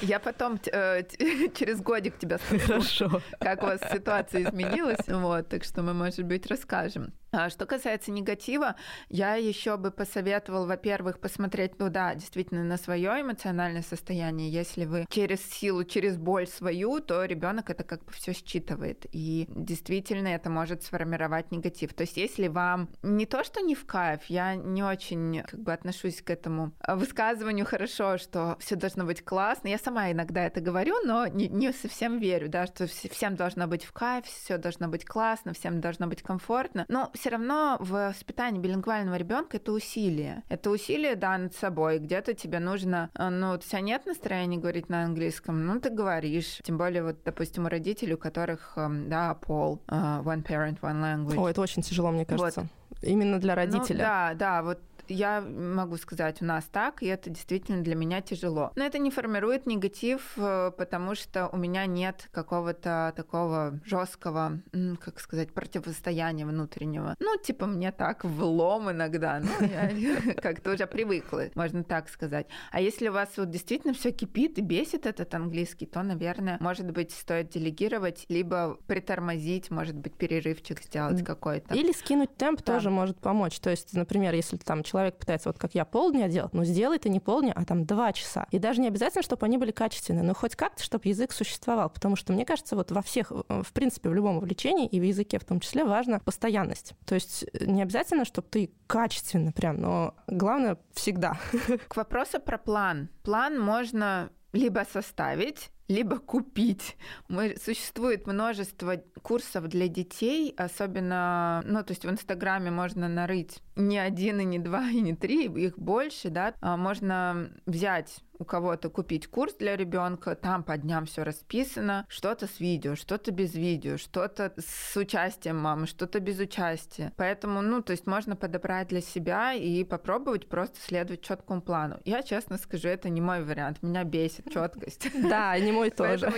Я 0.00 0.20
потом 0.20 0.58
э, 0.72 1.02
через 1.54 1.80
годик 1.80 2.18
тебя 2.18 2.38
спрошу, 2.38 2.66
Хорошо. 2.66 3.22
как 3.38 3.62
у 3.62 3.66
вас 3.66 3.80
ситуация 3.92 4.44
изменилась. 4.44 5.06
Вот, 5.06 5.48
так 5.48 5.64
что 5.64 5.82
мы, 5.82 5.94
может 5.94 6.24
быть, 6.24 6.46
расскажем. 6.46 7.12
А 7.32 7.50
что 7.50 7.66
касается 7.66 8.12
негатива, 8.12 8.76
я 9.10 9.34
еще 9.34 9.76
бы 9.76 9.90
посоветовал, 9.90 10.66
во-первых, 10.66 11.18
посмотреть, 11.18 11.78
ну 11.78 11.90
да, 11.90 12.14
действительно 12.14 12.64
на 12.64 12.78
свое 12.78 13.20
эмоциональное 13.20 13.82
состояние. 13.82 14.48
Если 14.48 14.86
вы 14.86 15.04
через 15.10 15.42
силу, 15.42 15.84
через 15.84 16.16
боль 16.16 16.46
свою, 16.46 17.00
то 17.00 17.24
ребенок 17.24 17.68
это 17.68 17.84
как 17.84 18.04
бы 18.04 18.12
все 18.12 18.32
считывает. 18.32 19.06
И 19.12 19.46
действительно 19.50 20.28
это 20.28 20.48
может 20.48 20.84
сформировать 20.84 21.50
негатив. 21.50 21.92
То 21.92 22.02
есть 22.02 22.16
если 22.16 22.48
вам 22.48 22.88
не 23.02 23.26
то, 23.26 23.44
что 23.44 23.60
не 23.60 23.74
в 23.74 23.84
кайф, 23.84 24.20
я 24.28 24.54
не 24.54 24.82
очень 24.82 24.95
как 24.96 25.60
бы 25.60 25.72
отношусь 25.72 26.22
к 26.22 26.30
этому 26.30 26.72
высказыванию 26.86 27.66
хорошо, 27.66 28.18
что 28.18 28.56
все 28.60 28.76
должно 28.76 29.04
быть 29.04 29.24
классно. 29.24 29.68
Я 29.68 29.78
сама 29.78 30.10
иногда 30.10 30.44
это 30.44 30.60
говорю, 30.60 30.96
но 31.04 31.26
не, 31.26 31.48
не 31.48 31.72
совсем 31.72 32.18
верю, 32.18 32.48
да, 32.48 32.66
что 32.66 32.86
всем 32.86 33.36
должно 33.36 33.66
быть 33.66 33.84
в 33.84 33.92
кайф, 33.92 34.26
все 34.26 34.58
должно 34.58 34.88
быть 34.88 35.04
классно, 35.04 35.52
всем 35.52 35.80
должно 35.80 36.06
быть 36.06 36.22
комфортно. 36.22 36.84
Но 36.88 37.10
все 37.14 37.30
равно 37.30 37.76
в 37.80 37.90
воспитании 37.90 38.60
билингвального 38.60 39.16
ребенка 39.16 39.56
это 39.56 39.72
усилие. 39.72 40.42
Это 40.48 40.70
усилие, 40.70 41.16
да, 41.16 41.36
над 41.38 41.54
собой. 41.54 41.98
Где-то 41.98 42.34
тебе 42.34 42.58
нужно, 42.58 43.10
э, 43.14 43.28
ну, 43.28 43.52
у 43.52 43.58
тебя 43.58 43.80
нет 43.80 44.06
настроения 44.06 44.58
говорить 44.58 44.88
на 44.88 45.04
английском, 45.04 45.66
ну, 45.66 45.80
ты 45.80 45.90
говоришь. 45.90 46.60
Тем 46.62 46.78
более, 46.78 47.02
вот, 47.02 47.16
допустим, 47.24 47.66
у 47.66 47.68
родителей, 47.68 48.14
у 48.14 48.18
которых, 48.18 48.72
эм, 48.76 49.08
да, 49.08 49.34
пол, 49.34 49.82
uh, 49.88 50.22
one 50.22 50.42
parent, 50.44 50.80
one 50.80 51.00
language. 51.00 51.38
О, 51.38 51.48
это 51.48 51.60
очень 51.60 51.82
тяжело, 51.82 52.10
мне 52.10 52.24
кажется. 52.24 52.62
Вот. 52.62 52.70
Именно 53.06 53.38
для 53.38 53.54
ну 53.54 53.56
родителя. 53.56 53.96
Ну, 53.96 54.02
да, 54.04 54.34
да, 54.34 54.62
вот 54.62 54.80
я 55.08 55.40
могу 55.40 55.96
сказать, 55.96 56.42
у 56.42 56.44
нас 56.44 56.64
так, 56.64 57.02
и 57.02 57.06
это 57.06 57.30
действительно 57.30 57.82
для 57.82 57.94
меня 57.94 58.20
тяжело. 58.20 58.72
Но 58.76 58.84
это 58.84 58.98
не 58.98 59.10
формирует 59.10 59.66
негатив, 59.66 60.32
э, 60.36 60.72
потому 60.76 61.14
что 61.14 61.48
у 61.48 61.56
меня 61.56 61.86
нет 61.86 62.28
какого-то 62.32 63.12
такого 63.16 63.80
жесткого, 63.84 64.60
как 65.00 65.20
сказать, 65.20 65.52
противостояния 65.52 66.46
внутреннего. 66.46 67.16
Ну, 67.18 67.36
типа, 67.38 67.66
мне 67.66 67.92
так 67.92 68.24
влом 68.24 68.90
иногда, 68.90 69.40
ну, 69.40 69.66
я 69.66 70.34
как-то 70.42 70.72
уже 70.72 70.86
привыкла, 70.86 71.44
можно 71.54 71.84
так 71.84 72.08
сказать. 72.08 72.46
А 72.70 72.80
если 72.80 73.08
у 73.08 73.12
вас 73.12 73.30
вот 73.36 73.50
действительно 73.50 73.94
все 73.94 74.10
кипит 74.12 74.58
и 74.58 74.62
бесит 74.62 75.06
этот 75.06 75.34
английский, 75.34 75.86
то, 75.86 76.02
наверное, 76.02 76.58
может 76.60 76.90
быть, 76.90 77.12
стоит 77.12 77.50
делегировать, 77.50 78.24
либо 78.28 78.78
притормозить, 78.86 79.70
может 79.70 79.96
быть, 79.96 80.14
перерывчик 80.14 80.82
сделать 80.82 81.24
какой-то. 81.24 81.74
Или 81.74 81.92
скинуть 81.92 82.36
темп 82.36 82.62
да. 82.64 82.74
тоже 82.74 82.90
может 82.90 83.18
помочь. 83.18 83.58
То 83.60 83.70
есть, 83.70 83.92
например, 83.94 84.34
если 84.34 84.56
там 84.56 84.82
человек 84.82 84.95
человек 84.96 85.18
пытается, 85.18 85.48
вот 85.50 85.58
как 85.58 85.74
я, 85.74 85.84
полдня 85.84 86.28
делать, 86.28 86.54
но 86.54 86.64
сделай 86.64 86.98
ты 86.98 87.08
не 87.08 87.20
полдня, 87.20 87.52
а 87.54 87.64
там 87.64 87.84
два 87.84 88.12
часа. 88.12 88.46
И 88.50 88.58
даже 88.58 88.80
не 88.80 88.88
обязательно, 88.88 89.22
чтобы 89.22 89.44
они 89.44 89.58
были 89.58 89.70
качественные, 89.70 90.22
но 90.22 90.34
хоть 90.34 90.56
как-то, 90.56 90.82
чтобы 90.82 91.08
язык 91.08 91.32
существовал. 91.32 91.90
Потому 91.90 92.16
что, 92.16 92.32
мне 92.32 92.44
кажется, 92.44 92.76
вот 92.76 92.90
во 92.90 93.02
всех, 93.02 93.30
в 93.30 93.72
принципе, 93.72 94.08
в 94.08 94.14
любом 94.14 94.38
увлечении, 94.38 94.86
и 94.86 94.98
в 94.98 95.02
языке 95.02 95.38
в 95.38 95.44
том 95.44 95.60
числе, 95.60 95.84
важна 95.84 96.18
постоянность. 96.18 96.94
То 97.04 97.14
есть 97.14 97.44
э, 97.52 97.66
не 97.66 97.82
обязательно, 97.82 98.24
чтобы 98.24 98.48
ты 98.48 98.70
качественно 98.86 99.52
прям, 99.52 99.80
но 99.80 100.14
главное 100.26 100.78
всегда. 100.94 101.38
К 101.88 101.96
вопросу 101.96 102.40
про 102.40 102.58
план. 102.58 103.10
План 103.22 103.60
можно 103.60 104.30
либо 104.52 104.86
составить, 104.90 105.70
либо 105.88 106.18
купить. 106.18 106.96
Мы, 107.28 107.56
существует 107.62 108.26
множество 108.26 108.96
курсов 109.22 109.68
для 109.68 109.88
детей, 109.88 110.54
особенно, 110.56 111.62
ну, 111.64 111.82
то 111.82 111.92
есть 111.92 112.04
в 112.04 112.10
Инстаграме 112.10 112.70
можно 112.70 113.08
нарыть 113.08 113.58
не 113.76 113.98
один, 113.98 114.40
и 114.40 114.44
не 114.44 114.58
два, 114.58 114.88
и 114.90 115.00
не 115.00 115.14
три, 115.14 115.46
их 115.46 115.78
больше, 115.78 116.30
да, 116.30 116.54
а 116.60 116.76
можно 116.76 117.50
взять 117.66 118.16
у 118.38 118.44
кого-то 118.44 118.90
купить 118.90 119.26
курс 119.26 119.54
для 119.54 119.76
ребенка, 119.76 120.34
там 120.34 120.62
по 120.62 120.76
дням 120.76 121.06
все 121.06 121.22
расписано, 121.22 122.06
что-то 122.08 122.46
с 122.46 122.60
видео, 122.60 122.94
что-то 122.94 123.32
без 123.32 123.54
видео, 123.54 123.96
что-то 123.96 124.52
с 124.58 124.96
участием 124.96 125.58
мамы, 125.58 125.86
что-то 125.86 126.20
без 126.20 126.38
участия. 126.38 127.12
Поэтому, 127.16 127.62
ну, 127.62 127.82
то 127.82 127.92
есть 127.92 128.06
можно 128.06 128.36
подобрать 128.36 128.88
для 128.88 129.00
себя 129.00 129.54
и 129.54 129.84
попробовать 129.84 130.48
просто 130.48 130.78
следовать 130.80 131.22
четкому 131.22 131.60
плану. 131.60 131.98
Я 132.04 132.22
честно 132.22 132.58
скажу, 132.58 132.88
это 132.88 133.08
не 133.08 133.20
мой 133.20 133.42
вариант, 133.42 133.82
меня 133.82 134.04
бесит 134.04 134.50
четкость. 134.52 135.08
Да, 135.26 135.58
не 135.58 135.72
мой 135.72 135.90
тоже. 135.90 136.32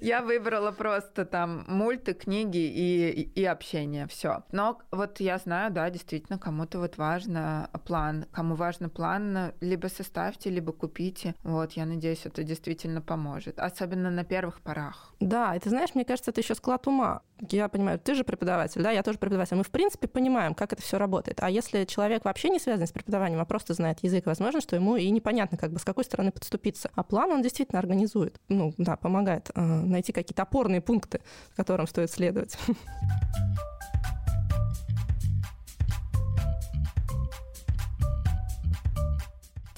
я, 0.00 0.22
выбрала 0.22 0.72
просто 0.72 1.24
там 1.24 1.64
мульты, 1.68 2.14
книги 2.14 2.58
и, 2.58 3.22
и 3.34 3.44
общение, 3.44 4.06
все. 4.08 4.42
Но 4.50 4.80
вот 4.90 5.20
я 5.20 5.38
знаю, 5.38 5.70
да, 5.72 5.88
действительно, 5.90 6.38
кому-то 6.38 6.78
вот 6.78 6.96
важно 6.96 7.70
план, 7.86 8.26
кому 8.32 8.54
важно 8.54 8.88
план, 8.88 9.52
либо 9.60 9.86
составьте, 9.86 10.50
либо 10.50 10.72
купите 10.72 11.01
купите. 11.02 11.34
Вот, 11.42 11.72
я 11.72 11.86
надеюсь, 11.86 12.26
это 12.26 12.42
действительно 12.44 13.00
поможет. 13.00 13.58
Особенно 13.58 14.10
на 14.10 14.24
первых 14.24 14.60
порах. 14.60 15.14
Да, 15.20 15.56
и 15.56 15.58
ты 15.58 15.68
знаешь, 15.68 15.94
мне 15.94 16.04
кажется, 16.04 16.30
это 16.30 16.40
еще 16.40 16.54
склад 16.54 16.86
ума. 16.86 17.22
Я 17.50 17.68
понимаю, 17.68 17.98
ты 17.98 18.14
же 18.14 18.22
преподаватель, 18.22 18.82
да, 18.82 18.90
я 18.92 19.02
тоже 19.02 19.18
преподаватель. 19.18 19.56
Мы, 19.56 19.64
в 19.64 19.70
принципе, 19.70 20.06
понимаем, 20.06 20.54
как 20.54 20.72
это 20.72 20.82
все 20.82 20.98
работает. 20.98 21.42
А 21.42 21.50
если 21.50 21.84
человек 21.84 22.24
вообще 22.24 22.50
не 22.50 22.60
связан 22.60 22.86
с 22.86 22.92
преподаванием, 22.92 23.40
а 23.40 23.44
просто 23.44 23.74
знает 23.74 23.98
язык, 24.02 24.26
возможно, 24.26 24.60
что 24.60 24.76
ему 24.76 24.96
и 24.96 25.10
непонятно, 25.10 25.58
как 25.58 25.72
бы 25.72 25.78
с 25.78 25.84
какой 25.84 26.04
стороны 26.04 26.30
подступиться. 26.30 26.90
А 26.94 27.02
план 27.02 27.30
он 27.32 27.42
действительно 27.42 27.80
организует, 27.80 28.40
ну, 28.48 28.72
да, 28.78 28.96
помогает 28.96 29.50
э, 29.54 29.60
найти 29.60 30.12
какие-то 30.12 30.42
опорные 30.42 30.80
пункты, 30.80 31.20
которым 31.56 31.86
стоит 31.86 32.10
следовать. 32.10 32.56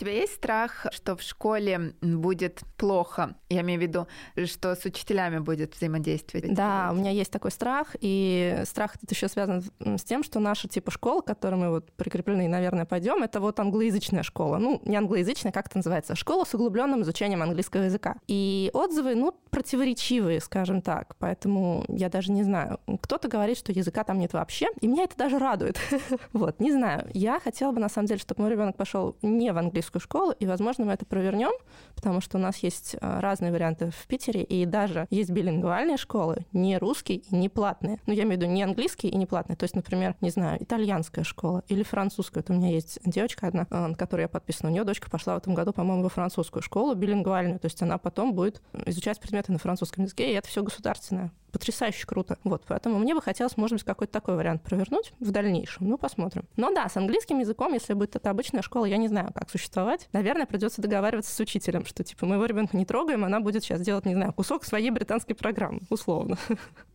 тебя 0.04 0.20
есть 0.20 0.34
страх, 0.34 0.86
что 0.92 1.16
в 1.16 1.22
школе 1.22 1.94
будет 2.00 2.60
плохо? 2.76 3.36
Я 3.48 3.62
имею 3.62 3.80
в 3.80 3.82
виду, 3.82 4.06
что 4.44 4.74
с 4.74 4.84
учителями 4.84 5.38
будет 5.38 5.74
взаимодействовать. 5.74 6.52
Да, 6.54 6.90
у 6.92 6.94
меня 6.94 7.10
есть 7.10 7.30
такой 7.30 7.50
страх, 7.50 7.96
и 8.00 8.62
страх 8.64 8.96
этот 8.96 9.10
еще 9.10 9.28
связан 9.28 9.62
с 9.80 10.04
тем, 10.04 10.22
что 10.22 10.40
наша 10.40 10.68
типа 10.68 10.90
школа, 10.90 11.22
к 11.22 11.26
которой 11.26 11.56
мы 11.56 11.70
вот 11.70 11.92
прикреплены, 11.92 12.48
наверное, 12.48 12.84
пойдем, 12.84 13.22
это 13.22 13.40
вот 13.40 13.58
англоязычная 13.60 14.22
школа. 14.22 14.58
Ну, 14.58 14.80
не 14.84 14.96
англоязычная, 14.96 15.52
как 15.52 15.66
это 15.66 15.78
называется? 15.78 16.14
Школа 16.14 16.44
с 16.44 16.54
углубленным 16.54 17.02
изучением 17.02 17.42
английского 17.42 17.82
языка. 17.82 18.16
И 18.26 18.70
отзывы, 18.74 19.14
ну, 19.14 19.32
противоречивые, 19.50 20.40
скажем 20.40 20.82
так. 20.82 21.16
Поэтому 21.18 21.84
я 21.88 22.08
даже 22.08 22.32
не 22.32 22.42
знаю. 22.42 22.80
Кто-то 23.02 23.28
говорит, 23.28 23.56
что 23.56 23.72
языка 23.72 24.04
там 24.04 24.18
нет 24.18 24.32
вообще, 24.32 24.66
и 24.80 24.86
меня 24.86 25.04
это 25.04 25.16
даже 25.16 25.38
радует. 25.38 25.78
вот, 26.32 26.60
не 26.60 26.72
знаю. 26.72 27.08
Я 27.14 27.40
хотела 27.40 27.72
бы, 27.72 27.80
на 27.80 27.88
самом 27.88 28.08
деле, 28.08 28.20
чтобы 28.20 28.42
мой 28.42 28.50
ребенок 28.50 28.76
пошел 28.76 29.16
не 29.22 29.52
в 29.52 29.58
английскую 29.58 29.93
английскую 29.94 30.00
школу, 30.00 30.33
и, 30.33 30.46
возможно, 30.46 30.85
мы 30.85 30.92
это 30.92 31.07
провернем, 31.07 31.52
потому 31.94 32.20
что 32.20 32.38
у 32.38 32.40
нас 32.40 32.59
есть 32.59 32.96
э, 33.00 33.20
разные 33.20 33.52
варианты 33.52 33.90
в 33.90 34.07
Питере, 34.07 34.42
и 34.42 34.66
даже 34.66 35.07
есть 35.11 35.30
билингвальные 35.30 35.96
школы, 35.96 36.46
не 36.52 36.78
русские 36.78 37.18
и 37.18 37.35
не 37.35 37.48
платные. 37.48 38.00
Ну, 38.07 38.12
я 38.12 38.22
имею 38.24 38.38
в 38.38 38.42
виду 38.42 38.52
не 38.52 38.62
английские 38.62 39.12
и 39.12 39.16
не 39.16 39.26
платные. 39.26 39.57
То 39.57 39.64
есть, 39.64 39.76
например, 39.76 40.16
не 40.20 40.30
знаю, 40.30 40.62
итальянская 40.62 41.24
школа 41.24 41.62
или 41.68 41.83
французская. 41.83 42.40
Вот 42.40 42.50
у 42.50 42.54
меня 42.54 42.70
есть 42.70 42.98
девочка 43.04 43.46
одна, 43.46 43.66
э, 43.70 43.87
на 43.87 43.94
которой 43.94 44.22
я 44.22 44.28
подписана. 44.28 44.70
У 44.70 44.72
нее 44.72 44.85
дочка 44.85 45.11
пошла 45.11 45.35
в 45.35 45.38
этом 45.38 45.54
году, 45.54 45.72
по-моему, 45.72 46.02
во 46.02 46.09
французскую 46.09 46.62
школу 46.62 46.94
билингвальную. 46.94 47.59
То 47.59 47.66
есть 47.66 47.80
она 47.83 47.98
потом 47.98 48.35
будет 48.35 48.62
изучать 48.87 49.20
предметы 49.20 49.52
на 49.52 49.59
французском 49.59 50.04
языке, 50.04 50.30
и 50.30 50.35
это 50.35 50.48
все 50.48 50.62
государственное 50.62 51.30
потрясающе 51.54 52.04
круто. 52.04 52.36
Вот, 52.42 52.64
поэтому 52.66 52.98
мне 52.98 53.14
бы 53.14 53.22
хотелось, 53.22 53.56
может 53.56 53.76
быть, 53.76 53.84
какой-то 53.84 54.12
такой 54.12 54.34
вариант 54.34 54.62
провернуть 54.62 55.12
в 55.20 55.30
дальнейшем. 55.30 55.88
Ну, 55.88 55.96
посмотрим. 55.96 56.46
Но 56.56 56.74
да, 56.74 56.88
с 56.88 56.96
английским 56.96 57.38
языком, 57.38 57.72
если 57.72 57.94
будет 57.94 58.16
это 58.16 58.28
обычная 58.30 58.60
школа, 58.60 58.86
я 58.86 58.96
не 58.96 59.06
знаю, 59.06 59.32
как 59.32 59.48
существовать. 59.48 60.08
Наверное, 60.12 60.46
придется 60.46 60.82
договариваться 60.82 61.32
с 61.32 61.38
учителем, 61.38 61.86
что, 61.86 62.02
типа, 62.02 62.26
моего 62.26 62.44
ребенка 62.44 62.76
не 62.76 62.84
трогаем, 62.84 63.24
она 63.24 63.38
будет 63.38 63.62
сейчас 63.62 63.80
делать, 63.82 64.04
не 64.04 64.14
знаю, 64.14 64.32
кусок 64.32 64.64
своей 64.64 64.90
британской 64.90 65.36
программы, 65.36 65.82
условно. 65.90 66.36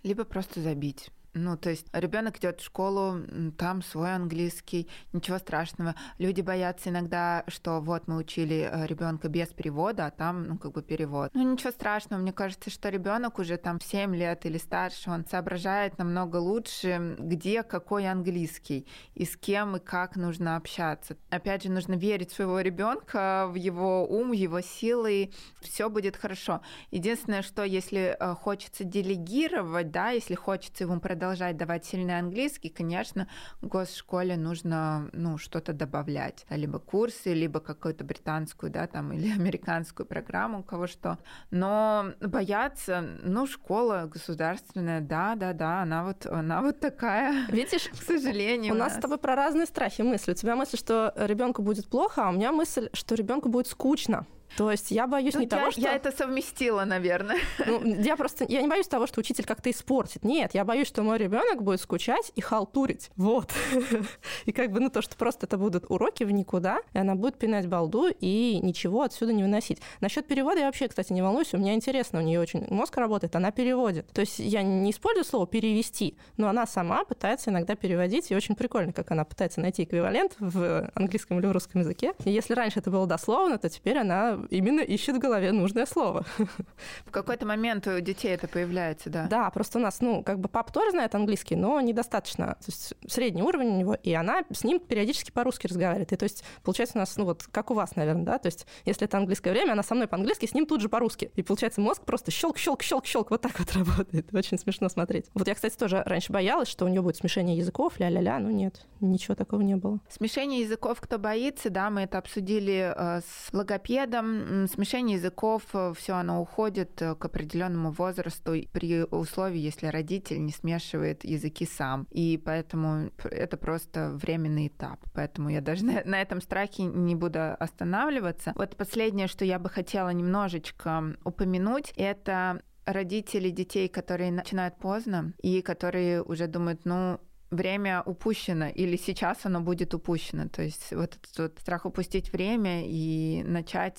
Либо 0.03 0.25
просто 0.25 0.59
забить. 0.59 1.09
Ну, 1.33 1.57
то 1.57 1.69
есть 1.69 1.87
ребенок 1.93 2.37
идет 2.37 2.59
в 2.59 2.63
школу, 2.63 3.19
там 3.57 3.83
свой 3.83 4.15
английский, 4.15 4.89
ничего 5.13 5.37
страшного. 5.37 5.95
Люди 6.17 6.41
боятся 6.41 6.89
иногда, 6.89 7.43
что 7.47 7.81
вот 7.81 8.07
мы 8.07 8.17
учили 8.17 8.67
э, 8.71 8.87
ребенка 8.87 9.29
без 9.29 9.49
перевода, 9.49 10.07
а 10.07 10.11
там, 10.11 10.47
ну, 10.47 10.57
как 10.57 10.71
бы 10.71 10.81
перевод. 10.81 11.29
Ну, 11.35 11.51
ничего 11.51 11.71
страшного. 11.71 12.19
Мне 12.19 12.33
кажется, 12.33 12.71
что 12.71 12.89
ребенок 12.89 13.37
уже 13.37 13.57
там 13.57 13.77
в 13.77 13.83
7 13.83 14.15
лет 14.15 14.45
или 14.47 14.57
старше, 14.57 15.11
он 15.11 15.25
соображает 15.25 15.99
намного 15.99 16.37
лучше, 16.37 17.15
где 17.19 17.61
какой 17.61 18.07
английский, 18.07 18.87
и 19.13 19.25
с 19.25 19.37
кем 19.37 19.75
и 19.75 19.79
как 19.79 20.15
нужно 20.15 20.55
общаться. 20.55 21.15
Опять 21.29 21.63
же, 21.63 21.71
нужно 21.71 21.93
верить 21.93 22.31
в 22.31 22.35
своего 22.35 22.59
ребенка, 22.59 23.47
в 23.49 23.55
его 23.55 24.07
ум, 24.07 24.31
в 24.31 24.33
его 24.33 24.61
силы, 24.61 25.31
все 25.61 25.89
будет 25.89 26.17
хорошо. 26.17 26.61
Единственное, 26.89 27.43
что 27.43 27.63
если 27.63 28.17
э, 28.19 28.33
хочется 28.33 28.83
делегировать, 28.83 29.91
да, 29.91 30.09
если 30.09 30.33
хочется 30.33 30.85
ему 30.85 30.99
продать 30.99 31.18
продолжать 31.19 31.57
давать 31.57 31.83
сильный 31.83 32.17
английский, 32.17 32.69
конечно, 32.69 33.27
госшколе 33.61 34.37
нужно 34.37 35.09
ну, 35.11 35.37
что-то 35.37 35.73
добавлять. 35.73 36.45
Либо 36.49 36.79
курсы, 36.79 37.33
либо 37.33 37.59
какую-то 37.59 38.05
британскую, 38.05 38.71
да, 38.71 38.87
там, 38.87 39.11
или 39.13 39.29
американскую 39.29 40.05
программу, 40.05 40.59
у 40.59 40.63
кого 40.63 40.87
что. 40.87 41.17
Но 41.51 42.13
бояться, 42.21 43.03
ну, 43.21 43.47
школа 43.47 44.09
государственная, 44.09 45.01
да, 45.01 45.35
да, 45.35 45.51
да, 45.51 45.81
она 45.81 46.05
вот, 46.05 46.25
она 46.25 46.61
вот 46.61 46.79
такая. 46.79 47.47
Видишь, 47.51 47.89
к 47.89 47.95
сожалению. 47.95 48.71
У, 48.71 48.77
у 48.77 48.79
нас 48.79 48.95
с 48.95 49.01
тобой 49.01 49.17
про 49.17 49.35
разные 49.35 49.65
страхи 49.65 50.03
мысли. 50.03 50.31
У 50.31 50.35
тебя 50.35 50.55
мысль, 50.55 50.77
что 50.77 51.13
ребенку 51.17 51.61
будет 51.61 51.89
плохо, 51.89 52.27
а 52.27 52.29
у 52.29 52.31
меня 52.31 52.53
мысль, 52.53 52.87
что 52.93 53.15
ребенку 53.15 53.49
будет 53.49 53.67
скучно. 53.67 54.25
То 54.57 54.71
есть 54.71 54.91
я 54.91 55.07
боюсь 55.07 55.33
ну, 55.33 55.41
не 55.41 55.45
я, 55.45 55.49
того, 55.49 55.71
что... 55.71 55.81
Я 55.81 55.95
это 55.95 56.11
совместила, 56.11 56.85
наверное. 56.85 57.37
Ну, 57.65 57.83
я 58.01 58.15
просто... 58.15 58.45
Я 58.47 58.61
не 58.61 58.67
боюсь 58.67 58.87
того, 58.87 59.07
что 59.07 59.19
учитель 59.19 59.45
как-то 59.45 59.69
испортит. 59.69 60.23
Нет, 60.23 60.53
я 60.53 60.65
боюсь, 60.65 60.87
что 60.87 61.03
мой 61.03 61.17
ребенок 61.17 61.63
будет 61.63 61.81
скучать 61.81 62.31
и 62.35 62.41
халтурить. 62.41 63.11
Вот. 63.15 63.51
И 64.45 64.51
как 64.51 64.71
бы, 64.71 64.79
ну, 64.79 64.89
то, 64.89 65.01
что 65.01 65.15
просто 65.15 65.45
это 65.45 65.57
будут 65.57 65.85
уроки 65.89 66.23
в 66.23 66.31
никуда, 66.31 66.79
и 66.93 66.97
она 66.97 67.15
будет 67.15 67.37
пинать 67.37 67.67
балду 67.67 68.07
и 68.19 68.59
ничего 68.61 69.03
отсюда 69.03 69.33
не 69.33 69.43
выносить. 69.43 69.79
Насчет 70.01 70.27
перевода 70.27 70.59
я 70.59 70.65
вообще, 70.65 70.87
кстати, 70.87 71.13
не 71.13 71.21
волнуюсь. 71.21 71.53
У 71.53 71.57
меня 71.57 71.73
интересно, 71.73 72.19
у 72.19 72.23
нее 72.23 72.39
очень 72.39 72.65
мозг 72.69 72.97
работает, 72.97 73.35
она 73.35 73.51
переводит. 73.51 74.07
То 74.11 74.21
есть 74.21 74.39
я 74.39 74.63
не 74.63 74.91
использую 74.91 75.25
слово 75.25 75.47
перевести, 75.47 76.17
но 76.37 76.49
она 76.49 76.65
сама 76.65 77.03
пытается 77.05 77.49
иногда 77.49 77.75
переводить, 77.75 78.31
и 78.31 78.35
очень 78.35 78.55
прикольно, 78.55 78.93
как 78.93 79.11
она 79.11 79.25
пытается 79.25 79.61
найти 79.61 79.83
эквивалент 79.83 80.35
в 80.39 80.91
английском 80.95 81.39
или 81.39 81.47
в 81.47 81.51
русском 81.51 81.81
языке. 81.81 82.13
И 82.25 82.31
если 82.31 82.53
раньше 82.53 82.79
это 82.79 82.91
было 82.91 83.07
дословно, 83.07 83.57
то 83.57 83.69
теперь 83.69 83.97
она 83.97 84.38
именно 84.49 84.81
ищет 84.81 85.15
в 85.15 85.19
голове 85.19 85.51
нужное 85.51 85.85
слово. 85.85 86.25
В 87.05 87.11
какой-то 87.11 87.45
момент 87.45 87.87
у 87.87 87.99
детей 87.99 88.29
это 88.29 88.47
появляется, 88.47 89.09
да? 89.09 89.27
Да, 89.27 89.49
просто 89.49 89.79
у 89.79 89.81
нас, 89.81 90.01
ну, 90.01 90.23
как 90.23 90.39
бы 90.39 90.49
папа 90.49 90.71
тоже 90.71 90.91
знает 90.91 91.15
английский, 91.15 91.55
но 91.55 91.79
недостаточно. 91.81 92.47
То 92.59 92.65
есть 92.67 92.93
средний 93.07 93.43
уровень 93.43 93.67
у 93.67 93.77
него, 93.77 93.93
и 93.95 94.13
она 94.13 94.43
с 94.51 94.63
ним 94.63 94.79
периодически 94.79 95.31
по-русски 95.31 95.67
разговаривает. 95.67 96.11
И 96.11 96.15
то 96.15 96.23
есть 96.23 96.43
получается 96.63 96.97
у 96.97 96.99
нас, 96.99 97.15
ну 97.17 97.25
вот, 97.25 97.43
как 97.51 97.71
у 97.71 97.73
вас, 97.73 97.95
наверное, 97.95 98.25
да? 98.25 98.37
То 98.37 98.47
есть 98.47 98.65
если 98.85 99.05
это 99.05 99.17
английское 99.17 99.51
время, 99.51 99.73
она 99.73 99.83
со 99.83 99.95
мной 99.95 100.07
по-английски, 100.07 100.45
с 100.45 100.53
ним 100.53 100.65
тут 100.65 100.81
же 100.81 100.89
по-русски. 100.89 101.31
И 101.35 101.43
получается 101.43 101.81
мозг 101.81 102.03
просто 102.03 102.31
щелк, 102.31 102.57
щелк, 102.57 102.83
щелк, 102.83 103.05
щелк, 103.05 103.31
вот 103.31 103.41
так 103.41 103.59
вот 103.59 103.73
работает. 103.75 104.33
Очень 104.33 104.57
смешно 104.57 104.89
смотреть. 104.89 105.25
Вот 105.33 105.47
я, 105.47 105.55
кстати, 105.55 105.75
тоже 105.75 106.03
раньше 106.05 106.31
боялась, 106.31 106.67
что 106.67 106.85
у 106.85 106.87
нее 106.87 107.01
будет 107.01 107.17
смешение 107.17 107.57
языков, 107.57 107.99
ля-ля-ля, 107.99 108.39
ну 108.39 108.49
нет, 108.49 108.85
ничего 108.99 109.35
такого 109.35 109.61
не 109.61 109.75
было. 109.75 109.99
Смешение 110.09 110.61
языков, 110.61 110.99
кто 111.01 111.17
боится, 111.17 111.69
да, 111.69 111.89
мы 111.89 112.01
это 112.01 112.17
обсудили 112.17 112.93
э, 112.95 113.21
с 113.21 113.53
логопедом. 113.53 114.28
Смешение 114.67 115.17
языков, 115.17 115.63
э, 115.73 115.93
все 115.97 116.13
оно 116.15 116.41
уходит 116.41 117.01
э, 117.01 117.15
к 117.15 117.25
определенному 117.25 117.91
возрасту 117.91 118.53
при 118.71 119.03
условии, 119.03 119.59
если 119.59 119.87
родитель 119.87 120.43
не 120.43 120.51
смешивает 120.51 121.23
языки 121.23 121.65
сам. 121.65 122.07
И 122.11 122.41
поэтому 122.43 123.11
это 123.23 123.57
просто 123.57 124.11
временный 124.11 124.67
этап. 124.67 124.99
Поэтому 125.13 125.49
я 125.49 125.61
даже 125.61 125.85
на, 125.85 126.03
на 126.05 126.21
этом 126.21 126.41
страхе 126.41 126.83
не 126.83 127.15
буду 127.15 127.53
останавливаться. 127.59 128.53
Вот 128.55 128.75
последнее, 128.75 129.27
что 129.27 129.45
я 129.45 129.59
бы 129.59 129.69
хотела 129.69 130.09
немножечко 130.09 131.15
упомянуть, 131.23 131.93
это 131.95 132.61
родители 132.85 133.49
детей, 133.49 133.87
которые 133.87 134.31
начинают 134.31 134.77
поздно 134.77 135.33
и 135.41 135.61
которые 135.61 136.23
уже 136.23 136.47
думают, 136.47 136.85
ну, 136.85 137.19
время 137.51 138.01
упущено 138.05 138.67
или 138.67 138.97
сейчас 138.97 139.45
оно 139.45 139.61
будет 139.61 139.93
упущено. 139.93 140.49
То 140.49 140.61
есть 140.61 140.91
вот 140.91 141.15
этот 141.15 141.37
вот 141.37 141.59
страх 141.59 141.85
упустить 141.85 142.31
время 142.31 142.83
и 142.85 143.43
начать 143.43 143.97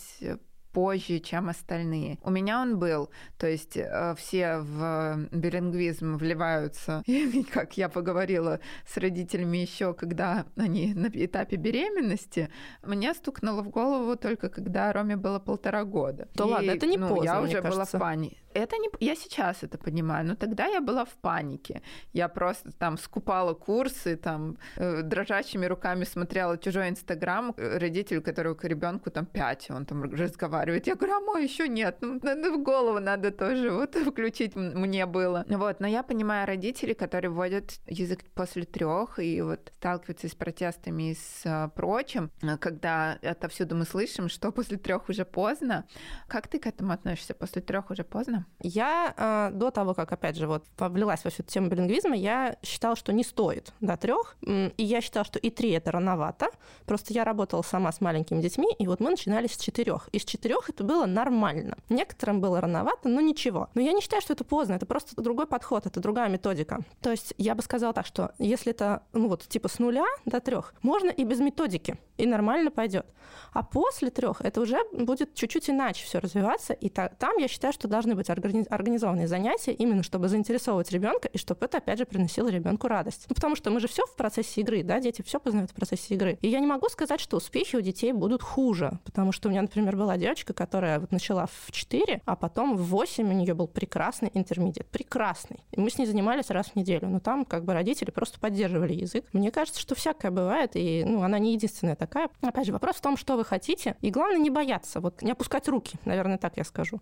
позже, 0.73 1.19
чем 1.19 1.49
остальные. 1.49 2.19
У 2.23 2.31
меня 2.31 2.63
он 2.63 2.79
был, 2.79 3.11
то 3.39 3.47
есть 3.47 3.77
э, 3.77 4.15
все 4.17 4.59
в 4.59 5.27
билингвизм 5.33 6.17
вливаются, 6.17 7.03
и, 7.07 7.43
как 7.43 7.77
я 7.77 7.89
поговорила 7.89 8.61
с 8.87 8.97
родителями 8.97 9.59
еще, 9.59 9.95
когда 9.95 10.47
они 10.57 10.95
на 10.95 11.09
этапе 11.13 11.57
беременности, 11.57 12.51
мне 12.83 13.15
стукнуло 13.15 13.63
в 13.63 13.71
голову 13.71 14.17
только 14.17 14.49
когда 14.49 14.93
Роме 14.93 15.17
было 15.17 15.39
полтора 15.39 15.85
года. 15.85 16.29
То 16.35 16.47
и, 16.47 16.51
ладно, 16.51 16.71
это 16.71 16.87
не 16.87 16.97
ну, 16.97 17.09
поздно, 17.09 17.25
Я 17.25 17.43
уже 17.43 17.61
кажется. 17.61 17.71
была 17.71 17.85
в 17.85 17.91
панике 17.93 18.37
это 18.55 18.77
не... 18.77 18.89
Я 19.01 19.15
сейчас 19.15 19.63
это 19.63 19.79
понимаю, 19.79 20.27
но 20.27 20.35
тогда 20.35 20.67
я 20.67 20.81
была 20.81 21.05
в 21.05 21.17
панике. 21.21 21.83
Я 22.13 22.29
просто 22.29 22.73
там 22.73 22.99
скупала 22.99 23.55
курсы, 23.55 24.17
там 24.17 24.57
э, 24.77 25.03
дрожащими 25.03 25.67
руками 25.67 26.05
смотрела 26.05 26.59
чужой 26.59 26.89
инстаграм, 26.89 27.55
э, 27.57 27.79
родителю, 27.79 28.23
которого 28.23 28.55
к 28.55 28.65
ребенку 28.65 29.11
там 29.11 29.27
пять, 29.27 29.71
он 29.71 29.87
там 29.87 30.03
разговаривает. 30.03 30.87
Я 30.87 30.97
говорю, 30.97 31.17
а 31.17 31.21
мой 31.21 31.45
еще 31.45 31.69
нет, 31.69 31.99
ну, 32.01 32.19
надо 32.23 32.53
в 32.53 32.63
голову 32.63 32.99
надо 33.01 33.31
тоже 33.31 33.71
вот 33.71 33.95
включить 34.07 34.57
мне 34.57 35.07
было. 35.07 35.45
Вот, 35.49 35.81
но 35.81 35.87
я 35.87 36.03
понимаю 36.03 36.47
родителей, 36.47 36.95
которые 36.95 37.31
вводят 37.31 37.81
язык 37.87 38.21
после 38.35 38.65
трех 38.65 39.19
и 39.19 39.43
вот 39.43 39.73
сталкиваются 39.79 40.29
с 40.29 40.35
протестами 40.35 41.11
и 41.11 41.15
с 41.15 41.43
а, 41.45 41.69
прочим, 41.69 42.31
когда 42.61 43.19
отовсюду 43.23 43.77
мы 43.77 43.85
слышим, 43.85 44.29
что 44.29 44.53
после 44.53 44.77
трех 44.77 45.09
уже 45.09 45.25
поздно. 45.25 45.87
Как 46.29 46.49
ты 46.49 46.59
к 46.59 46.67
этому 46.67 46.93
относишься? 46.93 47.35
После 47.35 47.63
трех 47.63 47.91
уже 47.91 48.05
поздно? 48.05 48.40
Я 48.63 49.15
э, 49.17 49.57
до 49.57 49.71
того, 49.71 49.95
как, 49.95 50.13
опять 50.13 50.37
же, 50.37 50.47
вот 50.47 50.65
влилась 50.79 51.25
во 51.25 51.31
всю 51.31 51.43
эту 51.43 51.53
тему 51.53 51.69
билингвизма, 51.69 52.17
я 52.17 52.57
считала, 52.63 52.97
что 52.97 53.13
не 53.13 53.25
стоит 53.25 53.73
до 53.81 53.97
трех, 53.97 54.37
и 54.43 54.73
я 54.77 55.01
считала, 55.01 55.25
что 55.25 55.39
и 55.39 55.51
три 55.51 55.71
это 55.71 55.91
рановато. 55.91 56.49
Просто 56.85 57.13
я 57.13 57.25
работала 57.25 57.63
сама 57.63 57.93
с 57.93 58.01
маленькими 58.01 58.41
детьми, 58.41 58.69
и 58.79 58.87
вот 58.87 59.01
мы 59.01 59.11
начинали 59.11 59.47
с 59.47 59.57
четырех. 59.57 60.09
И 60.13 60.19
с 60.19 60.25
четырех 60.25 60.71
это 60.71 60.85
было 60.85 61.07
нормально. 61.07 61.77
Некоторым 61.89 62.41
было 62.41 62.61
рановато, 62.61 63.09
но 63.09 63.21
ничего. 63.21 63.69
Но 63.75 63.81
я 63.81 63.93
не 63.93 64.01
считаю, 64.01 64.23
что 64.23 64.33
это 64.33 64.45
поздно, 64.45 64.75
это 64.75 64.87
просто 64.87 65.21
другой 65.21 65.47
подход, 65.47 65.87
это 65.87 66.01
другая 66.01 66.29
методика. 66.29 66.81
То 67.01 67.11
есть 67.11 67.35
я 67.39 67.55
бы 67.55 67.63
сказала 67.63 67.93
так, 67.93 68.07
что 68.07 68.33
если 68.39 68.73
это, 68.73 69.03
ну 69.13 69.29
вот, 69.29 69.47
типа 69.49 69.69
с 69.69 69.79
нуля 69.79 70.07
до 70.25 70.41
трех, 70.41 70.75
можно 70.83 71.11
и 71.11 71.25
без 71.25 71.41
методики, 71.41 71.99
и 72.17 72.27
нормально 72.27 72.71
пойдет. 72.71 73.07
А 73.53 73.63
после 73.63 74.11
трех 74.11 74.41
это 74.41 74.61
уже 74.61 74.79
будет 74.93 75.35
чуть-чуть 75.35 75.71
иначе 75.71 76.05
все 76.05 76.19
развиваться, 76.21 76.73
и 76.73 76.89
та, 76.89 77.09
там 77.09 77.37
я 77.39 77.49
считаю, 77.49 77.73
что 77.73 77.89
должны 77.89 78.15
быть 78.15 78.30
организованные 78.33 79.29
занятия, 79.29 79.73
именно 79.73 80.03
чтобы 80.03 80.29
заинтересовывать 80.29 80.91
ребенка 80.93 81.29
и 81.29 81.39
чтобы 81.39 81.67
это, 81.67 81.79
опять 81.79 81.99
же, 81.99 82.07
приносило 82.07 82.49
ребенку 82.49 82.89
радость. 82.89 83.27
Ну, 83.29 83.35
потому 83.35 83.57
что 83.57 83.71
мы 83.71 83.81
же 83.81 83.89
все 83.89 84.05
в 84.07 84.15
процессе 84.17 84.61
игры, 84.61 84.83
да, 84.83 85.01
дети 85.01 85.23
все 85.23 85.41
познают 85.41 85.71
в 85.71 85.75
процессе 85.75 86.15
игры. 86.15 86.39
И 86.41 86.49
я 86.49 86.61
не 86.61 86.67
могу 86.67 86.89
сказать, 86.89 87.21
что 87.21 87.37
успехи 87.37 87.77
у 87.77 87.81
детей 87.81 88.13
будут 88.13 88.43
хуже, 88.43 88.99
потому 89.05 89.33
что 89.33 89.49
у 89.49 89.51
меня, 89.51 89.63
например, 89.63 89.97
была 89.97 90.17
девочка, 90.17 90.53
которая 90.53 91.01
вот 91.01 91.13
начала 91.13 91.47
в 91.47 91.73
4, 91.73 92.23
а 92.25 92.37
потом 92.37 92.77
в 92.77 92.83
8 92.85 93.29
у 93.29 93.33
нее 93.33 93.55
был 93.55 93.69
прекрасный 93.69 94.31
интермедиат, 94.35 94.87
прекрасный. 94.89 95.65
И 95.73 95.81
мы 95.81 95.91
с 95.91 95.99
ней 95.99 96.07
занимались 96.07 96.51
раз 96.51 96.69
в 96.69 96.77
неделю, 96.77 97.09
но 97.09 97.21
там 97.21 97.45
как 97.45 97.65
бы 97.65 97.73
родители 97.73 98.11
просто 98.11 98.39
поддерживали 98.41 98.93
язык. 98.93 99.25
Мне 99.33 99.51
кажется, 99.51 99.81
что 99.81 99.95
всякое 99.95 100.31
бывает, 100.31 100.73
и 100.75 101.05
ну, 101.05 101.23
она 101.23 101.39
не 101.39 101.53
единственная 101.55 101.97
такая. 101.97 102.29
Опять 102.41 102.67
же, 102.67 102.73
вопрос 102.73 102.97
в 102.97 103.01
том, 103.01 103.17
что 103.17 103.37
вы 103.37 103.45
хотите, 103.45 103.97
и 104.01 104.11
главное 104.11 104.39
не 104.39 104.51
бояться, 104.51 105.01
вот 105.01 105.23
не 105.23 105.33
опускать 105.33 105.69
руки, 105.69 105.99
наверное, 106.05 106.39
так 106.39 106.57
я 106.57 106.65
скажу. 106.65 107.01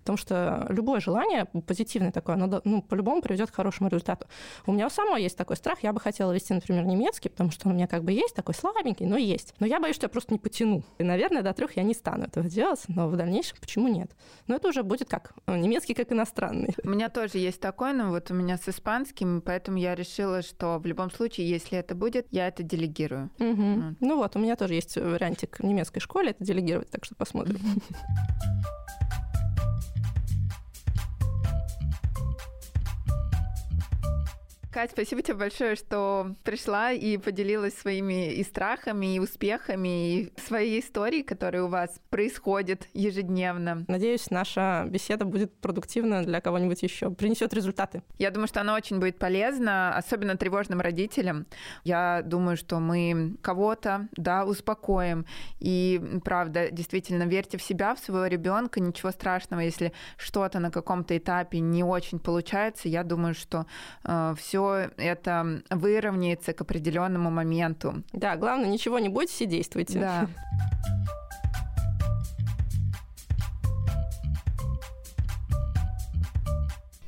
Потому 0.00 0.16
что 0.16 0.66
любое 0.68 1.00
желание 1.00 1.46
позитивное 1.66 2.12
такое, 2.12 2.34
оно 2.36 2.60
ну, 2.64 2.82
по-любому 2.82 3.22
приведет 3.22 3.50
к 3.50 3.54
хорошему 3.54 3.88
результату. 3.88 4.26
У 4.66 4.72
меня 4.72 4.86
у 4.86 4.90
самой 4.90 5.22
есть 5.22 5.36
такой 5.36 5.56
страх. 5.56 5.82
Я 5.82 5.92
бы 5.92 6.00
хотела 6.00 6.32
вести, 6.32 6.54
например, 6.54 6.84
немецкий, 6.84 7.28
потому 7.28 7.50
что 7.50 7.68
он 7.68 7.72
у 7.72 7.76
меня 7.76 7.86
как 7.86 8.04
бы 8.04 8.12
есть, 8.12 8.34
такой 8.34 8.54
слабенький, 8.54 9.06
но 9.06 9.16
есть. 9.16 9.54
Но 9.60 9.66
я 9.66 9.80
боюсь, 9.80 9.96
что 9.96 10.06
я 10.06 10.08
просто 10.08 10.32
не 10.32 10.38
потяну. 10.38 10.82
И, 10.98 11.04
наверное, 11.04 11.42
до 11.42 11.52
трех 11.52 11.76
я 11.76 11.82
не 11.82 11.94
стану 11.94 12.24
этого 12.24 12.48
делать, 12.48 12.82
но 12.88 13.08
в 13.08 13.16
дальнейшем 13.16 13.58
почему 13.60 13.88
нет? 13.88 14.10
Но 14.46 14.56
это 14.56 14.68
уже 14.68 14.82
будет 14.82 15.08
как 15.08 15.34
э, 15.46 15.56
немецкий, 15.56 15.94
как 15.94 16.12
иностранный. 16.12 16.74
У 16.82 16.88
меня 16.88 17.08
тоже 17.08 17.38
есть 17.38 17.60
такой, 17.60 17.92
но 17.92 18.10
вот 18.10 18.30
у 18.30 18.34
меня 18.34 18.56
с 18.56 18.68
испанским, 18.68 19.40
поэтому 19.40 19.78
я 19.78 19.94
решила, 19.94 20.42
что 20.42 20.78
в 20.78 20.86
любом 20.86 21.10
случае, 21.10 21.48
если 21.48 21.78
это 21.78 21.94
будет, 21.94 22.26
я 22.30 22.48
это 22.48 22.62
делегирую. 22.62 23.30
Угу. 23.38 23.50
Вот. 23.50 23.94
Ну 24.00 24.16
вот, 24.16 24.36
у 24.36 24.38
меня 24.38 24.56
тоже 24.56 24.74
есть 24.74 24.96
вариантик 24.96 25.58
в 25.58 25.64
немецкой 25.64 26.00
школе 26.00 26.30
это 26.30 26.44
делегировать, 26.44 26.90
так 26.90 27.04
что 27.04 27.14
посмотрим. 27.14 27.58
Кать, 34.72 34.92
спасибо 34.92 35.20
тебе 35.20 35.34
большое, 35.34 35.74
что 35.74 36.36
пришла 36.44 36.92
и 36.92 37.16
поделилась 37.16 37.76
своими 37.76 38.32
и 38.34 38.44
страхами, 38.44 39.16
и 39.16 39.18
успехами, 39.18 40.14
и 40.14 40.32
своей 40.46 40.78
историей, 40.80 41.24
которая 41.24 41.64
у 41.64 41.66
вас 41.68 42.00
происходит 42.08 42.88
ежедневно. 42.94 43.84
Надеюсь, 43.88 44.30
наша 44.30 44.84
беседа 44.88 45.24
будет 45.24 45.52
продуктивна 45.60 46.22
для 46.24 46.40
кого-нибудь 46.40 46.84
еще, 46.84 47.10
принесет 47.10 47.52
результаты. 47.52 48.04
Я 48.18 48.30
думаю, 48.30 48.46
что 48.46 48.60
она 48.60 48.76
очень 48.76 49.00
будет 49.00 49.18
полезна, 49.18 49.96
особенно 49.96 50.36
тревожным 50.36 50.80
родителям. 50.80 51.46
Я 51.82 52.22
думаю, 52.24 52.56
что 52.56 52.78
мы 52.78 53.34
кого-то, 53.42 54.06
да, 54.12 54.44
успокоим. 54.44 55.26
И, 55.58 56.00
правда, 56.24 56.70
действительно, 56.70 57.24
верьте 57.24 57.58
в 57.58 57.62
себя, 57.62 57.96
в 57.96 57.98
своего 57.98 58.26
ребенка. 58.26 58.78
Ничего 58.78 59.10
страшного, 59.10 59.62
если 59.62 59.92
что-то 60.16 60.60
на 60.60 60.70
каком-то 60.70 61.18
этапе 61.18 61.58
не 61.58 61.82
очень 61.82 62.20
получается. 62.20 62.88
Я 62.88 63.02
думаю, 63.02 63.34
что 63.34 63.66
э, 64.04 64.34
все 64.38 64.59
все 64.60 64.90
это 64.96 65.62
выровняется 65.70 66.52
к 66.52 66.60
определенному 66.60 67.30
моменту. 67.30 68.02
Да, 68.12 68.36
главное, 68.36 68.68
ничего 68.68 68.98
не 68.98 69.08
бойтесь 69.08 69.40
и 69.42 69.46
действуйте. 69.46 69.98
Да. 69.98 70.26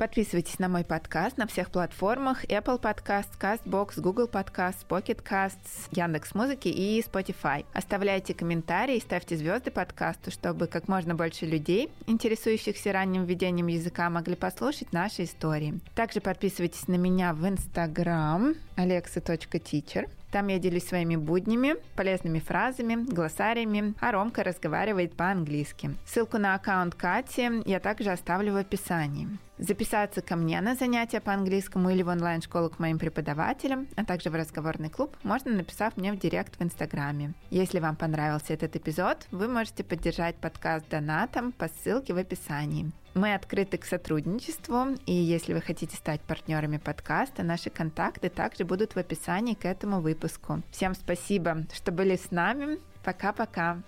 Подписывайтесь 0.03 0.59
на 0.59 0.69
мой 0.69 0.83
подкаст 0.83 1.39
на 1.39 1.47
всех 1.47 1.71
платформах 1.71 2.45
Apple 2.47 2.81
Podcast, 2.81 3.29
CastBox, 3.39 4.01
Google 4.01 4.27
Podcast, 4.27 4.79
Pocket 4.89 5.23
Casts, 5.23 5.87
Яндекс 5.93 6.35
Музыки 6.35 6.67
и 6.67 7.01
Spotify. 7.03 7.65
Оставляйте 7.73 8.35
комментарии, 8.35 8.99
ставьте 8.99 9.37
звезды 9.37 9.71
подкасту, 9.71 10.33
чтобы 10.33 10.67
как 10.67 10.89
можно 10.89 11.15
больше 11.15 11.47
людей, 11.47 11.89
интересующихся 12.09 12.91
ранним 12.91 13.27
введением 13.27 13.69
языка, 13.69 14.11
могли 14.11 14.35
послушать 14.35 14.93
наши 14.93 15.23
истории. 15.23 15.79
Также 15.95 16.21
подписывайтесь 16.21 16.89
на 16.89 16.97
меня 16.97 17.33
в 17.33 17.45
Instagram 17.45 18.57
alexa.teacher 18.75 20.09
Там 20.33 20.49
я 20.49 20.59
делюсь 20.59 20.87
своими 20.87 21.17
буднями, 21.17 21.77
полезными 21.95 22.39
фразами, 22.39 22.95
глоссариями, 22.95 23.95
а 24.01 24.13
Ромка 24.13 24.43
разговаривает 24.43 25.15
по-английски. 25.15 25.95
Ссылку 26.07 26.39
на 26.39 26.55
аккаунт 26.55 26.95
Кати 26.95 27.51
я 27.67 27.81
также 27.81 28.11
оставлю 28.11 28.55
в 28.55 28.57
описании. 28.57 29.29
Записаться 29.59 30.23
ко 30.23 30.35
мне 30.35 30.61
на 30.63 30.75
занятия 30.75 31.21
по 31.21 31.33
английскому 31.35 31.91
или 31.91 32.03
в 32.03 32.09
онлайн-школу 32.09 32.71
к 32.71 32.79
моим 32.79 32.99
преподавателям, 32.99 33.87
а 33.95 34.05
также 34.05 34.31
в 34.31 34.35
разговорный 34.35 34.89
клуб, 34.89 35.15
можно 35.23 35.53
написав 35.53 35.97
мне 35.97 36.13
в 36.13 36.19
директ 36.19 36.59
в 36.59 36.63
Инстаграме. 36.63 37.35
Если 37.51 37.79
вам 37.79 37.95
понравился 37.95 38.55
этот 38.55 38.75
эпизод, 38.75 39.27
вы 39.31 39.49
можете 39.49 39.85
поддержать 39.85 40.37
подкаст 40.37 40.89
донатом 40.89 41.53
по 41.53 41.69
ссылке 41.69 42.15
в 42.15 42.17
описании. 42.17 42.91
Мы 43.15 43.35
открыты 43.35 43.77
к 43.77 43.85
сотрудничеству, 43.85 44.97
и 45.05 45.13
если 45.13 45.53
вы 45.53 45.61
хотите 45.61 45.97
стать 45.97 46.23
партнерами 46.23 46.79
подкаста, 46.79 47.43
наши 47.43 47.69
контакты 47.69 48.31
также 48.31 48.65
будут 48.65 48.95
в 48.95 48.97
описании 48.97 49.55
к 49.55 49.67
этому 49.67 50.01
выпуску. 50.01 50.63
Всем 50.71 50.95
спасибо, 50.95 51.67
что 51.75 51.93
были 51.93 52.17
с 52.17 52.31
нами. 52.31 52.79
Пока-пока. 53.05 53.83